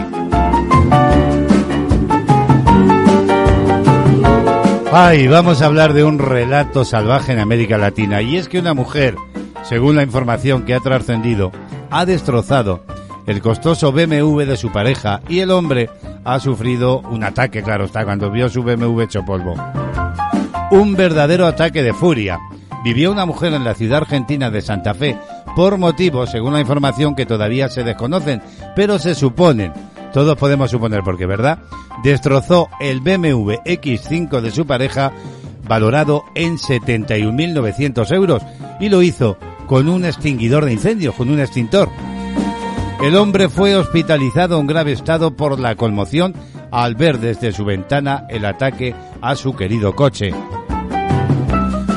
Ay, 4.92 5.28
vamos 5.28 5.62
a 5.62 5.66
hablar 5.66 5.94
de 5.94 6.04
un 6.04 6.20
relato 6.20 6.86
salvaje 6.86 7.34
en 7.34 7.40
América 7.40 7.78
Latina. 7.78 8.22
Y 8.22 8.38
es 8.38 8.48
que 8.48 8.60
una 8.60 8.74
mujer, 8.74 9.16
según 9.64 9.96
la 9.98 10.04
información 10.04 10.64
que 10.64 10.74
ha 10.74 10.80
trascendido, 10.80 11.52
ha 11.92 12.06
destrozado 12.06 12.84
el 13.28 13.42
costoso 13.42 13.92
BMW 13.92 14.44
de 14.44 14.56
su 14.56 14.72
pareja 14.72 15.20
y 15.28 15.40
el 15.40 15.52
hombre 15.52 15.90
ha 16.24 16.40
sufrido 16.40 17.00
un 17.00 17.24
ataque, 17.24 17.62
claro 17.62 17.86
está, 17.86 18.06
cuando 18.06 18.32
vio 18.32 18.50
su 18.50 18.64
BMW 18.64 19.02
hecho 19.02 19.26
polvo. 19.26 19.56
Un 20.72 20.96
verdadero 20.96 21.46
ataque 21.46 21.84
de 21.84 21.94
furia. 21.94 22.40
Vivió 22.84 23.12
una 23.12 23.26
mujer 23.26 23.54
en 23.54 23.64
la 23.64 23.74
ciudad 23.74 23.98
argentina 23.98 24.50
de 24.50 24.62
Santa 24.62 24.94
Fe 24.94 25.18
por 25.56 25.78
motivos, 25.78 26.32
según 26.32 26.54
la 26.54 26.62
información, 26.62 27.16
que 27.16 27.26
todavía 27.26 27.70
se 27.70 27.84
desconocen, 27.84 28.42
pero 28.76 29.00
se 29.00 29.16
suponen. 29.16 29.74
Todos 30.14 30.38
podemos 30.38 30.72
suponer, 30.72 31.02
porque 31.04 31.26
verdad, 31.26 31.60
destrozó 32.04 32.70
el 32.80 33.02
BMW 33.02 33.54
X5 33.66 34.42
de 34.42 34.52
su 34.52 34.66
pareja, 34.66 35.12
valorado 35.68 36.24
en 36.36 36.58
71.900 36.58 38.14
euros, 38.14 38.44
y 38.80 38.90
lo 38.90 39.02
hizo 39.02 39.38
con 39.66 39.90
un 39.90 40.06
extinguidor 40.06 40.66
de 40.66 40.74
incendios, 40.74 41.16
con 41.16 41.30
un 41.30 41.40
extintor. 41.40 41.90
El 43.02 43.16
hombre 43.16 43.50
fue 43.50 43.76
hospitalizado 43.76 44.60
en 44.60 44.68
grave 44.68 44.92
estado 44.92 45.36
por 45.36 45.60
la 45.60 45.76
conmoción 45.76 46.34
al 46.72 46.96
ver 46.96 47.20
desde 47.20 47.52
su 47.52 47.66
ventana 47.66 48.26
el 48.30 48.46
ataque 48.46 48.96
a 49.22 49.36
su 49.36 49.56
querido 49.56 49.96
coche. 49.96 50.32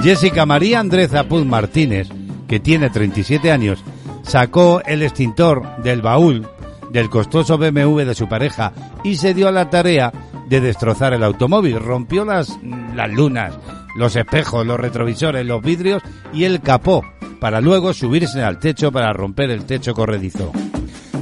Jessica 0.02 0.46
María 0.46 0.80
Andrés 0.80 1.14
Apud 1.14 1.44
Martínez, 1.44 2.08
que 2.48 2.58
tiene 2.60 2.90
37 2.90 3.52
años, 3.52 3.84
sacó 4.22 4.82
el 4.84 5.02
extintor 5.02 5.82
del 5.82 6.02
baúl 6.02 6.46
del 6.90 7.10
costoso 7.10 7.58
BMW 7.58 8.00
de 8.00 8.14
su 8.14 8.28
pareja 8.28 8.72
y 9.04 9.16
se 9.16 9.34
dio 9.34 9.48
a 9.48 9.52
la 9.52 9.70
tarea 9.70 10.12
de 10.48 10.60
destrozar 10.60 11.12
el 11.12 11.22
automóvil. 11.22 11.78
Rompió 11.78 12.24
las, 12.24 12.58
las 12.94 13.12
lunas, 13.12 13.54
los 13.96 14.16
espejos, 14.16 14.66
los 14.66 14.80
retrovisores, 14.80 15.46
los 15.46 15.62
vidrios 15.62 16.02
y 16.32 16.44
el 16.44 16.60
capó, 16.60 17.04
para 17.40 17.60
luego 17.60 17.92
subirse 17.92 18.42
al 18.42 18.58
techo 18.58 18.90
para 18.90 19.12
romper 19.12 19.50
el 19.50 19.64
techo 19.64 19.94
corredizo. 19.94 20.52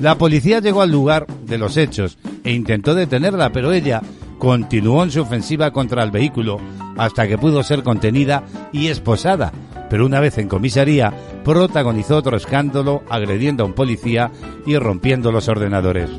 La 0.00 0.16
policía 0.16 0.60
llegó 0.60 0.82
al 0.82 0.92
lugar 0.92 1.26
de 1.26 1.58
los 1.58 1.76
hechos 1.76 2.18
e 2.44 2.52
intentó 2.52 2.94
detenerla, 2.94 3.50
pero 3.50 3.72
ella 3.72 4.02
continuó 4.38 5.02
en 5.02 5.10
su 5.10 5.22
ofensiva 5.22 5.70
contra 5.72 6.02
el 6.02 6.10
vehículo 6.10 6.58
hasta 6.96 7.26
que 7.26 7.38
pudo 7.38 7.62
ser 7.62 7.82
contenida 7.82 8.44
y 8.72 8.88
esposada. 8.88 9.52
Pero 9.88 10.06
una 10.06 10.20
vez 10.20 10.38
en 10.38 10.48
comisaría, 10.48 11.12
protagonizó 11.44 12.16
otro 12.16 12.36
escándalo 12.36 13.02
agrediendo 13.08 13.62
a 13.62 13.66
un 13.66 13.74
policía 13.74 14.30
y 14.66 14.76
rompiendo 14.76 15.32
los 15.32 15.48
ordenadores. 15.48 16.10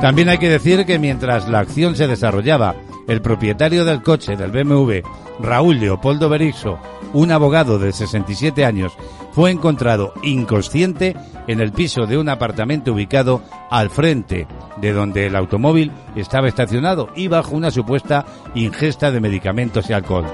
También 0.00 0.28
hay 0.30 0.38
que 0.38 0.48
decir 0.48 0.86
que 0.86 0.98
mientras 0.98 1.48
la 1.48 1.60
acción 1.60 1.94
se 1.94 2.06
desarrollaba, 2.06 2.74
el 3.06 3.20
propietario 3.22 3.84
del 3.84 4.02
coche 4.02 4.36
del 4.36 4.50
BMW, 4.50 5.00
Raúl 5.40 5.80
Leopoldo 5.80 6.28
Berisso, 6.28 6.78
un 7.12 7.32
abogado 7.32 7.78
de 7.78 7.92
67 7.92 8.64
años, 8.64 8.92
fue 9.32 9.50
encontrado 9.50 10.12
inconsciente 10.22 11.16
en 11.46 11.60
el 11.60 11.72
piso 11.72 12.06
de 12.06 12.18
un 12.18 12.28
apartamento 12.28 12.92
ubicado 12.92 13.42
al 13.70 13.90
frente 13.90 14.46
de 14.80 14.92
donde 14.92 15.26
el 15.26 15.36
automóvil 15.36 15.92
estaba 16.16 16.48
estacionado 16.48 17.10
y 17.14 17.28
bajo 17.28 17.56
una 17.56 17.70
supuesta 17.70 18.24
ingesta 18.54 19.10
de 19.10 19.20
medicamentos 19.20 19.90
y 19.90 19.92
alcohol. 19.92 20.26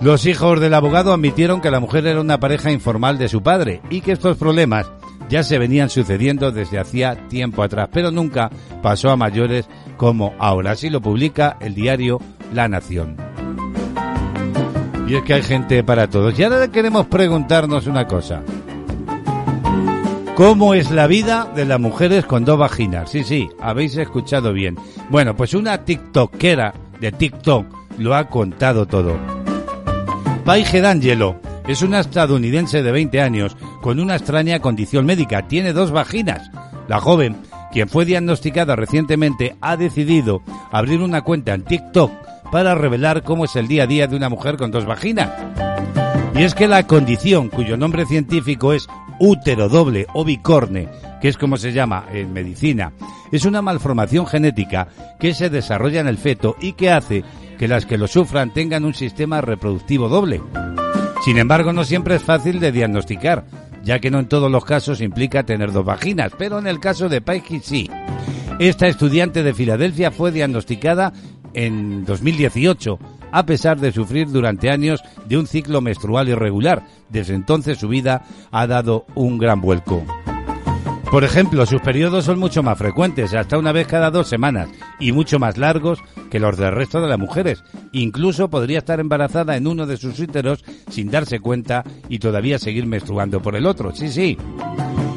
Los 0.00 0.26
hijos 0.26 0.60
del 0.60 0.74
abogado 0.74 1.12
admitieron 1.12 1.60
que 1.60 1.72
la 1.72 1.80
mujer 1.80 2.06
era 2.06 2.20
una 2.20 2.38
pareja 2.38 2.70
informal 2.70 3.18
de 3.18 3.28
su 3.28 3.42
padre 3.42 3.80
y 3.90 4.00
que 4.00 4.12
estos 4.12 4.36
problemas 4.36 4.86
ya 5.28 5.42
se 5.42 5.58
venían 5.58 5.90
sucediendo 5.90 6.52
desde 6.52 6.78
hacía 6.78 7.28
tiempo 7.28 7.62
atrás, 7.62 7.88
pero 7.92 8.12
nunca 8.12 8.48
pasó 8.80 9.10
a 9.10 9.16
mayores 9.16 9.68
como 9.96 10.34
ahora. 10.38 10.72
Así 10.72 10.88
lo 10.88 11.00
publica 11.00 11.56
el 11.60 11.74
diario 11.74 12.20
La 12.54 12.68
Nación. 12.68 13.16
Y 15.08 15.16
es 15.16 15.22
que 15.24 15.34
hay 15.34 15.42
gente 15.42 15.82
para 15.82 16.08
todos. 16.08 16.38
Y 16.38 16.44
ahora 16.44 16.68
queremos 16.68 17.06
preguntarnos 17.06 17.86
una 17.86 18.06
cosa. 18.06 18.42
¿Cómo 20.36 20.74
es 20.74 20.92
la 20.92 21.08
vida 21.08 21.50
de 21.56 21.64
las 21.64 21.80
mujeres 21.80 22.24
con 22.24 22.44
dos 22.44 22.58
vaginas? 22.58 23.10
Sí, 23.10 23.24
sí, 23.24 23.48
habéis 23.60 23.96
escuchado 23.96 24.52
bien. 24.52 24.76
Bueno, 25.10 25.34
pues 25.34 25.54
una 25.54 25.84
TikTokera 25.84 26.72
de 27.00 27.10
TikTok 27.10 27.66
lo 27.98 28.14
ha 28.14 28.28
contado 28.28 28.86
todo. 28.86 29.37
Paige 30.48 30.80
D'Angelo 30.80 31.38
es 31.66 31.82
una 31.82 32.00
estadounidense 32.00 32.82
de 32.82 32.90
20 32.90 33.20
años 33.20 33.54
con 33.82 34.00
una 34.00 34.16
extraña 34.16 34.60
condición 34.60 35.04
médica. 35.04 35.46
Tiene 35.46 35.74
dos 35.74 35.90
vaginas. 35.90 36.50
La 36.88 37.02
joven, 37.02 37.36
quien 37.70 37.86
fue 37.90 38.06
diagnosticada 38.06 38.74
recientemente, 38.74 39.56
ha 39.60 39.76
decidido 39.76 40.40
abrir 40.72 41.02
una 41.02 41.20
cuenta 41.20 41.52
en 41.52 41.64
TikTok 41.64 42.10
para 42.50 42.74
revelar 42.74 43.24
cómo 43.24 43.44
es 43.44 43.56
el 43.56 43.68
día 43.68 43.82
a 43.82 43.86
día 43.86 44.06
de 44.06 44.16
una 44.16 44.30
mujer 44.30 44.56
con 44.56 44.70
dos 44.70 44.86
vaginas. 44.86 45.30
Y 46.34 46.44
es 46.44 46.54
que 46.54 46.66
la 46.66 46.86
condición, 46.86 47.50
cuyo 47.50 47.76
nombre 47.76 48.06
científico 48.06 48.72
es 48.72 48.86
útero 49.18 49.68
doble 49.68 50.06
o 50.14 50.24
bicorne, 50.24 50.88
que 51.20 51.28
es 51.28 51.36
como 51.36 51.58
se 51.58 51.74
llama 51.74 52.06
en 52.10 52.32
medicina, 52.32 52.94
es 53.30 53.44
una 53.44 53.60
malformación 53.60 54.26
genética 54.26 54.88
que 55.20 55.34
se 55.34 55.50
desarrolla 55.50 56.00
en 56.00 56.08
el 56.08 56.16
feto 56.16 56.56
y 56.58 56.72
que 56.72 56.90
hace 56.90 57.22
que 57.58 57.68
las 57.68 57.84
que 57.84 57.98
lo 57.98 58.06
sufran 58.06 58.52
tengan 58.52 58.84
un 58.84 58.94
sistema 58.94 59.40
reproductivo 59.40 60.08
doble. 60.08 60.40
Sin 61.24 61.38
embargo, 61.38 61.72
no 61.72 61.84
siempre 61.84 62.14
es 62.14 62.22
fácil 62.22 62.60
de 62.60 62.72
diagnosticar, 62.72 63.44
ya 63.82 63.98
que 63.98 64.10
no 64.10 64.20
en 64.20 64.28
todos 64.28 64.50
los 64.50 64.64
casos 64.64 65.00
implica 65.00 65.42
tener 65.42 65.72
dos 65.72 65.84
vaginas, 65.84 66.32
pero 66.38 66.58
en 66.58 66.66
el 66.66 66.80
caso 66.80 67.08
de 67.08 67.20
Paige 67.20 67.60
sí. 67.60 67.90
Esta 68.58 68.86
estudiante 68.86 69.42
de 69.42 69.54
Filadelfia 69.54 70.10
fue 70.10 70.32
diagnosticada 70.32 71.12
en 71.54 72.04
2018, 72.04 72.98
a 73.32 73.44
pesar 73.44 73.78
de 73.78 73.92
sufrir 73.92 74.28
durante 74.28 74.70
años 74.70 75.02
de 75.26 75.38
un 75.38 75.46
ciclo 75.46 75.80
menstrual 75.80 76.28
irregular. 76.28 76.84
Desde 77.08 77.34
entonces 77.34 77.78
su 77.78 77.88
vida 77.88 78.22
ha 78.50 78.66
dado 78.66 79.06
un 79.14 79.38
gran 79.38 79.60
vuelco. 79.60 80.04
Por 81.10 81.24
ejemplo, 81.24 81.64
sus 81.64 81.80
periodos 81.80 82.26
son 82.26 82.38
mucho 82.38 82.62
más 82.62 82.76
frecuentes, 82.76 83.32
hasta 83.32 83.56
una 83.56 83.72
vez 83.72 83.86
cada 83.86 84.10
dos 84.10 84.28
semanas, 84.28 84.68
y 85.00 85.12
mucho 85.12 85.38
más 85.38 85.56
largos 85.56 86.00
que 86.30 86.38
los 86.38 86.58
del 86.58 86.72
resto 86.74 87.00
de 87.00 87.08
las 87.08 87.18
mujeres. 87.18 87.64
Incluso 87.92 88.50
podría 88.50 88.78
estar 88.78 89.00
embarazada 89.00 89.56
en 89.56 89.66
uno 89.66 89.86
de 89.86 89.96
sus 89.96 90.20
úteros 90.20 90.62
sin 90.90 91.10
darse 91.10 91.40
cuenta 91.40 91.82
y 92.10 92.18
todavía 92.18 92.58
seguir 92.58 92.86
menstruando 92.86 93.40
por 93.40 93.56
el 93.56 93.64
otro. 93.64 93.94
Sí, 93.94 94.10
sí. 94.10 94.36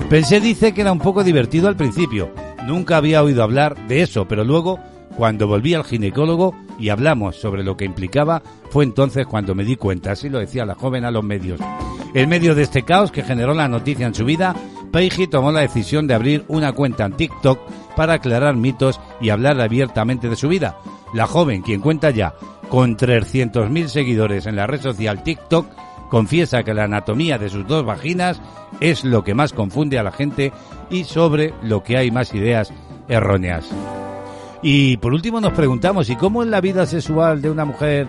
Pensé, 0.10 0.40
dice, 0.40 0.74
que 0.74 0.80
era 0.80 0.94
un 0.94 1.00
poco 1.00 1.26
divertido 1.26 1.68
al 1.68 1.76
principio. 1.76 2.32
Nunca 2.66 2.96
había 2.96 3.22
oído 3.22 3.44
hablar 3.44 3.76
de 3.88 4.02
eso, 4.02 4.26
pero 4.30 4.46
luego, 4.46 4.80
cuando 5.18 5.46
volví 5.46 5.74
al 5.74 5.84
ginecólogo 5.84 6.56
y 6.82 6.90
hablamos 6.90 7.36
sobre 7.36 7.64
lo 7.64 7.78
que 7.78 7.86
implicaba, 7.86 8.42
fue 8.72 8.84
entonces 8.84 9.28
cuando 9.28 9.54
me 9.54 9.64
di 9.64 9.76
cuenta, 9.76 10.12
así 10.12 10.30
lo 10.30 10.40
decía 10.40 10.66
la 10.66 10.76
joven 10.76 11.06
a 11.06 11.12
los 11.12 11.24
medios. 11.24 11.60
En 12.14 12.28
medio 12.28 12.56
de 12.56 12.64
este 12.64 12.84
caos 12.84 13.12
que 13.12 13.24
generó 13.24 13.54
la 13.54 13.68
noticia 13.68 14.08
en 14.08 14.16
su 14.16 14.26
vida, 14.26 14.56
Paige 14.92 15.28
tomó 15.28 15.52
la 15.52 15.62
decisión 15.62 16.08
de 16.08 16.16
abrir 16.16 16.44
una 16.48 16.74
cuenta 16.74 17.06
en 17.06 17.14
TikTok 17.14 17.60
para 17.96 18.14
aclarar 18.14 18.56
mitos 18.56 19.00
y 19.22 19.30
hablar 19.30 19.62
abiertamente 19.62 20.28
de 20.28 20.36
su 20.36 20.50
vida. 20.50 20.78
La 21.14 21.28
joven, 21.28 21.62
quien 21.62 21.82
cuenta 21.82 22.10
ya 22.10 22.34
con 22.70 22.98
300.000 22.98 23.88
seguidores 23.88 24.46
en 24.48 24.56
la 24.56 24.66
red 24.66 24.82
social 24.82 25.24
TikTok, 25.24 25.68
confiesa 26.10 26.64
que 26.64 26.74
la 26.74 26.86
anatomía 26.86 27.38
de 27.38 27.50
sus 27.50 27.68
dos 27.68 27.86
vaginas 27.86 28.42
es 28.80 29.04
lo 29.04 29.24
que 29.24 29.36
más 29.36 29.54
confunde 29.54 30.00
a 30.00 30.04
la 30.04 30.12
gente 30.12 30.52
y 30.90 31.04
sobre 31.04 31.54
lo 31.62 31.84
que 31.84 31.98
hay 31.98 32.12
más 32.12 32.34
ideas 32.34 32.74
erróneas. 33.08 33.70
Y 34.64 34.98
por 34.98 35.14
último 35.14 35.42
nos 35.42 35.54
preguntamos, 35.54 36.10
¿y 36.10 36.16
cómo 36.16 36.44
es 36.44 36.50
la 36.50 36.62
vida 36.62 36.86
sexual 36.86 37.42
de 37.42 37.50
una 37.50 37.66
mujer 37.66 38.08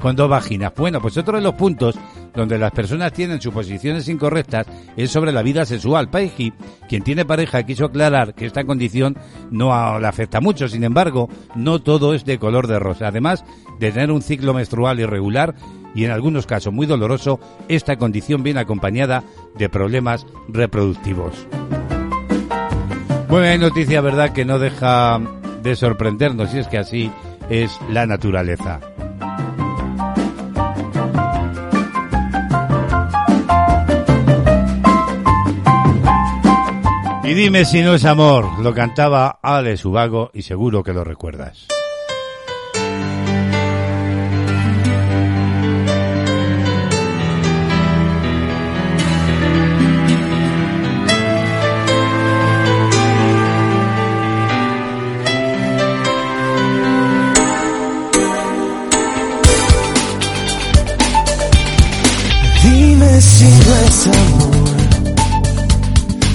con 0.00 0.16
dos 0.16 0.30
vaginas? 0.30 0.72
Bueno, 0.74 1.00
pues 1.00 1.16
otro 1.18 1.36
de 1.36 1.42
los 1.42 1.54
puntos 1.54 1.94
donde 2.34 2.58
las 2.58 2.70
personas 2.72 3.12
tienen 3.12 3.40
suposiciones 3.40 4.08
incorrectas 4.08 4.66
es 4.96 5.10
sobre 5.10 5.32
la 5.32 5.42
vida 5.42 5.66
sexual. 5.66 6.08
Paiji, 6.08 6.54
quien 6.88 7.02
tiene 7.02 7.26
pareja, 7.26 7.64
quiso 7.64 7.86
aclarar 7.86 8.34
que 8.34 8.46
esta 8.46 8.64
condición 8.64 9.18
no 9.50 9.98
le 9.98 10.06
afecta 10.06 10.40
mucho, 10.40 10.68
sin 10.68 10.84
embargo, 10.84 11.28
no 11.54 11.80
todo 11.80 12.14
es 12.14 12.24
de 12.24 12.38
color 12.38 12.66
de 12.66 12.78
rosa. 12.78 13.08
Además 13.08 13.44
de 13.78 13.92
tener 13.92 14.10
un 14.10 14.22
ciclo 14.22 14.54
menstrual 14.54 15.00
irregular 15.00 15.54
y 15.94 16.04
en 16.04 16.12
algunos 16.12 16.46
casos 16.46 16.72
muy 16.72 16.86
doloroso, 16.86 17.40
esta 17.68 17.96
condición 17.96 18.42
viene 18.42 18.60
acompañada 18.60 19.22
de 19.58 19.68
problemas 19.68 20.26
reproductivos. 20.48 21.46
Bueno, 23.28 23.46
hay 23.46 23.58
noticia, 23.58 24.00
verdad, 24.00 24.32
que 24.32 24.44
no 24.44 24.58
deja 24.58 25.20
de 25.62 25.76
sorprendernos 25.76 26.54
y 26.54 26.58
es 26.58 26.68
que 26.68 26.78
así 26.78 27.10
es 27.48 27.78
la 27.90 28.06
naturaleza. 28.06 28.80
Y 37.30 37.34
dime 37.34 37.64
si 37.64 37.80
no 37.82 37.94
es 37.94 38.04
amor, 38.04 38.58
lo 38.60 38.74
cantaba 38.74 39.38
Ale 39.40 39.76
Subago 39.76 40.32
y 40.34 40.42
seguro 40.42 40.82
que 40.82 40.92
lo 40.92 41.04
recuerdas. 41.04 41.68
Si 63.20 63.44
no 63.44 63.76
es 63.86 64.06
amor? 64.06 64.76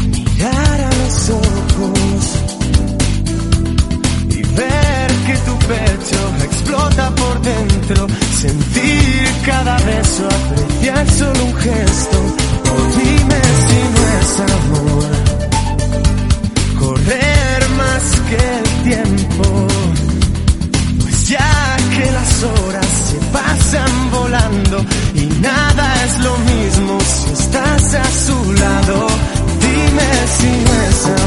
Mirar 0.07 0.81
a 0.81 0.91
los 1.01 1.29
ojos 1.29 2.23
y 4.29 4.41
ver 4.43 5.09
que 5.25 5.35
tu 5.45 5.57
pecho 5.67 6.19
explota 6.43 7.09
por 7.15 7.41
dentro, 7.41 8.07
sentir 8.39 9.27
cada 9.45 9.77
beso, 9.79 10.27
apreciar 10.27 11.09
solo 11.09 11.45
un 11.45 11.55
gesto. 11.55 12.17
Oh, 12.69 12.83
dime 12.99 13.41
si 13.65 13.79
no 13.95 14.01
es 14.19 14.31
amor. 14.53 15.09
Correr 16.79 17.69
más 17.77 18.03
que 18.29 18.39
el 18.59 18.67
tiempo, 18.83 19.67
pues 21.01 21.29
ya 21.29 21.77
que 21.97 22.11
las 22.11 22.43
horas 22.43 22.87
se 23.09 23.17
pasan 23.31 24.11
volando 24.11 24.85
nada 25.41 26.03
es 26.05 26.19
lo 26.19 26.37
mismo 26.37 26.97
si 26.99 27.31
estás 27.31 27.93
a 27.95 28.05
su 28.05 28.53
lado. 28.53 29.07
Dime 29.59 30.09
si 30.37 30.49
no 30.65 30.81
es 30.89 31.24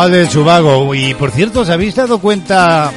Ale 0.00 0.26
Chubago. 0.28 0.94
Y 0.94 1.12
por 1.12 1.30
cierto, 1.30 1.60
¿os 1.60 1.68
habéis 1.68 1.94
dado 1.94 2.20
cuenta 2.20 2.90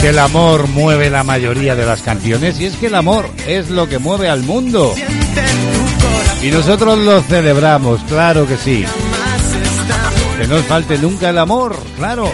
que 0.00 0.08
el 0.08 0.18
amor 0.18 0.66
mueve 0.66 1.08
la 1.08 1.22
mayoría 1.22 1.76
de 1.76 1.86
las 1.86 2.02
canciones? 2.02 2.60
Y 2.60 2.66
es 2.66 2.76
que 2.76 2.86
el 2.88 2.96
amor 2.96 3.30
es 3.46 3.70
lo 3.70 3.88
que 3.88 4.00
mueve 4.00 4.28
al 4.28 4.42
mundo. 4.42 4.92
Y 6.42 6.48
nosotros 6.48 6.98
lo 6.98 7.20
celebramos, 7.22 8.00
claro 8.08 8.44
que 8.48 8.56
sí. 8.56 8.84
Que 10.40 10.48
no 10.48 10.56
falte 10.64 10.98
nunca 10.98 11.30
el 11.30 11.38
amor, 11.38 11.76
claro. 11.96 12.32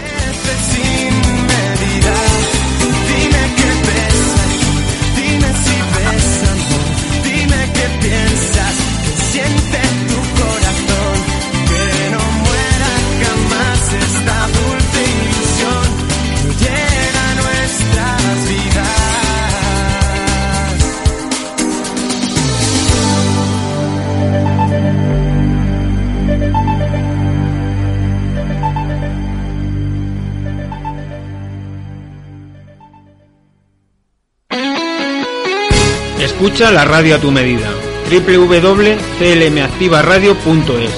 La 36.59 36.85
radio 36.85 37.15
a 37.15 37.19
tu 37.19 37.31
medida. 37.31 37.71
www.clmactivaradio.es 38.09 40.91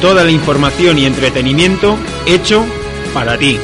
Toda 0.00 0.24
la 0.24 0.32
información 0.32 0.98
y 0.98 1.06
entretenimiento 1.06 1.96
hecho 2.26 2.64
para 3.14 3.38
ti. 3.38 3.56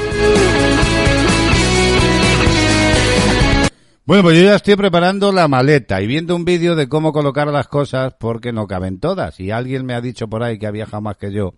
Bueno, 4.05 4.23
pues 4.23 4.39
yo 4.39 4.45
ya 4.45 4.55
estoy 4.55 4.77
preparando 4.77 5.33
la 5.33 5.49
maleta 5.49 6.01
y 6.01 6.07
viendo 6.07 6.37
un 6.37 6.45
vídeo 6.45 6.77
de 6.77 6.89
cómo 6.89 7.13
colocar 7.13 7.49
las 7.49 7.67
cosas 7.67 8.15
porque 8.19 8.53
no 8.53 8.69
caben 8.69 9.01
todas. 9.01 9.41
Y 9.41 9.51
alguien 9.51 9.85
me 9.85 9.95
ha 9.95 10.01
dicho 10.01 10.29
por 10.29 10.45
ahí 10.45 10.57
que 10.57 10.69
ha 10.69 10.71
viajado 10.71 11.03
más 11.03 11.17
que 11.17 11.33
yo 11.33 11.55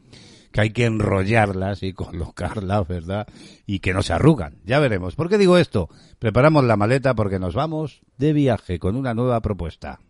que 0.52 0.60
hay 0.60 0.70
que 0.70 0.84
enrollarlas 0.86 1.82
y 1.82 1.92
colocarlas, 1.92 2.86
¿verdad? 2.88 3.26
Y 3.66 3.80
que 3.80 3.94
no 3.94 4.02
se 4.02 4.12
arrugan. 4.12 4.58
Ya 4.64 4.78
veremos. 4.80 5.14
¿Por 5.14 5.28
qué 5.28 5.38
digo 5.38 5.58
esto? 5.58 5.88
Preparamos 6.18 6.64
la 6.64 6.76
maleta 6.76 7.14
porque 7.14 7.38
nos 7.38 7.54
vamos 7.54 8.02
de 8.18 8.32
viaje 8.32 8.78
con 8.78 8.96
una 8.96 9.14
nueva 9.14 9.40
propuesta. 9.40 10.00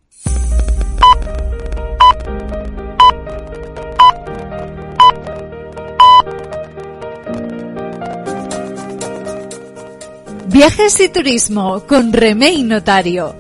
Viajes 10.49 11.01
y 11.01 11.09
turismo 11.09 11.85
con 11.87 12.13
Remey 12.13 12.65
Notario. 12.65 13.37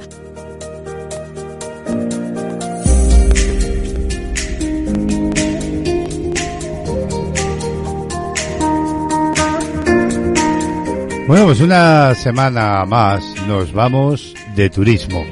Bueno, 11.30 11.44
pues 11.44 11.60
una 11.60 12.12
semana 12.16 12.84
más 12.86 13.22
nos 13.46 13.72
vamos 13.72 14.34
de 14.56 14.68
turismo. 14.68 15.24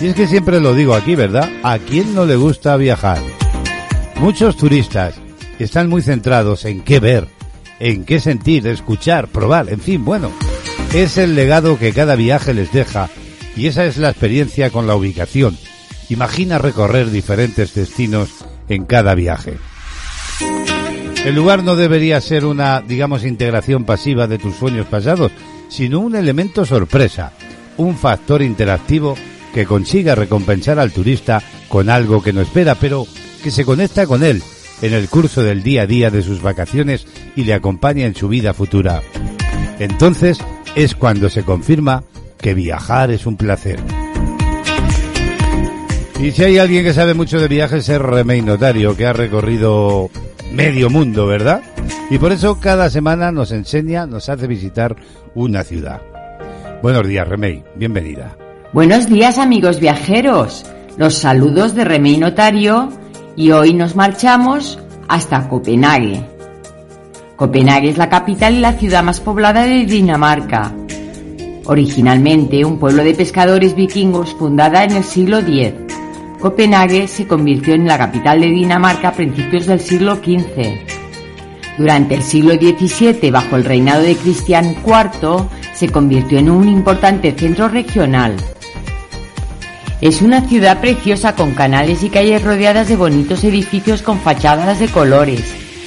Y 0.00 0.06
es 0.06 0.14
que 0.14 0.28
siempre 0.28 0.60
lo 0.60 0.76
digo 0.76 0.94
aquí, 0.94 1.16
¿verdad? 1.16 1.50
¿A 1.64 1.80
quién 1.80 2.14
no 2.14 2.24
le 2.24 2.36
gusta 2.36 2.76
viajar? 2.76 3.18
Muchos 4.20 4.56
turistas 4.56 5.16
están 5.58 5.88
muy 5.88 6.02
centrados 6.02 6.64
en 6.66 6.82
qué 6.82 7.00
ver, 7.00 7.26
en 7.80 8.04
qué 8.04 8.20
sentir, 8.20 8.68
escuchar, 8.68 9.26
probar, 9.26 9.70
en 9.70 9.80
fin, 9.80 10.04
bueno, 10.04 10.30
es 10.94 11.18
el 11.18 11.34
legado 11.34 11.80
que 11.80 11.92
cada 11.92 12.14
viaje 12.14 12.54
les 12.54 12.70
deja 12.70 13.10
y 13.56 13.66
esa 13.66 13.86
es 13.86 13.96
la 13.96 14.10
experiencia 14.10 14.70
con 14.70 14.86
la 14.86 14.94
ubicación. 14.94 15.58
Imagina 16.10 16.58
recorrer 16.58 17.10
diferentes 17.10 17.74
destinos 17.74 18.30
en 18.68 18.84
cada 18.84 19.16
viaje. 19.16 19.58
El 21.26 21.34
lugar 21.34 21.64
no 21.64 21.74
debería 21.74 22.20
ser 22.20 22.44
una, 22.44 22.80
digamos, 22.80 23.24
integración 23.24 23.82
pasiva 23.82 24.28
de 24.28 24.38
tus 24.38 24.54
sueños 24.54 24.86
pasados, 24.86 25.32
sino 25.68 25.98
un 25.98 26.14
elemento 26.14 26.64
sorpresa, 26.64 27.32
un 27.78 27.96
factor 27.96 28.42
interactivo 28.42 29.16
que 29.52 29.66
consiga 29.66 30.14
recompensar 30.14 30.78
al 30.78 30.92
turista 30.92 31.42
con 31.68 31.90
algo 31.90 32.22
que 32.22 32.32
no 32.32 32.42
espera, 32.42 32.76
pero 32.76 33.08
que 33.42 33.50
se 33.50 33.64
conecta 33.64 34.06
con 34.06 34.22
él 34.22 34.40
en 34.82 34.94
el 34.94 35.08
curso 35.08 35.42
del 35.42 35.64
día 35.64 35.82
a 35.82 35.86
día 35.88 36.10
de 36.12 36.22
sus 36.22 36.42
vacaciones 36.42 37.08
y 37.34 37.42
le 37.42 37.54
acompaña 37.54 38.06
en 38.06 38.14
su 38.14 38.28
vida 38.28 38.54
futura. 38.54 39.02
Entonces 39.80 40.38
es 40.76 40.94
cuando 40.94 41.28
se 41.28 41.42
confirma 41.42 42.04
que 42.38 42.54
viajar 42.54 43.10
es 43.10 43.26
un 43.26 43.36
placer. 43.36 43.80
Y 46.20 46.30
si 46.30 46.44
hay 46.44 46.58
alguien 46.58 46.84
que 46.84 46.94
sabe 46.94 47.14
mucho 47.14 47.40
de 47.40 47.48
viajes 47.48 47.88
es 47.88 48.00
Remey 48.00 48.42
Notario, 48.42 48.96
que 48.96 49.06
ha 49.06 49.12
recorrido 49.12 50.08
medio 50.56 50.90
mundo, 50.90 51.26
¿verdad? 51.26 51.62
Y 52.10 52.18
por 52.18 52.32
eso 52.32 52.58
cada 52.58 52.88
semana 52.90 53.30
nos 53.30 53.52
enseña, 53.52 54.06
nos 54.06 54.28
hace 54.28 54.46
visitar 54.46 54.96
una 55.34 55.62
ciudad. 55.62 56.00
Buenos 56.82 57.06
días, 57.06 57.28
Remey, 57.28 57.62
bienvenida. 57.74 58.36
Buenos 58.72 59.08
días 59.08 59.38
amigos 59.38 59.80
viajeros, 59.80 60.64
los 60.96 61.14
saludos 61.14 61.74
de 61.74 61.84
Remey 61.84 62.16
Notario 62.16 62.88
y 63.36 63.50
hoy 63.52 63.74
nos 63.74 63.96
marchamos 63.96 64.78
hasta 65.08 65.48
Copenhague. 65.48 66.24
Copenhague 67.36 67.90
es 67.90 67.98
la 67.98 68.08
capital 68.08 68.54
y 68.54 68.60
la 68.60 68.72
ciudad 68.72 69.02
más 69.02 69.20
poblada 69.20 69.64
de 69.64 69.84
Dinamarca. 69.84 70.72
Originalmente 71.66 72.64
un 72.64 72.78
pueblo 72.78 73.04
de 73.04 73.14
pescadores 73.14 73.74
vikingos 73.74 74.34
fundada 74.34 74.84
en 74.84 74.92
el 74.92 75.04
siglo 75.04 75.38
X. 75.40 75.95
Copenhague 76.40 77.08
se 77.08 77.26
convirtió 77.26 77.74
en 77.74 77.86
la 77.86 77.96
capital 77.96 78.40
de 78.40 78.48
Dinamarca 78.48 79.08
a 79.08 79.12
principios 79.12 79.66
del 79.66 79.80
siglo 79.80 80.16
XV. 80.16 80.96
Durante 81.78 82.14
el 82.14 82.22
siglo 82.22 82.54
XVII, 82.54 83.30
bajo 83.30 83.56
el 83.56 83.64
reinado 83.64 84.02
de 84.02 84.16
Cristian 84.16 84.76
IV, 84.84 85.48
se 85.74 85.88
convirtió 85.88 86.38
en 86.38 86.50
un 86.50 86.68
importante 86.68 87.32
centro 87.32 87.68
regional. 87.68 88.34
Es 90.00 90.20
una 90.20 90.42
ciudad 90.42 90.80
preciosa 90.80 91.34
con 91.34 91.52
canales 91.52 92.02
y 92.02 92.10
calles 92.10 92.44
rodeadas 92.44 92.88
de 92.88 92.96
bonitos 92.96 93.42
edificios 93.44 94.02
con 94.02 94.20
fachadas 94.20 94.78
de 94.78 94.88
colores, 94.88 95.42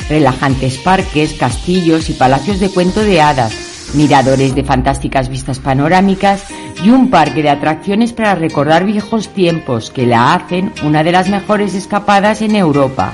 relajantes 0.10 0.78
parques, 0.80 1.34
castillos 1.34 2.10
y 2.10 2.14
palacios 2.14 2.60
de 2.60 2.70
cuento 2.70 3.02
de 3.02 3.22
hadas, 3.22 3.54
miradores 3.93 4.56
de 4.56 4.64
fantásticas 4.64 5.30
vistas 5.30 5.60
panorámicas 5.60 6.43
y 6.84 6.89
un 6.89 7.09
parque 7.09 7.43
de 7.43 7.49
atracciones 7.49 8.13
para 8.13 8.36
recordar 8.36 8.86
viejos 8.86 9.30
tiempos 9.30 9.91
que 9.91 10.05
la 10.05 10.34
hacen 10.34 10.71
una 10.84 11.03
de 11.03 11.11
las 11.11 11.30
mejores 11.30 11.75
escapadas 11.75 12.41
en 12.41 12.55
Europa. 12.55 13.13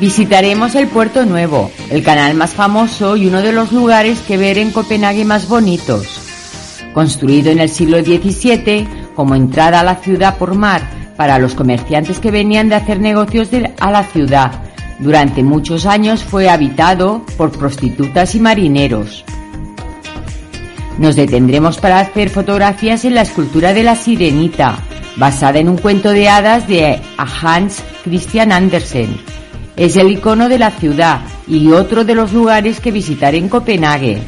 Visitaremos 0.00 0.74
el 0.74 0.86
Puerto 0.86 1.26
Nuevo, 1.26 1.70
el 1.90 2.02
canal 2.02 2.34
más 2.34 2.52
famoso 2.52 3.16
y 3.16 3.26
uno 3.26 3.42
de 3.42 3.52
los 3.52 3.72
lugares 3.72 4.20
que 4.20 4.36
ver 4.36 4.56
en 4.58 4.70
Copenhague 4.70 5.24
más 5.24 5.48
bonitos. 5.48 6.20
Construido 6.94 7.50
en 7.50 7.58
el 7.58 7.68
siglo 7.68 7.98
XVII 7.98 8.86
como 9.14 9.34
entrada 9.34 9.80
a 9.80 9.84
la 9.84 9.96
ciudad 9.96 10.38
por 10.38 10.54
mar 10.54 10.82
para 11.16 11.38
los 11.38 11.54
comerciantes 11.54 12.20
que 12.20 12.30
venían 12.30 12.68
de 12.68 12.76
hacer 12.76 13.00
negocios 13.00 13.48
a 13.80 13.90
la 13.90 14.04
ciudad, 14.04 14.52
durante 15.00 15.44
muchos 15.44 15.86
años 15.86 16.24
fue 16.24 16.48
habitado 16.48 17.22
por 17.36 17.50
prostitutas 17.50 18.34
y 18.34 18.40
marineros. 18.40 19.24
Nos 20.98 21.14
detendremos 21.14 21.78
para 21.78 22.00
hacer 22.00 22.28
fotografías 22.28 23.04
en 23.04 23.14
la 23.14 23.22
escultura 23.22 23.72
de 23.72 23.84
la 23.84 23.94
Sirenita, 23.94 24.78
basada 25.16 25.60
en 25.60 25.68
un 25.68 25.78
cuento 25.78 26.10
de 26.10 26.28
hadas 26.28 26.66
de 26.66 27.00
Hans 27.16 27.82
Christian 28.02 28.50
Andersen. 28.50 29.16
Es 29.76 29.94
el 29.94 30.10
icono 30.10 30.48
de 30.48 30.58
la 30.58 30.72
ciudad 30.72 31.20
y 31.46 31.70
otro 31.70 32.04
de 32.04 32.16
los 32.16 32.32
lugares 32.32 32.80
que 32.80 32.90
visitar 32.90 33.36
en 33.36 33.48
Copenhague. 33.48 34.20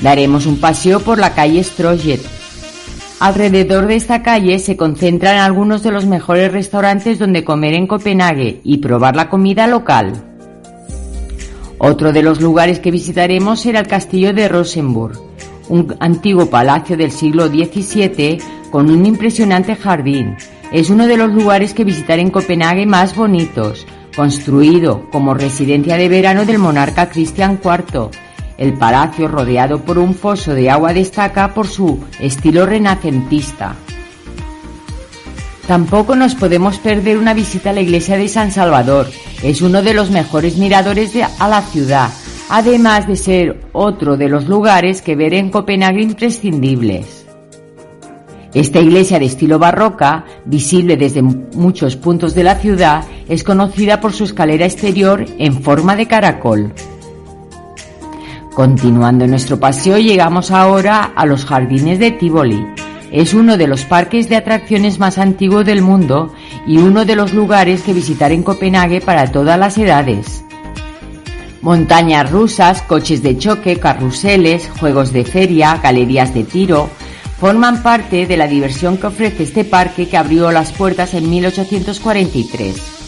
Daremos 0.00 0.46
un 0.46 0.60
paseo 0.60 1.00
por 1.00 1.18
la 1.18 1.34
calle 1.34 1.64
Stroget. 1.64 2.20
Alrededor 3.18 3.86
de 3.86 3.96
esta 3.96 4.22
calle 4.22 4.60
se 4.60 4.76
concentran 4.76 5.38
algunos 5.38 5.82
de 5.82 5.90
los 5.90 6.06
mejores 6.06 6.52
restaurantes 6.52 7.18
donde 7.18 7.44
comer 7.44 7.74
en 7.74 7.88
Copenhague 7.88 8.60
y 8.62 8.78
probar 8.78 9.16
la 9.16 9.28
comida 9.28 9.66
local. 9.66 10.29
Otro 11.82 12.12
de 12.12 12.22
los 12.22 12.42
lugares 12.42 12.78
que 12.78 12.90
visitaremos 12.90 13.62
será 13.62 13.80
el 13.80 13.86
castillo 13.86 14.34
de 14.34 14.48
Rosenburg, 14.48 15.18
un 15.70 15.96
antiguo 15.98 16.44
palacio 16.44 16.94
del 16.94 17.10
siglo 17.10 17.46
XVII 17.46 18.36
con 18.70 18.90
un 18.90 19.06
impresionante 19.06 19.74
jardín. 19.76 20.36
Es 20.72 20.90
uno 20.90 21.06
de 21.06 21.16
los 21.16 21.32
lugares 21.32 21.72
que 21.72 21.84
visitar 21.84 22.18
en 22.18 22.30
Copenhague 22.30 22.84
más 22.84 23.16
bonitos, 23.16 23.86
construido 24.14 25.08
como 25.10 25.32
residencia 25.32 25.96
de 25.96 26.10
verano 26.10 26.44
del 26.44 26.58
monarca 26.58 27.08
Cristian 27.08 27.58
IV. 27.64 28.10
El 28.58 28.74
palacio, 28.74 29.26
rodeado 29.26 29.80
por 29.80 29.98
un 29.98 30.14
foso 30.14 30.52
de 30.52 30.68
agua, 30.68 30.92
destaca 30.92 31.54
por 31.54 31.66
su 31.66 31.98
estilo 32.20 32.66
renacentista. 32.66 33.74
Tampoco 35.70 36.16
nos 36.16 36.34
podemos 36.34 36.80
perder 36.80 37.16
una 37.16 37.32
visita 37.32 37.70
a 37.70 37.72
la 37.72 37.80
iglesia 37.80 38.16
de 38.16 38.26
San 38.26 38.50
Salvador. 38.50 39.06
Es 39.40 39.62
uno 39.62 39.82
de 39.82 39.94
los 39.94 40.10
mejores 40.10 40.56
miradores 40.56 41.12
de- 41.12 41.22
a 41.22 41.46
la 41.46 41.62
ciudad, 41.62 42.10
además 42.48 43.06
de 43.06 43.14
ser 43.14 43.60
otro 43.70 44.16
de 44.16 44.28
los 44.28 44.48
lugares 44.48 45.00
que 45.00 45.14
ver 45.14 45.32
en 45.32 45.48
Copenhague 45.48 46.02
imprescindibles. 46.02 47.24
Esta 48.52 48.80
iglesia 48.80 49.20
de 49.20 49.26
estilo 49.26 49.60
barroca, 49.60 50.24
visible 50.44 50.96
desde 50.96 51.22
muchos 51.22 51.94
puntos 51.94 52.34
de 52.34 52.42
la 52.42 52.56
ciudad, 52.56 53.04
es 53.28 53.44
conocida 53.44 54.00
por 54.00 54.12
su 54.12 54.24
escalera 54.24 54.66
exterior 54.66 55.24
en 55.38 55.62
forma 55.62 55.94
de 55.94 56.06
caracol. 56.08 56.72
Continuando 58.54 59.24
nuestro 59.28 59.60
paseo 59.60 59.98
llegamos 59.98 60.50
ahora 60.50 61.12
a 61.14 61.24
los 61.26 61.44
jardines 61.44 62.00
de 62.00 62.10
Tivoli. 62.10 62.60
Es 63.12 63.34
uno 63.34 63.56
de 63.56 63.66
los 63.66 63.84
parques 63.84 64.28
de 64.28 64.36
atracciones 64.36 64.98
más 64.98 65.18
antiguos 65.18 65.66
del 65.66 65.82
mundo 65.82 66.32
y 66.66 66.78
uno 66.78 67.04
de 67.04 67.16
los 67.16 67.32
lugares 67.32 67.82
que 67.82 67.92
visitar 67.92 68.30
en 68.30 68.42
Copenhague 68.42 69.00
para 69.00 69.32
todas 69.32 69.58
las 69.58 69.76
edades. 69.78 70.44
Montañas 71.60 72.30
rusas, 72.30 72.82
coches 72.82 73.22
de 73.22 73.36
choque, 73.36 73.78
carruseles, 73.78 74.70
juegos 74.78 75.12
de 75.12 75.24
feria, 75.24 75.78
galerías 75.82 76.32
de 76.32 76.44
tiro, 76.44 76.88
forman 77.38 77.82
parte 77.82 78.26
de 78.26 78.36
la 78.36 78.46
diversión 78.46 78.96
que 78.96 79.08
ofrece 79.08 79.42
este 79.42 79.64
parque 79.64 80.08
que 80.08 80.16
abrió 80.16 80.52
las 80.52 80.72
puertas 80.72 81.14
en 81.14 81.28
1843. 81.28 82.99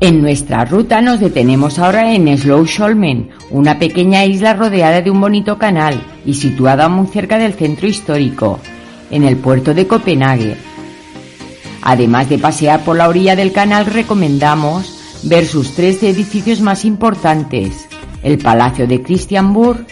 En 0.00 0.22
nuestra 0.22 0.64
ruta 0.64 1.02
nos 1.02 1.20
detenemos 1.20 1.78
ahora 1.78 2.14
en 2.14 2.26
Slow-Sholmen, 2.26 3.28
una 3.50 3.78
pequeña 3.78 4.24
isla 4.24 4.54
rodeada 4.54 5.02
de 5.02 5.10
un 5.10 5.20
bonito 5.20 5.58
canal 5.58 6.00
y 6.24 6.34
situada 6.34 6.88
muy 6.88 7.06
cerca 7.06 7.36
del 7.36 7.52
centro 7.52 7.86
histórico, 7.86 8.60
en 9.10 9.24
el 9.24 9.36
puerto 9.36 9.74
de 9.74 9.86
Copenhague. 9.86 10.56
Además 11.82 12.30
de 12.30 12.38
pasear 12.38 12.82
por 12.82 12.96
la 12.96 13.10
orilla 13.10 13.36
del 13.36 13.52
canal, 13.52 13.84
recomendamos 13.84 15.20
ver 15.24 15.44
sus 15.44 15.74
tres 15.74 16.02
edificios 16.02 16.62
más 16.62 16.86
importantes, 16.86 17.86
el 18.22 18.38
Palacio 18.38 18.86
de 18.86 19.02
Christianburg, 19.02 19.86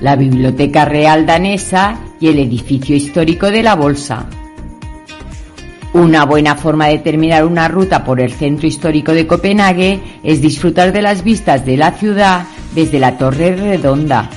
la 0.00 0.14
Biblioteca 0.14 0.84
Real 0.84 1.26
Danesa 1.26 1.98
y 2.20 2.28
el 2.28 2.38
edificio 2.38 2.94
histórico 2.94 3.50
de 3.50 3.64
la 3.64 3.74
Bolsa. 3.74 4.28
Una 5.94 6.26
buena 6.26 6.54
forma 6.54 6.88
de 6.88 6.98
terminar 6.98 7.46
una 7.46 7.66
ruta 7.66 8.04
por 8.04 8.20
el 8.20 8.32
centro 8.32 8.66
histórico 8.66 9.12
de 9.12 9.26
Copenhague 9.26 10.00
es 10.22 10.42
disfrutar 10.42 10.92
de 10.92 11.00
las 11.00 11.24
vistas 11.24 11.64
de 11.64 11.78
la 11.78 11.92
ciudad 11.92 12.46
desde 12.74 12.98
la 12.98 13.16
Torre 13.16 13.56
Redonda, 13.56 14.28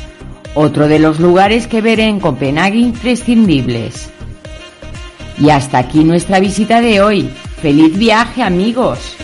otro 0.55 0.87
de 0.87 0.99
los 0.99 1.19
lugares 1.19 1.67
que 1.67 1.81
ver 1.81 1.99
en 1.99 2.21
Copenhague 2.21 2.79
imprescindibles. 2.79 4.09
Y 5.37 5.49
hasta 5.49 5.79
aquí 5.79 6.03
nuestra 6.03 6.39
visita 6.39 6.79
de 6.81 7.01
hoy. 7.01 7.29
¡Feliz 7.61 7.97
viaje 7.97 8.43
amigos! 8.43 9.15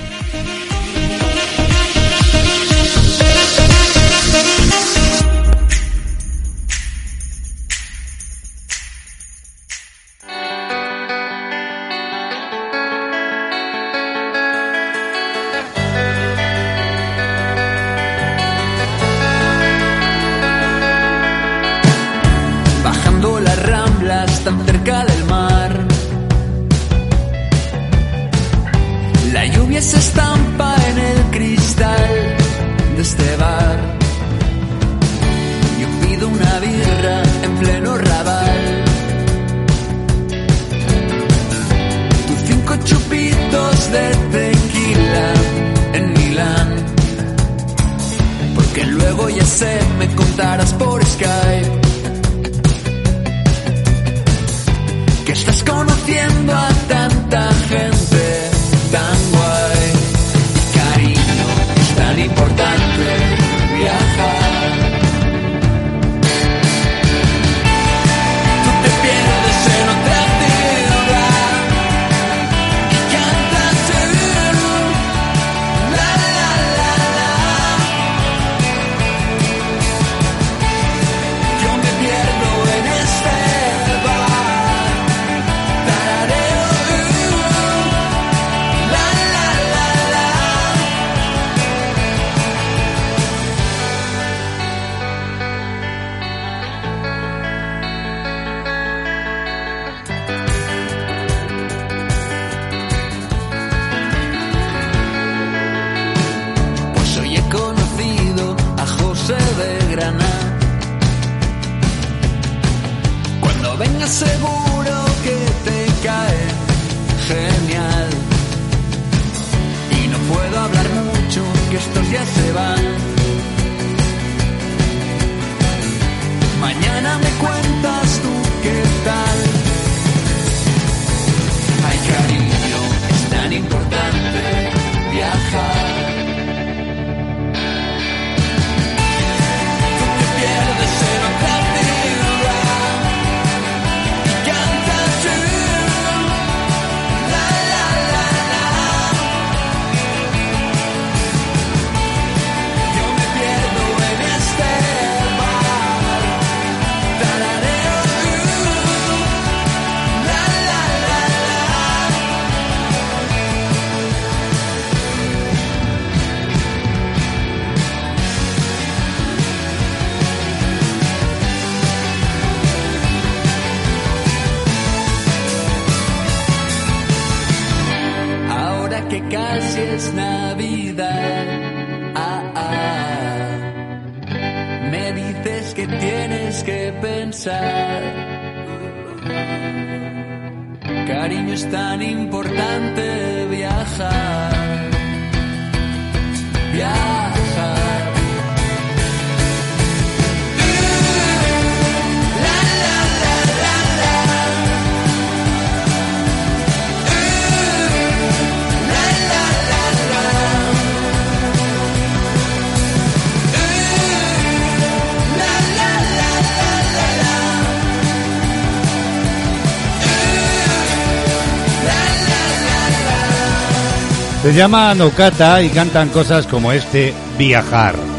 Se 224.58 224.64
llaman 224.64 225.00
Okata 225.02 225.62
y 225.62 225.70
cantan 225.70 226.10
cosas 226.10 226.48
como 226.48 226.72
este 226.72 227.14
Viajar. 227.38 228.17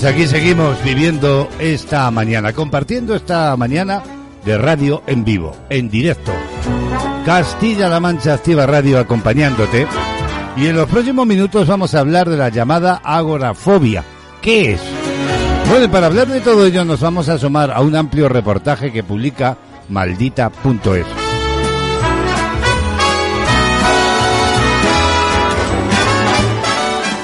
Pues 0.00 0.14
aquí 0.14 0.26
seguimos 0.26 0.82
viviendo 0.82 1.46
esta 1.58 2.10
mañana, 2.10 2.54
compartiendo 2.54 3.14
esta 3.14 3.54
mañana 3.58 4.02
de 4.46 4.56
radio 4.56 5.02
en 5.06 5.26
vivo, 5.26 5.54
en 5.68 5.90
directo. 5.90 6.32
Castilla-La 7.26 8.00
Mancha 8.00 8.32
Activa 8.32 8.64
Radio 8.64 8.98
acompañándote. 8.98 9.86
Y 10.56 10.68
en 10.68 10.76
los 10.76 10.88
próximos 10.88 11.26
minutos 11.26 11.68
vamos 11.68 11.94
a 11.94 12.00
hablar 12.00 12.30
de 12.30 12.38
la 12.38 12.48
llamada 12.48 13.02
agorafobia. 13.04 14.02
¿Qué 14.40 14.72
es? 14.72 14.80
Bueno, 15.68 15.90
para 15.90 16.06
hablar 16.06 16.28
de 16.28 16.40
todo 16.40 16.64
ello 16.64 16.82
nos 16.86 17.02
vamos 17.02 17.28
a 17.28 17.34
asomar 17.34 17.70
a 17.70 17.82
un 17.82 17.94
amplio 17.94 18.30
reportaje 18.30 18.90
que 18.90 19.02
publica 19.04 19.58
maldita.es. 19.90 21.06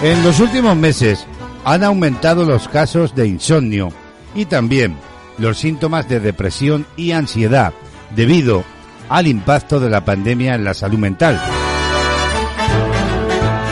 En 0.03 0.23
los 0.23 0.40
últimos 0.40 0.77
meses 0.77 1.27
han 1.66 1.82
aumentado 1.82 2.44
los 2.44 2.68
casos 2.68 3.16
de 3.16 3.26
insomnio 3.26 3.88
y 4.36 4.44
también 4.44 4.94
los 5.36 5.59
síntomas 5.59 6.09
de 6.09 6.20
depresión 6.20 6.86
y 6.97 7.10
ansiedad 7.10 7.72
debido 8.14 8.62
al 9.09 9.26
impacto 9.26 9.80
de 9.80 9.90
la 9.90 10.05
pandemia 10.05 10.55
en 10.55 10.62
la 10.62 10.74
salud 10.74 10.98
mental. 10.98 11.40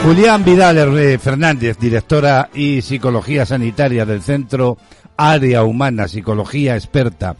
Julián 0.03 0.43
Vidal 0.43 1.19
Fernández, 1.19 1.77
directora 1.79 2.49
y 2.53 2.81
psicología 2.81 3.45
sanitaria 3.45 4.05
del 4.05 4.21
Centro 4.21 4.77
Área 5.15 5.63
Humana 5.63 6.09
Psicología 6.09 6.75
Experta 6.75 7.37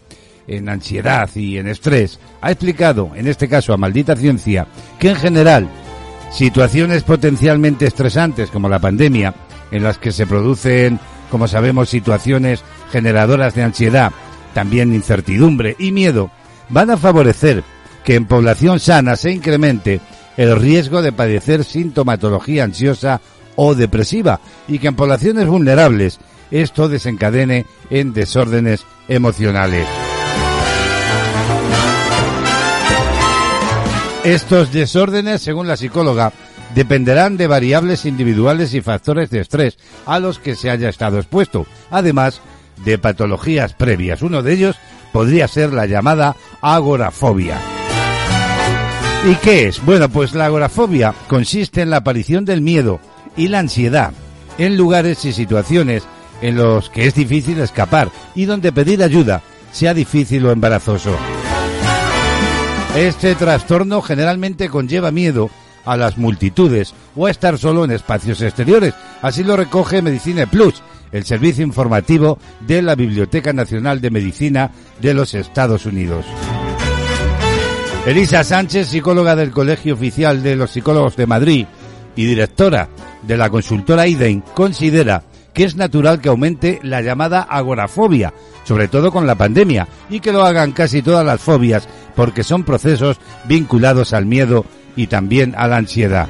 en 0.47 0.69
Ansiedad 0.69 1.29
y 1.35 1.57
en 1.57 1.67
Estrés, 1.67 2.17
ha 2.39 2.51
explicado, 2.51 3.11
en 3.13 3.27
este 3.27 3.49
caso 3.49 3.73
a 3.73 3.77
Maldita 3.77 4.15
Ciencia, 4.15 4.67
que 4.99 5.09
en 5.09 5.15
general 5.17 5.67
situaciones 6.31 7.03
potencialmente 7.03 7.85
estresantes 7.85 8.49
como 8.49 8.69
la 8.69 8.79
pandemia, 8.79 9.33
en 9.75 9.83
las 9.83 9.97
que 9.97 10.11
se 10.11 10.25
producen, 10.25 10.99
como 11.29 11.47
sabemos, 11.47 11.89
situaciones 11.89 12.63
generadoras 12.91 13.55
de 13.55 13.63
ansiedad, 13.63 14.11
también 14.53 14.93
incertidumbre 14.93 15.75
y 15.77 15.91
miedo, 15.91 16.31
van 16.69 16.89
a 16.89 16.97
favorecer 16.97 17.63
que 18.03 18.15
en 18.15 18.25
población 18.25 18.79
sana 18.79 19.15
se 19.15 19.31
incremente 19.31 19.99
el 20.37 20.55
riesgo 20.59 21.01
de 21.01 21.11
padecer 21.11 21.63
sintomatología 21.63 22.63
ansiosa 22.63 23.21
o 23.55 23.75
depresiva 23.75 24.39
y 24.67 24.79
que 24.79 24.87
en 24.87 24.95
poblaciones 24.95 25.47
vulnerables 25.47 26.19
esto 26.51 26.87
desencadene 26.87 27.65
en 27.89 28.13
desórdenes 28.13 28.85
emocionales. 29.07 29.87
Estos 34.23 34.71
desórdenes, 34.71 35.41
según 35.41 35.67
la 35.67 35.77
psicóloga, 35.77 36.33
dependerán 36.75 37.37
de 37.37 37.47
variables 37.47 38.05
individuales 38.05 38.73
y 38.73 38.81
factores 38.81 39.29
de 39.29 39.39
estrés 39.39 39.77
a 40.05 40.19
los 40.19 40.37
que 40.39 40.55
se 40.55 40.69
haya 40.69 40.89
estado 40.89 41.17
expuesto, 41.17 41.65
además 41.89 42.41
de 42.83 42.97
patologías 42.97 43.73
previas. 43.73 44.21
Uno 44.21 44.43
de 44.43 44.53
ellos 44.53 44.75
podría 45.13 45.47
ser 45.47 45.73
la 45.73 45.85
llamada 45.85 46.35
agorafobia. 46.61 47.57
¿Y 49.25 49.35
qué 49.35 49.67
es? 49.67 49.83
Bueno, 49.83 50.09
pues 50.09 50.35
la 50.35 50.45
agorafobia 50.45 51.15
consiste 51.27 51.81
en 51.81 51.89
la 51.89 51.97
aparición 51.97 52.43
del 52.45 52.61
miedo 52.61 52.99
y 53.37 53.47
la 53.47 53.59
ansiedad 53.59 54.11
en 54.57 54.77
lugares 54.77 55.23
y 55.25 55.33
situaciones 55.33 56.03
en 56.41 56.57
los 56.57 56.89
que 56.89 57.07
es 57.07 57.15
difícil 57.15 57.59
escapar 57.59 58.11
y 58.35 58.45
donde 58.45 58.71
pedir 58.71 59.01
ayuda 59.01 59.41
sea 59.71 59.93
difícil 59.93 60.45
o 60.45 60.51
embarazoso. 60.51 61.17
Este 62.95 63.35
trastorno 63.35 64.01
generalmente 64.01 64.69
conlleva 64.69 65.11
miedo 65.11 65.49
a 65.85 65.95
las 65.97 66.17
multitudes 66.17 66.93
o 67.15 67.27
a 67.27 67.31
estar 67.31 67.57
solo 67.57 67.85
en 67.85 67.91
espacios 67.91 68.41
exteriores. 68.41 68.93
Así 69.21 69.43
lo 69.43 69.55
recoge 69.55 70.01
Medicina 70.01 70.45
Plus, 70.45 70.81
el 71.11 71.25
servicio 71.25 71.63
informativo 71.63 72.37
de 72.61 72.81
la 72.81 72.95
Biblioteca 72.95 73.53
Nacional 73.53 74.01
de 74.01 74.11
Medicina 74.11 74.71
de 75.01 75.13
los 75.13 75.33
Estados 75.33 75.85
Unidos. 75.85 76.25
Elisa 78.05 78.43
Sánchez, 78.43 78.89
psicóloga 78.89 79.35
del 79.35 79.51
Colegio 79.51 79.95
Oficial 79.95 80.43
de 80.43 80.55
los 80.55 80.71
Psicólogos 80.71 81.15
de 81.15 81.25
Madrid 81.25 81.65
y 82.15 82.25
directora 82.25 82.89
de 83.23 83.35
la 83.35 83.49
consultora 83.49 84.07
IDEN, 84.07 84.43
considera 84.53 85.23
que 85.55 85.63
es 85.63 85.75
natural 85.75 86.21
que 86.21 86.29
aumente 86.29 86.79
la 86.83 87.01
llamada 87.01 87.41
agorafobia, 87.41 88.33
sobre 88.63 88.89
todo 88.89 89.11
con 89.11 89.25
la 89.25 89.35
pandemia, 89.35 89.87
y 90.09 90.19
que 90.19 90.33
lo 90.33 90.43
hagan 90.45 90.73
casi 90.73 91.01
todas 91.01 91.25
las 91.25 91.41
fobias, 91.41 91.87
porque 92.15 92.43
son 92.43 92.63
procesos 92.63 93.17
vinculados 93.45 94.13
al 94.13 94.25
miedo 94.25 94.65
y 94.95 95.07
también 95.07 95.53
a 95.57 95.67
la 95.67 95.77
ansiedad. 95.77 96.27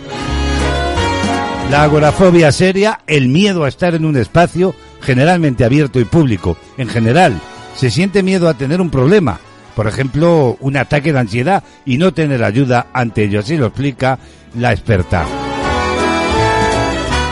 La 1.72 1.84
agorafobia 1.84 2.52
seria, 2.52 3.00
el 3.08 3.28
miedo 3.28 3.64
a 3.64 3.68
estar 3.68 3.96
en 3.96 4.06
un 4.06 4.18
espacio 4.18 4.76
generalmente 5.02 5.66
abierto 5.66 6.00
y 6.00 6.06
público. 6.06 6.58
En 6.78 6.88
general, 6.88 7.40
se 7.76 7.90
siente 7.90 8.24
miedo 8.24 8.48
a 8.48 8.54
tener 8.54 8.82
un 8.82 8.90
problema, 8.90 9.40
por 9.76 9.88
ejemplo, 9.88 10.58
un 10.60 10.78
ataque 10.78 11.12
de 11.12 11.20
ansiedad 11.20 11.64
y 11.86 11.98
no 11.98 12.14
tener 12.14 12.44
ayuda 12.44 12.88
ante 12.94 13.24
ello. 13.24 13.40
Así 13.40 13.58
lo 13.58 13.68
explica 13.68 14.20
la 14.58 14.72
experta. 14.72 15.26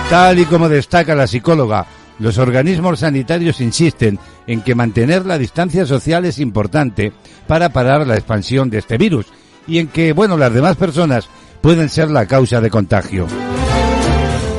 Tal 0.09 0.39
y 0.39 0.45
como 0.45 0.67
destaca 0.67 1.15
la 1.15 1.27
psicóloga, 1.27 1.85
los 2.19 2.37
organismos 2.37 2.99
sanitarios 2.99 3.61
insisten 3.61 4.19
en 4.45 4.61
que 4.61 4.75
mantener 4.75 5.25
la 5.25 5.37
distancia 5.37 5.85
social 5.85 6.25
es 6.25 6.39
importante 6.39 7.13
para 7.47 7.69
parar 7.69 8.05
la 8.05 8.15
expansión 8.15 8.69
de 8.69 8.79
este 8.79 8.97
virus 8.97 9.27
y 9.67 9.79
en 9.79 9.87
que, 9.87 10.13
bueno, 10.13 10.37
las 10.37 10.53
demás 10.53 10.75
personas 10.75 11.27
pueden 11.61 11.89
ser 11.89 12.09
la 12.09 12.25
causa 12.25 12.61
de 12.61 12.69
contagio. 12.69 13.27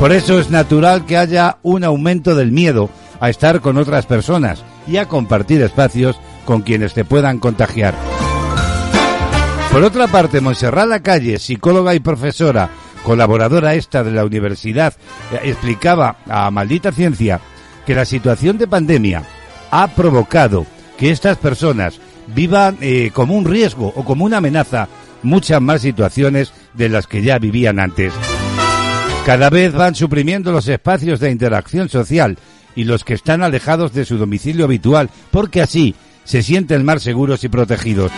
Por 0.00 0.12
eso 0.12 0.38
es 0.38 0.50
natural 0.50 1.06
que 1.06 1.16
haya 1.16 1.58
un 1.62 1.84
aumento 1.84 2.34
del 2.34 2.52
miedo 2.52 2.90
a 3.20 3.30
estar 3.30 3.60
con 3.60 3.78
otras 3.78 4.06
personas 4.06 4.62
y 4.86 4.96
a 4.96 5.08
compartir 5.08 5.62
espacios 5.62 6.18
con 6.44 6.62
quienes 6.62 6.94
te 6.94 7.04
puedan 7.04 7.38
contagiar. 7.38 7.94
Por 9.72 9.82
otra 9.82 10.06
parte, 10.08 10.40
Monserrat 10.40 10.86
Lacalle, 10.86 11.38
psicóloga 11.38 11.94
y 11.94 12.00
profesora, 12.00 12.70
colaboradora 13.02 13.74
esta 13.74 14.04
de 14.04 14.12
la 14.12 14.24
universidad, 14.24 14.94
eh, 15.32 15.40
explicaba 15.44 16.16
a 16.28 16.50
Maldita 16.50 16.92
Ciencia 16.92 17.40
que 17.84 17.94
la 17.94 18.04
situación 18.04 18.56
de 18.56 18.68
pandemia 18.68 19.24
ha 19.70 19.88
provocado 19.88 20.66
que 20.96 21.10
estas 21.10 21.38
personas 21.38 21.98
vivan 22.28 22.78
eh, 22.80 23.10
como 23.12 23.34
un 23.34 23.44
riesgo 23.44 23.92
o 23.94 24.04
como 24.04 24.24
una 24.24 24.38
amenaza 24.38 24.88
muchas 25.22 25.60
más 25.60 25.82
situaciones 25.82 26.52
de 26.74 26.88
las 26.88 27.06
que 27.06 27.22
ya 27.22 27.38
vivían 27.38 27.80
antes. 27.80 28.12
Cada 29.24 29.48
vez 29.48 29.72
van 29.72 29.94
suprimiendo 29.94 30.52
los 30.52 30.68
espacios 30.68 31.18
de 31.18 31.30
interacción 31.30 31.88
social 31.88 32.38
y 32.76 32.84
los 32.84 33.04
que 33.04 33.14
están 33.14 33.42
alejados 33.42 33.92
de 33.92 34.04
su 34.04 34.18
domicilio 34.18 34.66
habitual, 34.66 35.10
porque 35.30 35.62
así 35.62 35.94
se 36.24 36.42
sienten 36.42 36.84
más 36.84 37.02
seguros 37.02 37.42
y 37.44 37.48
protegidos. 37.48 38.12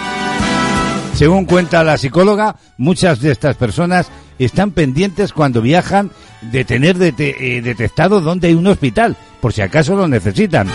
Según 1.15 1.45
cuenta 1.45 1.85
la 1.85 1.97
psicóloga, 1.97 2.57
muchas 2.77 3.21
de 3.21 3.33
estas 3.33 3.57
personas 3.57 4.09
están 4.39 4.73
pendientes 4.73 5.33
cuando 5.33 5.63
viajan 5.63 6.11
de 6.43 6.65
tener 6.65 6.97
eh, 7.01 7.63
detectado 7.63 8.21
dónde 8.21 8.49
hay 8.49 8.55
un 8.55 8.67
hospital, 8.67 9.17
por 9.41 9.53
si 9.53 9.63
acaso 9.63 9.97
lo 9.97 10.09
necesitan. 10.09 10.69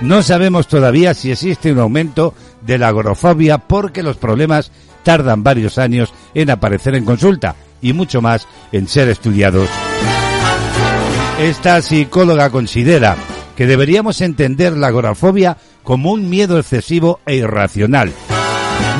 No 0.00 0.22
sabemos 0.22 0.66
todavía 0.66 1.12
si 1.14 1.30
existe 1.30 1.72
un 1.72 1.78
aumento 1.78 2.34
de 2.64 2.78
la 2.78 2.88
agorafobia 2.88 3.58
porque 3.58 4.02
los 4.02 4.16
problemas 4.16 4.70
tardan 5.02 5.42
varios 5.42 5.78
años 5.78 6.12
en 6.34 6.50
aparecer 6.50 6.94
en 6.94 7.04
consulta 7.04 7.56
y 7.80 7.92
mucho 7.92 8.22
más 8.22 8.46
en 8.70 8.88
ser 8.88 9.08
estudiados. 9.08 9.68
Esta 11.40 11.82
psicóloga 11.82 12.50
considera 12.50 13.16
que 13.56 13.66
deberíamos 13.66 14.20
entender 14.20 14.76
la 14.76 14.88
agorafobia 14.88 15.56
como 15.82 16.12
un 16.12 16.30
miedo 16.30 16.58
excesivo 16.58 17.20
e 17.26 17.36
irracional. 17.36 18.12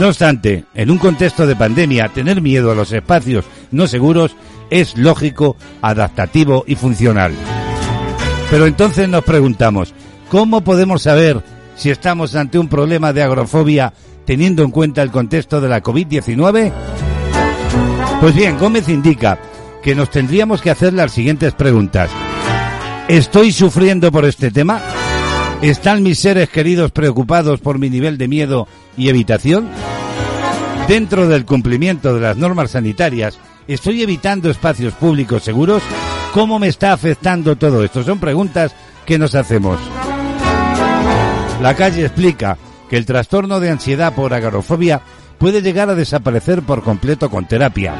No 0.01 0.09
obstante, 0.09 0.64
en 0.74 0.90
un 0.90 0.98
contexto 0.98 1.47
de 1.47 1.56
pandemia, 1.56 2.09
tener 2.09 2.40
miedo 2.40 2.70
a 2.70 2.74
los 2.74 2.93
espacios 2.93 3.44
no 3.70 3.86
seguros 3.86 4.34
es 4.70 4.97
lógico, 4.97 5.56
adaptativo 5.82 6.64
y 6.66 6.74
funcional. 6.74 7.32
Pero 8.51 8.66
entonces 8.66 9.09
nos 9.09 9.22
preguntamos, 9.22 9.94
¿cómo 10.28 10.62
podemos 10.62 11.02
saber 11.02 11.43
si 11.77 11.90
estamos 11.90 12.35
ante 12.35 12.59
un 12.59 12.69
problema 12.69 13.12
de 13.12 13.23
agorafobia 13.23 13.93
teniendo 14.24 14.62
en 14.62 14.70
cuenta 14.70 15.03
el 15.03 15.11
contexto 15.11 15.61
de 15.61 15.69
la 15.69 15.82
COVID-19? 15.82 16.73
Pues 18.20 18.35
bien, 18.35 18.59
Gómez 18.59 18.89
indica 18.89 19.39
que 19.82 19.94
nos 19.94 20.11
tendríamos 20.11 20.62
que 20.62 20.70
hacer 20.70 20.93
las 20.93 21.12
siguientes 21.12 21.55
preguntas. 21.55 22.11
¿Estoy 23.09 23.53
sufriendo 23.53 24.12
por 24.12 24.24
este 24.24 24.51
tema? 24.51 24.81
¿Están 25.61 26.03
mis 26.03 26.19
seres 26.19 26.49
queridos 26.49 26.93
preocupados 26.93 27.61
por 27.61 27.78
mi 27.78 27.90
nivel 27.90 28.16
de 28.16 28.28
miedo 28.28 28.69
y 28.97 29.09
evitación? 29.09 29.69
Dentro 30.89 31.28
del 31.28 31.44
cumplimiento 31.44 32.15
de 32.15 32.20
las 32.20 32.36
normas 32.36 32.73
sanitarias, 32.73 33.39
¿estoy 33.66 34.03
evitando 34.03 34.51
espacios 34.51 34.94
públicos 34.94 35.43
seguros? 35.43 35.82
¿Cómo 36.32 36.59
me 36.59 36.69
está 36.69 36.93
afectando 36.93 37.57
todo 37.57 37.85
esto? 37.85 38.03
Son 38.03 38.19
preguntas 38.19 38.74
que 39.05 39.19
nos 39.19 39.35
hacemos. 39.35 39.78
La 41.62 41.76
calle 41.76 42.05
explica 42.05 42.59
que 42.90 42.97
el 42.97 43.06
trastorno 43.06 43.60
de 43.60 43.70
ansiedad 43.70 44.12
por 44.12 44.34
agorafobia 44.34 45.01
puede 45.39 45.62
llegar 45.62 45.89
a 45.89 45.94
desaparecer 45.94 46.62
por 46.62 46.82
completo 46.82 47.30
con 47.30 47.47
terapia. 47.47 47.94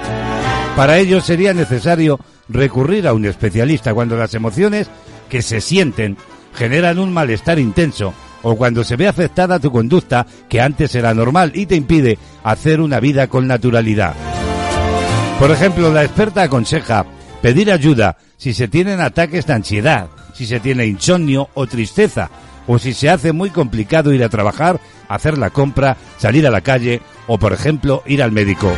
Para 0.75 0.99
ello 0.99 1.21
sería 1.21 1.55
necesario 1.55 2.19
recurrir 2.49 3.07
a 3.07 3.13
un 3.13 3.25
especialista 3.25 3.95
cuando 3.95 4.17
las 4.17 4.35
emociones 4.35 4.91
que 5.29 5.43
se 5.43 5.61
sienten 5.61 6.17
generan 6.55 6.99
un 6.99 7.13
malestar 7.13 7.61
intenso 7.61 8.13
o 8.43 8.57
cuando 8.57 8.83
se 8.83 8.97
ve 8.97 9.07
afectada 9.07 9.61
tu 9.61 9.71
conducta 9.71 10.27
que 10.49 10.61
antes 10.61 10.97
era 10.97 11.15
normal 11.15 11.53
y 11.55 11.67
te 11.67 11.77
impide 11.77 12.19
hacer 12.43 12.81
una 12.81 12.99
vida 12.99 13.29
con 13.29 13.47
naturalidad. 13.47 14.15
Por 15.39 15.53
ejemplo, 15.53 15.93
la 15.93 16.03
experta 16.03 16.43
aconseja 16.43 17.07
pedir 17.41 17.71
ayuda 17.71 18.17
si 18.37 18.55
se 18.55 18.67
tienen 18.67 19.01
ataques 19.01 19.47
de 19.47 19.53
ansiedad, 19.53 20.09
si 20.35 20.47
se 20.47 20.59
tiene 20.59 20.85
insomnio 20.85 21.49
o 21.55 21.69
tristeza, 21.69 22.29
o 22.67 22.79
si 22.79 22.93
se 22.95 23.11
hace 23.11 23.33
muy 23.33 23.51
complicado 23.51 24.13
ir 24.13 24.25
a 24.25 24.29
trabajar, 24.29 24.81
hacer 25.09 25.39
la 25.39 25.51
compra, 25.51 25.97
salir 26.19 26.47
a 26.47 26.51
la 26.51 26.61
calle 26.61 27.03
o, 27.27 27.39
por 27.39 27.53
ejemplo, 27.53 28.03
ir 28.07 28.23
al 28.23 28.33
médico. 28.33 28.73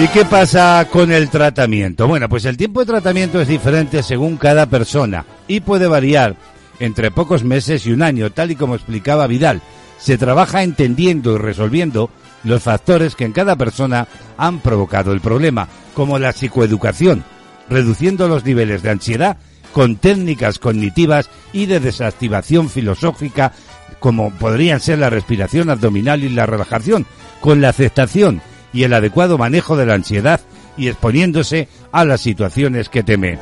¿Y 0.00 0.06
qué 0.08 0.24
pasa 0.24 0.86
con 0.90 1.10
el 1.10 1.28
tratamiento? 1.28 2.06
Bueno, 2.06 2.28
pues 2.28 2.44
el 2.44 2.56
tiempo 2.56 2.80
de 2.80 2.86
tratamiento 2.86 3.40
es 3.40 3.48
diferente 3.48 4.02
según 4.04 4.36
cada 4.36 4.66
persona 4.66 5.24
y 5.48 5.58
puede 5.58 5.88
variar 5.88 6.36
entre 6.78 7.10
pocos 7.10 7.42
meses 7.42 7.84
y 7.84 7.90
un 7.90 8.02
año, 8.02 8.30
tal 8.30 8.52
y 8.52 8.54
como 8.54 8.76
explicaba 8.76 9.26
Vidal. 9.26 9.60
Se 9.98 10.16
trabaja 10.16 10.62
entendiendo 10.62 11.34
y 11.34 11.38
resolviendo 11.38 12.10
los 12.44 12.62
factores 12.62 13.16
que 13.16 13.24
en 13.24 13.32
cada 13.32 13.56
persona 13.56 14.06
han 14.36 14.60
provocado 14.60 15.12
el 15.12 15.20
problema, 15.20 15.66
como 15.94 16.20
la 16.20 16.32
psicoeducación, 16.32 17.24
reduciendo 17.68 18.28
los 18.28 18.44
niveles 18.44 18.82
de 18.82 18.90
ansiedad 18.90 19.36
con 19.78 19.94
técnicas 19.94 20.58
cognitivas 20.58 21.30
y 21.52 21.66
de 21.66 21.78
desactivación 21.78 22.68
filosófica, 22.68 23.52
como 24.00 24.32
podrían 24.32 24.80
ser 24.80 24.98
la 24.98 25.08
respiración 25.08 25.70
abdominal 25.70 26.24
y 26.24 26.30
la 26.30 26.46
relajación, 26.46 27.06
con 27.38 27.60
la 27.60 27.68
aceptación 27.68 28.42
y 28.72 28.82
el 28.82 28.92
adecuado 28.92 29.38
manejo 29.38 29.76
de 29.76 29.86
la 29.86 29.94
ansiedad 29.94 30.40
y 30.76 30.88
exponiéndose 30.88 31.68
a 31.92 32.04
las 32.04 32.22
situaciones 32.22 32.88
que 32.88 33.04
teme. 33.04 33.38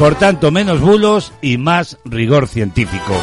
Por 0.00 0.16
tanto, 0.16 0.50
menos 0.50 0.80
bulos 0.80 1.32
y 1.42 1.58
más 1.58 1.98
rigor 2.04 2.48
científico. 2.48 3.14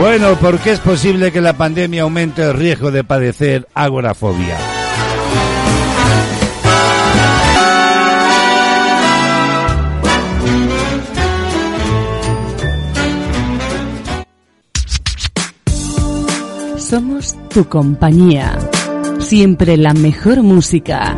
Bueno, 0.00 0.34
¿por 0.40 0.58
qué 0.58 0.72
es 0.72 0.80
posible 0.80 1.30
que 1.30 1.40
la 1.40 1.52
pandemia 1.52 2.02
aumente 2.02 2.42
el 2.42 2.54
riesgo 2.54 2.90
de 2.90 3.04
padecer 3.04 3.68
agorafobia? 3.72 4.73
Somos 16.94 17.34
tu 17.48 17.68
compañía. 17.68 18.56
Siempre 19.18 19.76
la 19.76 19.92
mejor 19.94 20.44
música. 20.44 21.16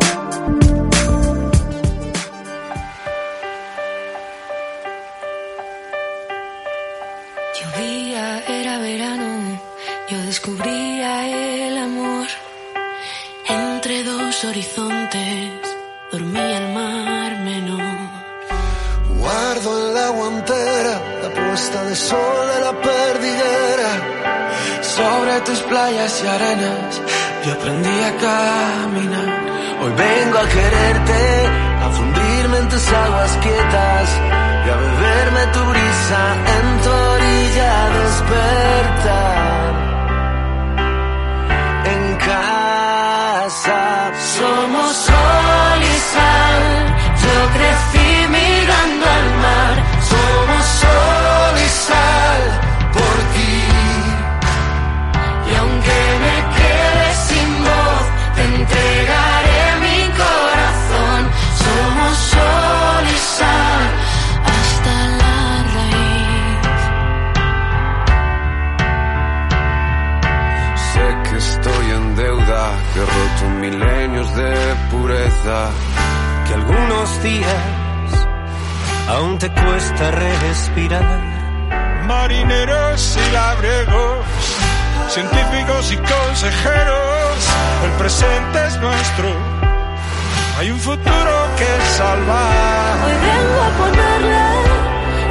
Llovía, 7.59 8.43
era 8.59 8.79
verano, 8.79 9.61
yo 10.09 10.17
descubría 10.23 11.67
el 11.67 11.77
amor. 11.77 12.27
Entre 13.47 14.03
dos 14.03 14.45
horizontes 14.45 15.51
dormía 16.11 16.57
el 16.57 16.73
mar 16.73 17.39
menor. 17.43 17.99
Guardo 19.19 19.87
en 19.87 19.93
la 19.93 20.09
guantera 20.09 21.01
la 21.21 21.29
puesta 21.29 21.83
de 21.83 21.95
sol 21.95 22.47
de 22.55 22.61
la 22.61 22.81
perdiguera. 22.81 24.16
Sobre 24.97 25.39
tus 25.41 25.59
playas 25.69 26.23
y 26.23 26.27
arenas 26.27 27.01
yo 27.45 27.53
aprendí 27.53 27.97
a 28.09 28.13
caminar. 28.27 29.29
Hoy 29.81 29.91
vengo 29.95 30.37
a 30.39 30.47
quererte, 30.47 31.21
a 31.85 31.89
fundirme 31.97 32.57
en 32.57 32.67
tus 32.67 32.87
aguas 32.91 33.37
quietas 33.43 34.09
y 34.65 34.69
a 34.69 34.75
beberme 34.75 35.41
tu 35.53 35.61
brisa 35.71 36.21
en 36.57 36.65
tu 36.83 36.89
orilla 37.15 37.73
despertar. 37.99 39.73
En 41.93 42.03
casa 42.29 43.81
Somos 44.35 44.95
sol 44.95 45.79
y 45.93 45.97
sal, 46.13 46.63
yo 47.23 47.35
crecí 47.55 48.09
mirando 48.29 49.05
al 49.05 49.27
mar. 49.45 49.96
Roto 73.37 73.49
milenios 73.49 74.35
de 74.35 74.75
pureza, 74.91 75.69
que 76.47 76.53
algunos 76.53 77.23
días 77.23 78.27
aún 79.09 79.37
te 79.37 79.49
cuesta 79.49 80.11
respirar. 80.11 81.37
marineros 82.07 83.17
y 83.17 83.33
labriegos, 83.33 84.25
científicos 85.09 85.91
y 85.91 85.97
consejeros, 85.97 87.37
el 87.83 87.91
presente 87.91 88.67
es 88.67 88.79
nuestro, 88.79 89.29
hay 90.59 90.71
un 90.71 90.79
futuro 90.79 91.33
que 91.57 91.85
salvar. 91.97 92.97
Hoy 93.05 93.17
vengo 93.29 93.61
a 93.61 93.69
ponerle 93.81 94.45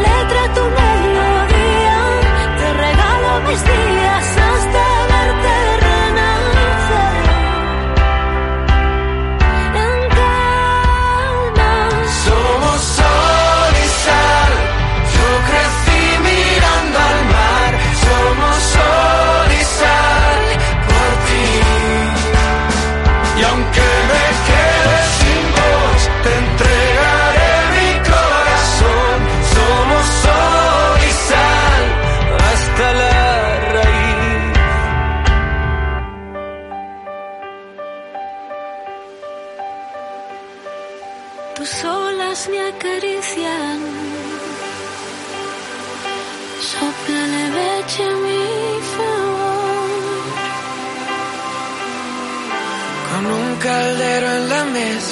letra 0.05 0.45
a 0.45 0.55
tu 0.55 0.65
melodía. 0.79 1.99
Te 2.59 2.73
regalo 2.75 3.41
mis 3.49 3.65
días 3.65 4.26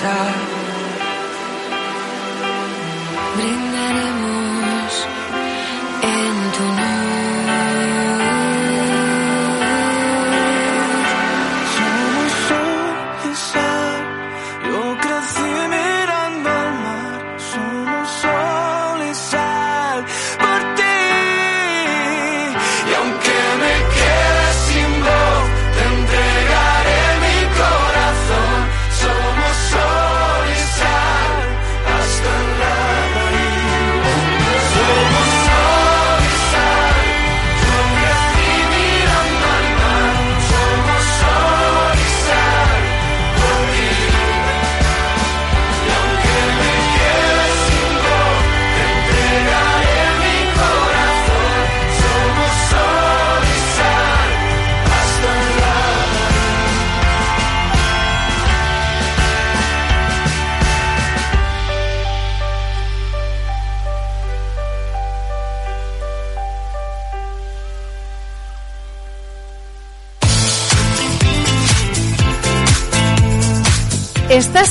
la 0.05 0.34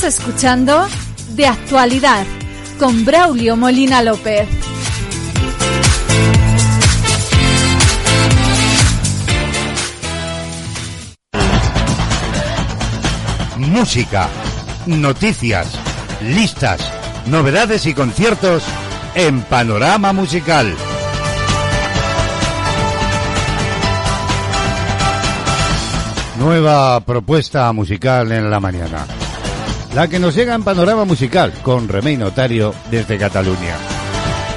Escuchando 0.04 0.86
De 1.30 1.46
Actualidad 1.46 2.26
con 2.78 3.06
Braulio 3.06 3.56
Molina 3.56 4.02
López. 4.02 4.46
Música, 13.56 14.28
noticias, 14.84 15.72
listas, 16.20 16.80
novedades 17.24 17.86
y 17.86 17.94
conciertos 17.94 18.62
en 19.14 19.40
Panorama 19.40 20.12
Musical. 20.12 20.74
Nueva 26.38 27.00
propuesta 27.00 27.72
musical 27.72 28.32
en 28.32 28.50
la 28.50 28.60
mañana. 28.60 29.06
La 29.94 30.08
que 30.08 30.18
nos 30.18 30.34
llega 30.34 30.56
en 30.56 30.64
Panorama 30.64 31.04
Musical 31.04 31.52
con 31.62 31.86
Remey 31.86 32.16
Notario 32.16 32.74
desde 32.90 33.16
Cataluña. 33.16 33.76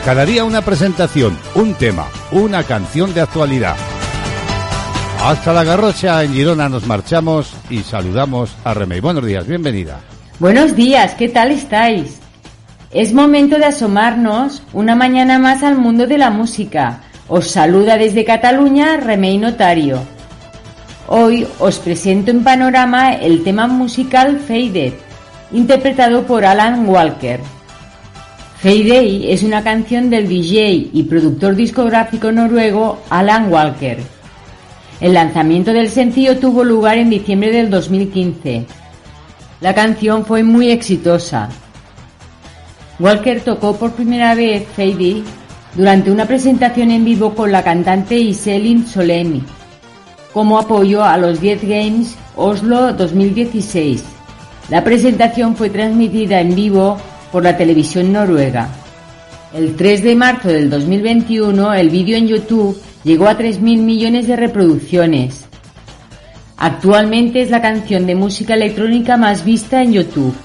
Cada 0.03 0.25
día 0.25 0.43
una 0.43 0.61
presentación, 0.63 1.37
un 1.53 1.75
tema, 1.75 2.07
una 2.31 2.63
canción 2.63 3.13
de 3.13 3.21
actualidad. 3.21 3.75
Hasta 5.23 5.53
la 5.53 5.63
Garrocha 5.63 6.23
en 6.23 6.33
Girona 6.33 6.69
nos 6.69 6.87
marchamos 6.87 7.53
y 7.69 7.81
saludamos 7.83 8.55
a 8.63 8.73
Remey. 8.73 8.99
Buenos 8.99 9.23
días, 9.27 9.45
bienvenida. 9.45 9.99
Buenos 10.39 10.75
días, 10.75 11.13
¿qué 11.13 11.29
tal 11.29 11.51
estáis? 11.51 12.17
Es 12.89 13.13
momento 13.13 13.59
de 13.59 13.65
asomarnos 13.65 14.63
una 14.73 14.95
mañana 14.95 15.37
más 15.37 15.61
al 15.61 15.77
mundo 15.77 16.07
de 16.07 16.17
la 16.17 16.31
música. 16.31 17.01
Os 17.27 17.51
saluda 17.51 17.95
desde 17.97 18.25
Cataluña 18.25 18.97
Remey 18.97 19.37
Notario. 19.37 19.99
Hoy 21.05 21.47
os 21.59 21.77
presento 21.77 22.31
en 22.31 22.43
panorama 22.43 23.13
el 23.13 23.43
tema 23.43 23.67
musical 23.67 24.39
Faded, 24.39 24.93
interpretado 25.51 26.23
por 26.23 26.45
Alan 26.45 26.87
Walker. 26.87 27.39
Faded 28.59 29.29
es 29.29 29.43
una 29.43 29.63
canción 29.63 30.09
del 30.09 30.27
DJ 30.27 30.89
y 30.93 31.03
productor 31.03 31.55
discográfico 31.55 32.31
noruego 32.31 33.01
Alan 33.09 33.51
Walker. 33.51 33.99
El 34.99 35.13
lanzamiento 35.13 35.73
del 35.73 35.89
sencillo 35.89 36.37
tuvo 36.39 36.63
lugar 36.63 36.97
en 36.97 37.09
diciembre 37.09 37.51
del 37.51 37.69
2015. 37.69 38.65
La 39.61 39.75
canción 39.75 40.25
fue 40.25 40.43
muy 40.43 40.71
exitosa. 40.71 41.49
Walker 42.99 43.41
tocó 43.41 43.75
por 43.75 43.91
primera 43.91 44.33
vez 44.33 44.67
Faded 44.75 45.23
durante 45.75 46.11
una 46.11 46.25
presentación 46.25 46.89
en 46.89 47.05
vivo 47.05 47.35
con 47.35 47.51
la 47.51 47.63
cantante 47.63 48.15
Iselin 48.17 48.87
Solemi 48.87 49.43
como 50.37 50.59
apoyo 50.59 51.03
a 51.03 51.17
los 51.17 51.41
10 51.41 51.61
Games 51.63 52.15
Oslo 52.35 52.93
2016. 52.93 54.16
La 54.69 54.83
presentación 54.83 55.55
fue 55.55 55.69
transmitida 55.69 56.41
en 56.41 56.53
vivo 56.53 56.97
por 57.31 57.43
la 57.43 57.55
televisión 57.55 58.11
noruega. 58.11 58.67
El 59.53 59.75
3 59.75 60.03
de 60.03 60.15
marzo 60.15 60.49
del 60.49 60.69
2021 60.69 61.73
el 61.73 61.89
vídeo 61.89 62.17
en 62.17 62.27
YouTube 62.27 62.77
llegó 63.03 63.27
a 63.27 63.37
3.000 63.37 63.59
millones 63.61 64.27
de 64.27 64.35
reproducciones. 64.35 65.45
Actualmente 66.57 67.41
es 67.41 67.49
la 67.49 67.61
canción 67.61 68.05
de 68.05 68.15
música 68.15 68.55
electrónica 68.55 69.15
más 69.15 69.45
vista 69.45 69.81
en 69.81 69.93
YouTube. 69.93 70.35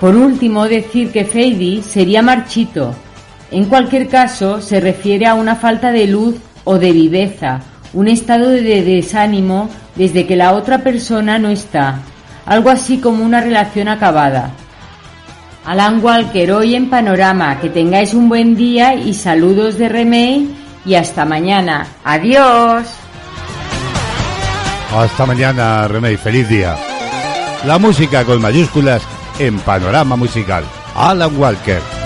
Por 0.00 0.16
último, 0.16 0.66
decir 0.68 1.10
que 1.10 1.24
Fady 1.24 1.82
sería 1.82 2.22
marchito. 2.22 2.94
En 3.50 3.66
cualquier 3.66 4.08
caso, 4.08 4.60
se 4.60 4.80
refiere 4.80 5.26
a 5.26 5.34
una 5.34 5.56
falta 5.56 5.92
de 5.92 6.06
luz 6.06 6.36
o 6.64 6.78
de 6.78 6.92
viveza 6.92 7.60
un 7.92 8.08
estado 8.08 8.50
de 8.50 8.82
desánimo 8.82 9.68
desde 9.96 10.26
que 10.26 10.36
la 10.36 10.54
otra 10.54 10.78
persona 10.78 11.38
no 11.38 11.48
está, 11.48 12.02
algo 12.48 12.70
así 12.70 12.98
como 12.98 13.24
una 13.24 13.40
relación 13.40 13.88
acabada. 13.88 14.50
Alan 15.66 16.02
Walker 16.02 16.52
hoy 16.52 16.74
en 16.74 16.88
Panorama, 16.88 17.60
que 17.60 17.68
tengáis 17.68 18.14
un 18.14 18.30
buen 18.30 18.56
día 18.56 18.94
y 18.94 19.12
saludos 19.12 19.76
de 19.76 19.90
Remey 19.90 20.48
y 20.86 20.94
hasta 20.94 21.26
mañana. 21.26 21.86
Adiós. 22.04 22.86
Hasta 24.96 25.26
mañana, 25.26 25.86
Remey. 25.88 26.16
Feliz 26.16 26.48
día. 26.48 26.74
La 27.66 27.78
música 27.78 28.24
con 28.24 28.40
mayúsculas 28.40 29.02
en 29.38 29.58
Panorama 29.58 30.16
Musical. 30.16 30.64
Alan 30.94 31.36
Walker. 31.36 31.97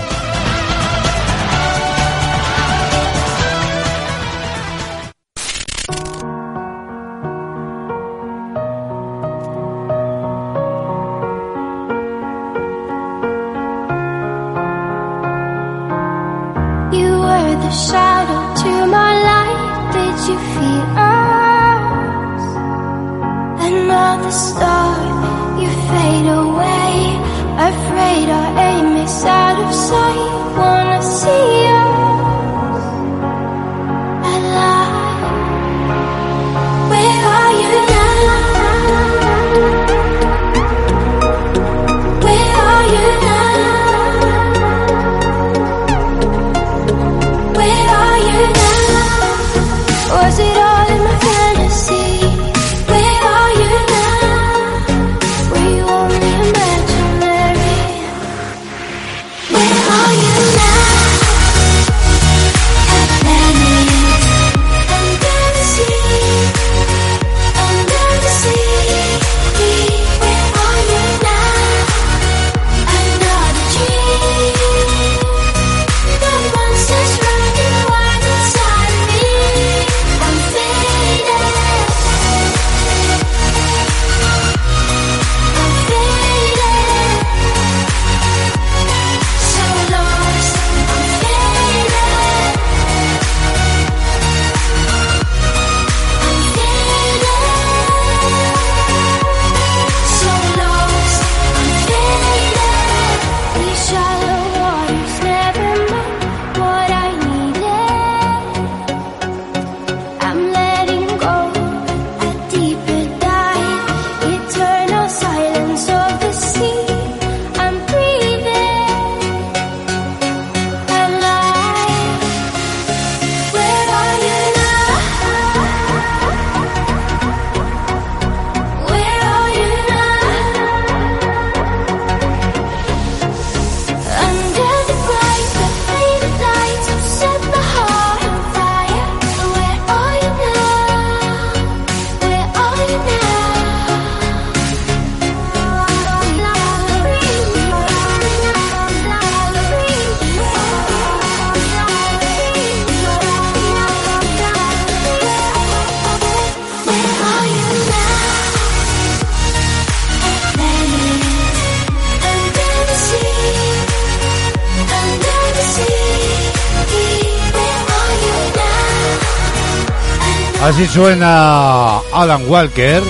Así 170.63 170.87
suena 170.87 171.97
Alan 172.13 172.49
Walker 172.49 173.03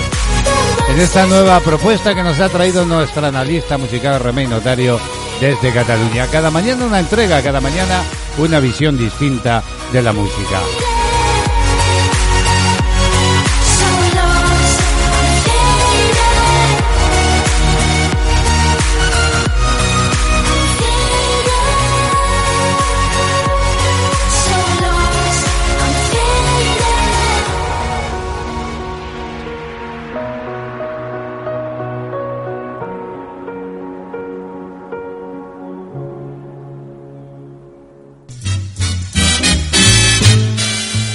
en 0.90 1.00
esta 1.00 1.24
nueva 1.26 1.60
propuesta 1.60 2.12
que 2.12 2.24
nos 2.24 2.40
ha 2.40 2.48
traído 2.48 2.84
nuestra 2.84 3.28
analista 3.28 3.78
musical 3.78 4.18
Remey 4.18 4.48
Notario 4.48 4.98
desde 5.40 5.72
Cataluña. 5.72 6.26
Cada 6.26 6.50
mañana 6.50 6.84
una 6.84 6.98
entrega, 6.98 7.40
cada 7.42 7.60
mañana 7.60 8.02
una 8.38 8.58
visión 8.58 8.98
distinta 8.98 9.62
de 9.92 10.02
la 10.02 10.12
música. 10.12 10.60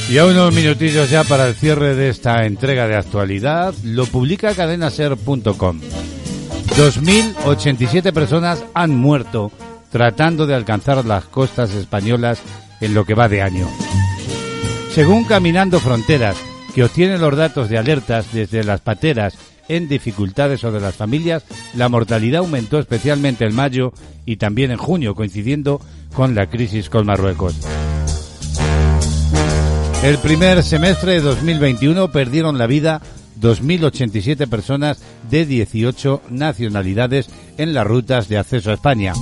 Y 0.10 0.18
a 0.18 0.26
unos 0.26 0.56
minutillos 0.56 1.11
ya 1.11 1.23
para 1.23 1.48
el 1.48 1.53
cierre 1.53 1.94
de 1.94 2.10
esta 2.10 2.44
entrega 2.48 2.88
de 2.88 2.95
actualidad, 2.95 3.76
lo 3.84 4.07
publica 4.07 4.56
cadenaser.com. 4.56 5.81
2.087 6.80 8.11
personas 8.11 8.65
han 8.73 8.95
muerto 8.95 9.52
tratando 9.91 10.48
de 10.48 10.56
alcanzar 10.56 11.06
las 11.06 11.26
costas 11.26 11.76
españolas 11.76 12.41
en 12.81 12.95
lo 12.95 13.06
que 13.06 13.14
va 13.14 13.30
de 13.30 13.44
año. 13.44 13.68
Según 14.95 15.26
Caminando 15.26 15.80
Fronteras, 15.80 16.38
que 16.73 16.84
obtiene 16.84 17.19
los 17.19 17.38
datos 17.38 17.69
de 17.69 17.77
alertas 17.77 18.34
desde 18.34 18.64
las 18.64 18.81
pateras 18.81 19.36
en 19.68 19.88
dificultades 19.88 20.64
o 20.64 20.72
de 20.72 20.80
las 20.80 20.95
familias, 20.95 21.44
la 21.76 21.88
mortalidad 21.88 22.40
aumentó 22.40 22.80
especialmente 22.80 23.45
en 23.45 23.53
mayo 23.53 23.94
y 24.26 24.38
también 24.38 24.72
en 24.72 24.77
junio, 24.77 25.14
coincidiendo 25.14 25.80
con 26.15 26.34
la 26.34 26.48
crisis 26.48 26.90
con 26.90 27.06
Marruecos. 27.06 27.56
El 30.01 30.17
primer 30.19 30.63
semestre 30.63 31.11
de 31.11 31.19
2021 31.19 32.09
perdieron 32.09 32.57
la 32.57 32.67
vida 32.67 33.01
2.087 33.41 34.47
personas 34.47 35.01
de 35.30 35.45
18 35.45 36.21
nacionalidades 36.30 37.30
en 37.57 37.73
las 37.73 37.85
rutas 37.85 38.30
de 38.30 38.38
acceso 38.38 38.71
a 38.71 38.76
España. 38.76 39.13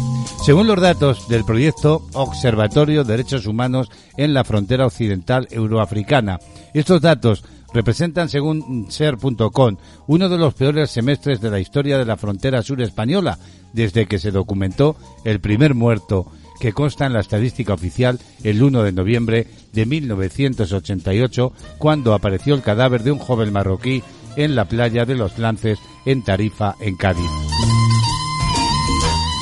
Según 0.45 0.67
los 0.67 0.79
datos 0.79 1.27
del 1.29 1.43
proyecto 1.45 2.05
Observatorio 2.13 3.03
de 3.03 3.13
Derechos 3.13 3.47
Humanos 3.47 3.89
en 4.17 4.35
la 4.35 4.43
frontera 4.43 4.85
occidental 4.85 5.47
euroafricana, 5.49 6.37
estos 6.75 7.01
datos 7.01 7.43
representan, 7.73 8.29
según 8.29 8.85
ser.com, 8.89 9.77
uno 10.05 10.29
de 10.29 10.37
los 10.37 10.53
peores 10.53 10.91
semestres 10.91 11.41
de 11.41 11.49
la 11.49 11.59
historia 11.59 11.97
de 11.97 12.05
la 12.05 12.17
frontera 12.17 12.61
sur 12.61 12.79
española, 12.83 13.39
desde 13.73 14.05
que 14.05 14.19
se 14.19 14.29
documentó 14.29 14.95
el 15.25 15.39
primer 15.39 15.73
muerto 15.73 16.31
que 16.59 16.73
consta 16.73 17.05
en 17.05 17.13
la 17.13 17.19
estadística 17.19 17.73
oficial 17.73 18.19
el 18.43 18.61
1 18.61 18.83
de 18.83 18.91
noviembre 18.91 19.47
de 19.73 19.85
1988, 19.85 21.53
cuando 21.77 22.13
apareció 22.13 22.55
el 22.55 22.61
cadáver 22.61 23.03
de 23.03 23.11
un 23.11 23.19
joven 23.19 23.53
marroquí 23.53 24.03
en 24.35 24.55
la 24.55 24.65
playa 24.65 25.05
de 25.05 25.15
los 25.15 25.37
Lances, 25.39 25.79
en 26.05 26.23
Tarifa, 26.23 26.75
en 26.79 26.95
Cádiz. 26.95 27.29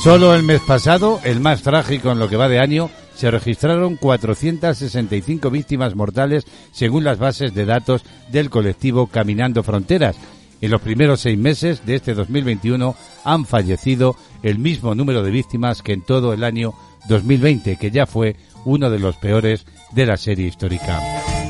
Solo 0.04 0.36
el 0.36 0.44
mes 0.44 0.62
pasado, 0.62 1.20
el 1.24 1.40
más 1.40 1.64
trágico 1.64 2.12
en 2.12 2.20
lo 2.20 2.30
que 2.30 2.38
va 2.38 2.48
de 2.48 2.60
año, 2.60 2.90
se 3.16 3.32
registraron 3.32 3.96
465 3.96 5.50
víctimas 5.50 5.96
mortales 5.96 6.46
según 6.72 7.04
las 7.04 7.18
bases 7.18 7.54
de 7.54 7.66
datos 7.66 8.04
del 8.32 8.50
colectivo 8.50 9.08
Caminando 9.08 9.64
Fronteras. 9.64 10.16
En 10.62 10.72
los 10.72 10.82
primeros 10.82 11.22
seis 11.22 11.38
meses 11.38 11.86
de 11.86 11.96
este 11.96 12.14
2021 12.14 12.96
han 13.24 13.46
fallecido 13.46 14.16
el 14.44 14.60
mismo 14.60 14.96
número 14.96 15.24
de 15.24 15.32
víctimas 15.32 15.82
que 15.82 15.94
en 15.94 16.04
todo 16.04 16.34
el 16.34 16.44
año 16.44 16.74
2020, 17.07 17.77
que 17.77 17.91
ya 17.91 18.06
fue 18.06 18.36
uno 18.65 18.90
de 18.90 18.99
los 18.99 19.15
peores 19.18 19.65
de 19.91 20.06
la 20.06 20.18
serie 20.18 20.48
histórica. 20.48 20.99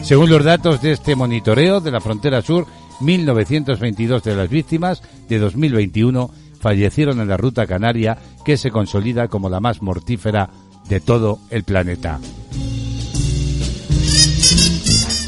Según 0.03 0.29
los 0.29 0.43
datos 0.43 0.81
de 0.81 0.91
este 0.91 1.15
monitoreo 1.15 1.81
de 1.81 1.91
la 1.91 2.01
frontera 2.01 2.41
sur, 2.41 2.67
1922 2.99 4.23
de 4.23 4.35
las 4.35 4.49
víctimas 4.49 5.01
de 5.27 5.39
2021 5.39 6.29
fallecieron 6.59 7.19
en 7.19 7.27
la 7.27 7.37
ruta 7.37 7.67
canaria, 7.67 8.17
que 8.43 8.57
se 8.57 8.71
consolida 8.71 9.27
como 9.27 9.49
la 9.49 9.59
más 9.59 9.81
mortífera 9.81 10.49
de 10.87 10.99
todo 10.99 11.39
el 11.49 11.63
planeta. 11.63 12.19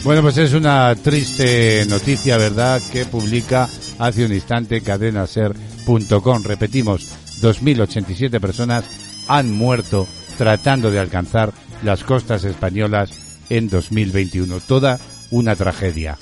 Bueno, 0.04 0.22
pues 0.22 0.38
es 0.38 0.54
una 0.54 0.96
triste 0.96 1.86
noticia, 1.88 2.38
¿verdad?, 2.38 2.82
que 2.92 3.06
publica 3.06 3.68
hace 4.00 4.26
un 4.26 4.34
instante 4.34 4.82
cadenaser.com. 4.82 6.44
Repetimos, 6.44 7.08
2.087 7.42 8.40
personas 8.40 8.86
han 9.28 9.52
muerto 9.52 10.08
tratando 10.38 10.92
de 10.92 11.00
alcanzar 11.00 11.52
las 11.84 12.04
costas 12.04 12.44
españolas 12.44 13.12
en 13.50 13.70
2021. 13.70 14.60
Toda 14.62 15.00
una 15.32 15.56
tragedia. 15.56 16.18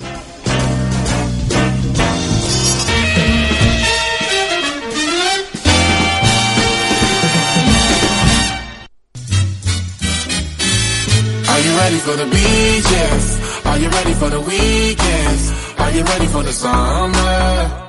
Ready 11.76 11.98
for 11.98 12.16
the 12.16 12.24
beaches? 12.24 13.66
Are 13.66 13.78
you 13.78 13.88
ready 13.90 14.14
for 14.14 14.30
the 14.30 14.40
weekends? 14.40 15.52
Are 15.78 15.90
you 15.92 16.02
ready 16.02 16.26
for 16.26 16.42
the 16.42 16.52
summer? 16.52 17.86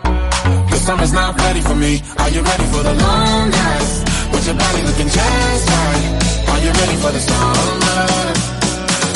With 4.38 4.46
your 4.46 4.56
body 4.56 4.82
looking 4.84 5.08
just 5.08 5.68
right. 5.68 6.50
Are 6.50 6.60
you 6.62 6.70
ready 6.70 6.96
for 7.02 7.12
the 7.12 7.20
summer? 7.20 8.08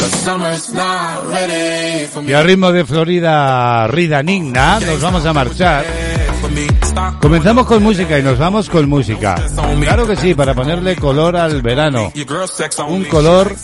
The 0.01 0.09
summer's 0.25 0.73
not 0.73 1.27
ready 1.29 2.07
for 2.07 2.23
me. 2.23 2.31
Y 2.31 2.33
a 2.33 2.41
ritmo 2.41 2.71
de 2.71 2.83
Florida 2.85 3.87
Rida 3.87 4.23
Nigna, 4.23 4.79
nos 4.79 4.99
vamos 4.99 5.23
a 5.27 5.31
marchar. 5.31 5.85
Comenzamos 7.21 7.67
con 7.67 7.83
música 7.83 8.17
y 8.17 8.23
nos 8.23 8.39
vamos 8.39 8.67
con 8.67 8.89
música. 8.89 9.35
Claro 9.79 10.07
que 10.07 10.15
sí, 10.15 10.33
para 10.33 10.55
ponerle 10.55 10.95
color 10.95 11.37
al 11.37 11.61
verano. 11.61 12.11
Un 12.87 13.03
color 13.03 13.55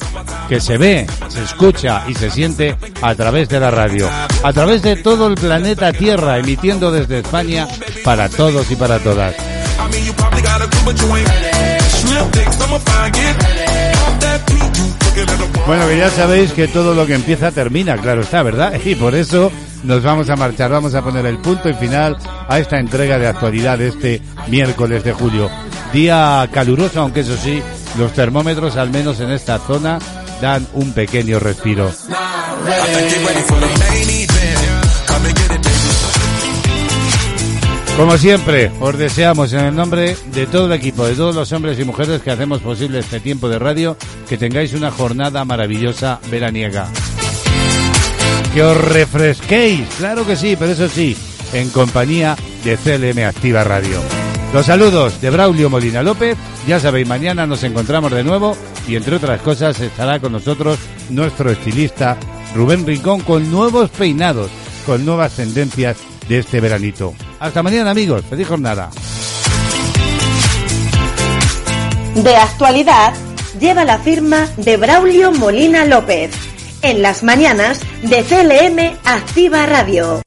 que 0.48 0.60
se 0.60 0.78
ve, 0.78 1.08
se 1.28 1.42
escucha 1.42 2.04
y 2.08 2.14
se 2.14 2.30
siente 2.30 2.76
a 3.02 3.16
través 3.16 3.50
de 3.50 3.60
la 3.60 3.72
radio. 3.72 4.08
A 4.44 4.54
través 4.54 4.84
de 4.84 4.98
todo 4.98 5.26
el 5.26 5.34
planeta 5.34 5.92
Tierra, 5.92 6.38
emitiendo 6.38 6.92
desde 6.92 7.18
España 7.20 7.68
para 8.04 8.30
todos 8.30 8.70
y 8.70 8.76
para 8.76 9.00
todas. 9.00 9.34
I 10.38 10.44
mean, 10.44 10.44
you 10.44 10.44
probably 10.44 10.44
got 10.44 10.62
a 10.62 10.68
clue, 10.68 10.86
but 10.86 11.02
you 11.02 11.16
ain't 11.16 11.28
Slim 11.82 12.32
dicks, 12.32 12.62
I'ma 12.62 12.80
find 12.80 13.16
it. 13.16 13.36
Off 13.98 14.20
that 14.20 14.48
P, 14.48 14.54
you 14.54 14.86
looking 15.06 15.30
at 15.30 15.54
the 15.54 15.66
Bueno, 15.66 15.88
que 15.88 15.98
ya 15.98 16.10
sabéis 16.10 16.52
que 16.54 16.68
todo 16.68 16.94
lo 16.94 17.06
que 17.06 17.16
empieza 17.16 17.52
termina, 17.52 17.98
claro 17.98 18.22
está, 18.22 18.44
¿verdad? 18.44 18.80
Y 18.86 18.96
por 18.96 19.16
eso 19.16 19.52
nos 19.84 20.04
vamos 20.04 20.30
a 20.30 20.36
marchar, 20.36 20.72
vamos 20.72 20.96
a 20.96 21.02
poner 21.02 21.26
el 21.26 21.40
punto 21.40 21.70
y 21.70 21.74
final 21.74 22.18
a 22.48 22.60
esta 22.60 22.80
entrega 22.80 23.18
de 23.18 23.28
actualidad 23.28 23.78
de 23.78 23.90
este 23.90 24.22
miércoles 24.48 25.04
de 25.04 25.14
julio. 25.14 25.50
Día 25.94 26.48
caluroso, 26.52 27.02
aunque 27.02 27.22
eso 27.22 27.38
sí, 27.38 27.62
los 27.98 28.14
termómetros, 28.14 28.76
al 28.78 28.90
menos 28.90 29.20
en 29.20 29.32
esta 29.32 29.60
zona, 29.60 30.00
dan 30.42 30.68
un 30.74 30.94
pequeño 30.94 31.40
respiro. 31.40 31.92
Como 37.98 38.16
siempre, 38.20 38.72
os 38.80 38.96
deseamos 38.96 39.52
en 39.54 39.60
el 39.62 39.76
nombre 39.76 40.16
de 40.32 40.46
todo 40.46 40.68
el 40.68 40.74
equipo, 40.74 41.08
de 41.08 41.16
todos 41.16 41.34
los 41.34 41.52
hombres 41.52 41.80
y 41.80 41.84
mujeres 41.84 42.22
que 42.22 42.30
hacemos 42.30 42.62
posible 42.62 43.00
este 43.00 43.20
tiempo 43.20 43.50
de 43.50 43.58
radio, 43.58 43.98
que 44.30 44.38
tengáis 44.38 44.74
una 44.74 44.92
jornada 44.92 45.44
maravillosa 45.46 46.20
veraniega. 46.30 46.90
Que 48.54 48.62
os 48.62 48.78
refresquéis, 48.78 49.88
claro 49.98 50.28
que 50.28 50.36
sí, 50.36 50.56
pero 50.58 50.74
eso 50.74 50.88
sí, 50.88 51.18
en 51.54 51.72
compañía 51.72 52.38
de 52.64 52.78
CLM 52.78 53.26
Activa 53.26 53.64
Radio. 53.64 54.00
Los 54.54 54.68
saludos 54.68 55.20
de 55.20 55.32
Braulio 55.32 55.72
Molina 55.72 56.04
López, 56.04 56.38
ya 56.68 56.80
sabéis, 56.80 57.08
mañana 57.08 57.48
nos 57.48 57.64
encontramos 57.64 58.12
de 58.12 58.24
nuevo 58.24 58.56
y 58.88 58.96
entre 58.96 59.16
otras 59.16 59.42
cosas 59.42 59.80
estará 59.80 60.20
con 60.20 60.34
nosotros 60.34 60.78
nuestro 61.10 61.50
estilista 61.50 62.16
Rubén 62.54 62.86
Rincón 62.86 63.22
con 63.22 63.50
nuevos 63.50 63.90
peinados, 63.90 64.52
con 64.86 65.04
nuevas 65.04 65.36
tendencias 65.36 65.98
de 66.30 66.38
este 66.38 66.62
veranito. 66.62 67.16
Hasta 67.40 67.62
mañana 67.62 67.92
amigos, 67.92 68.24
feliz 68.30 68.48
jornada. 68.48 68.90
De 72.16 72.36
actualidad 72.36 73.14
lleva 73.60 73.86
la 73.86 74.00
firma 74.00 74.48
de 74.58 74.78
Braulio 74.78 75.32
Molina 75.32 75.86
López. 75.86 76.32
En 76.82 77.02
las 77.02 77.24
mañanas 77.24 77.80
de 78.02 78.24
CLM 78.24 78.98
Activa 79.06 79.66
Radio. 79.66 80.22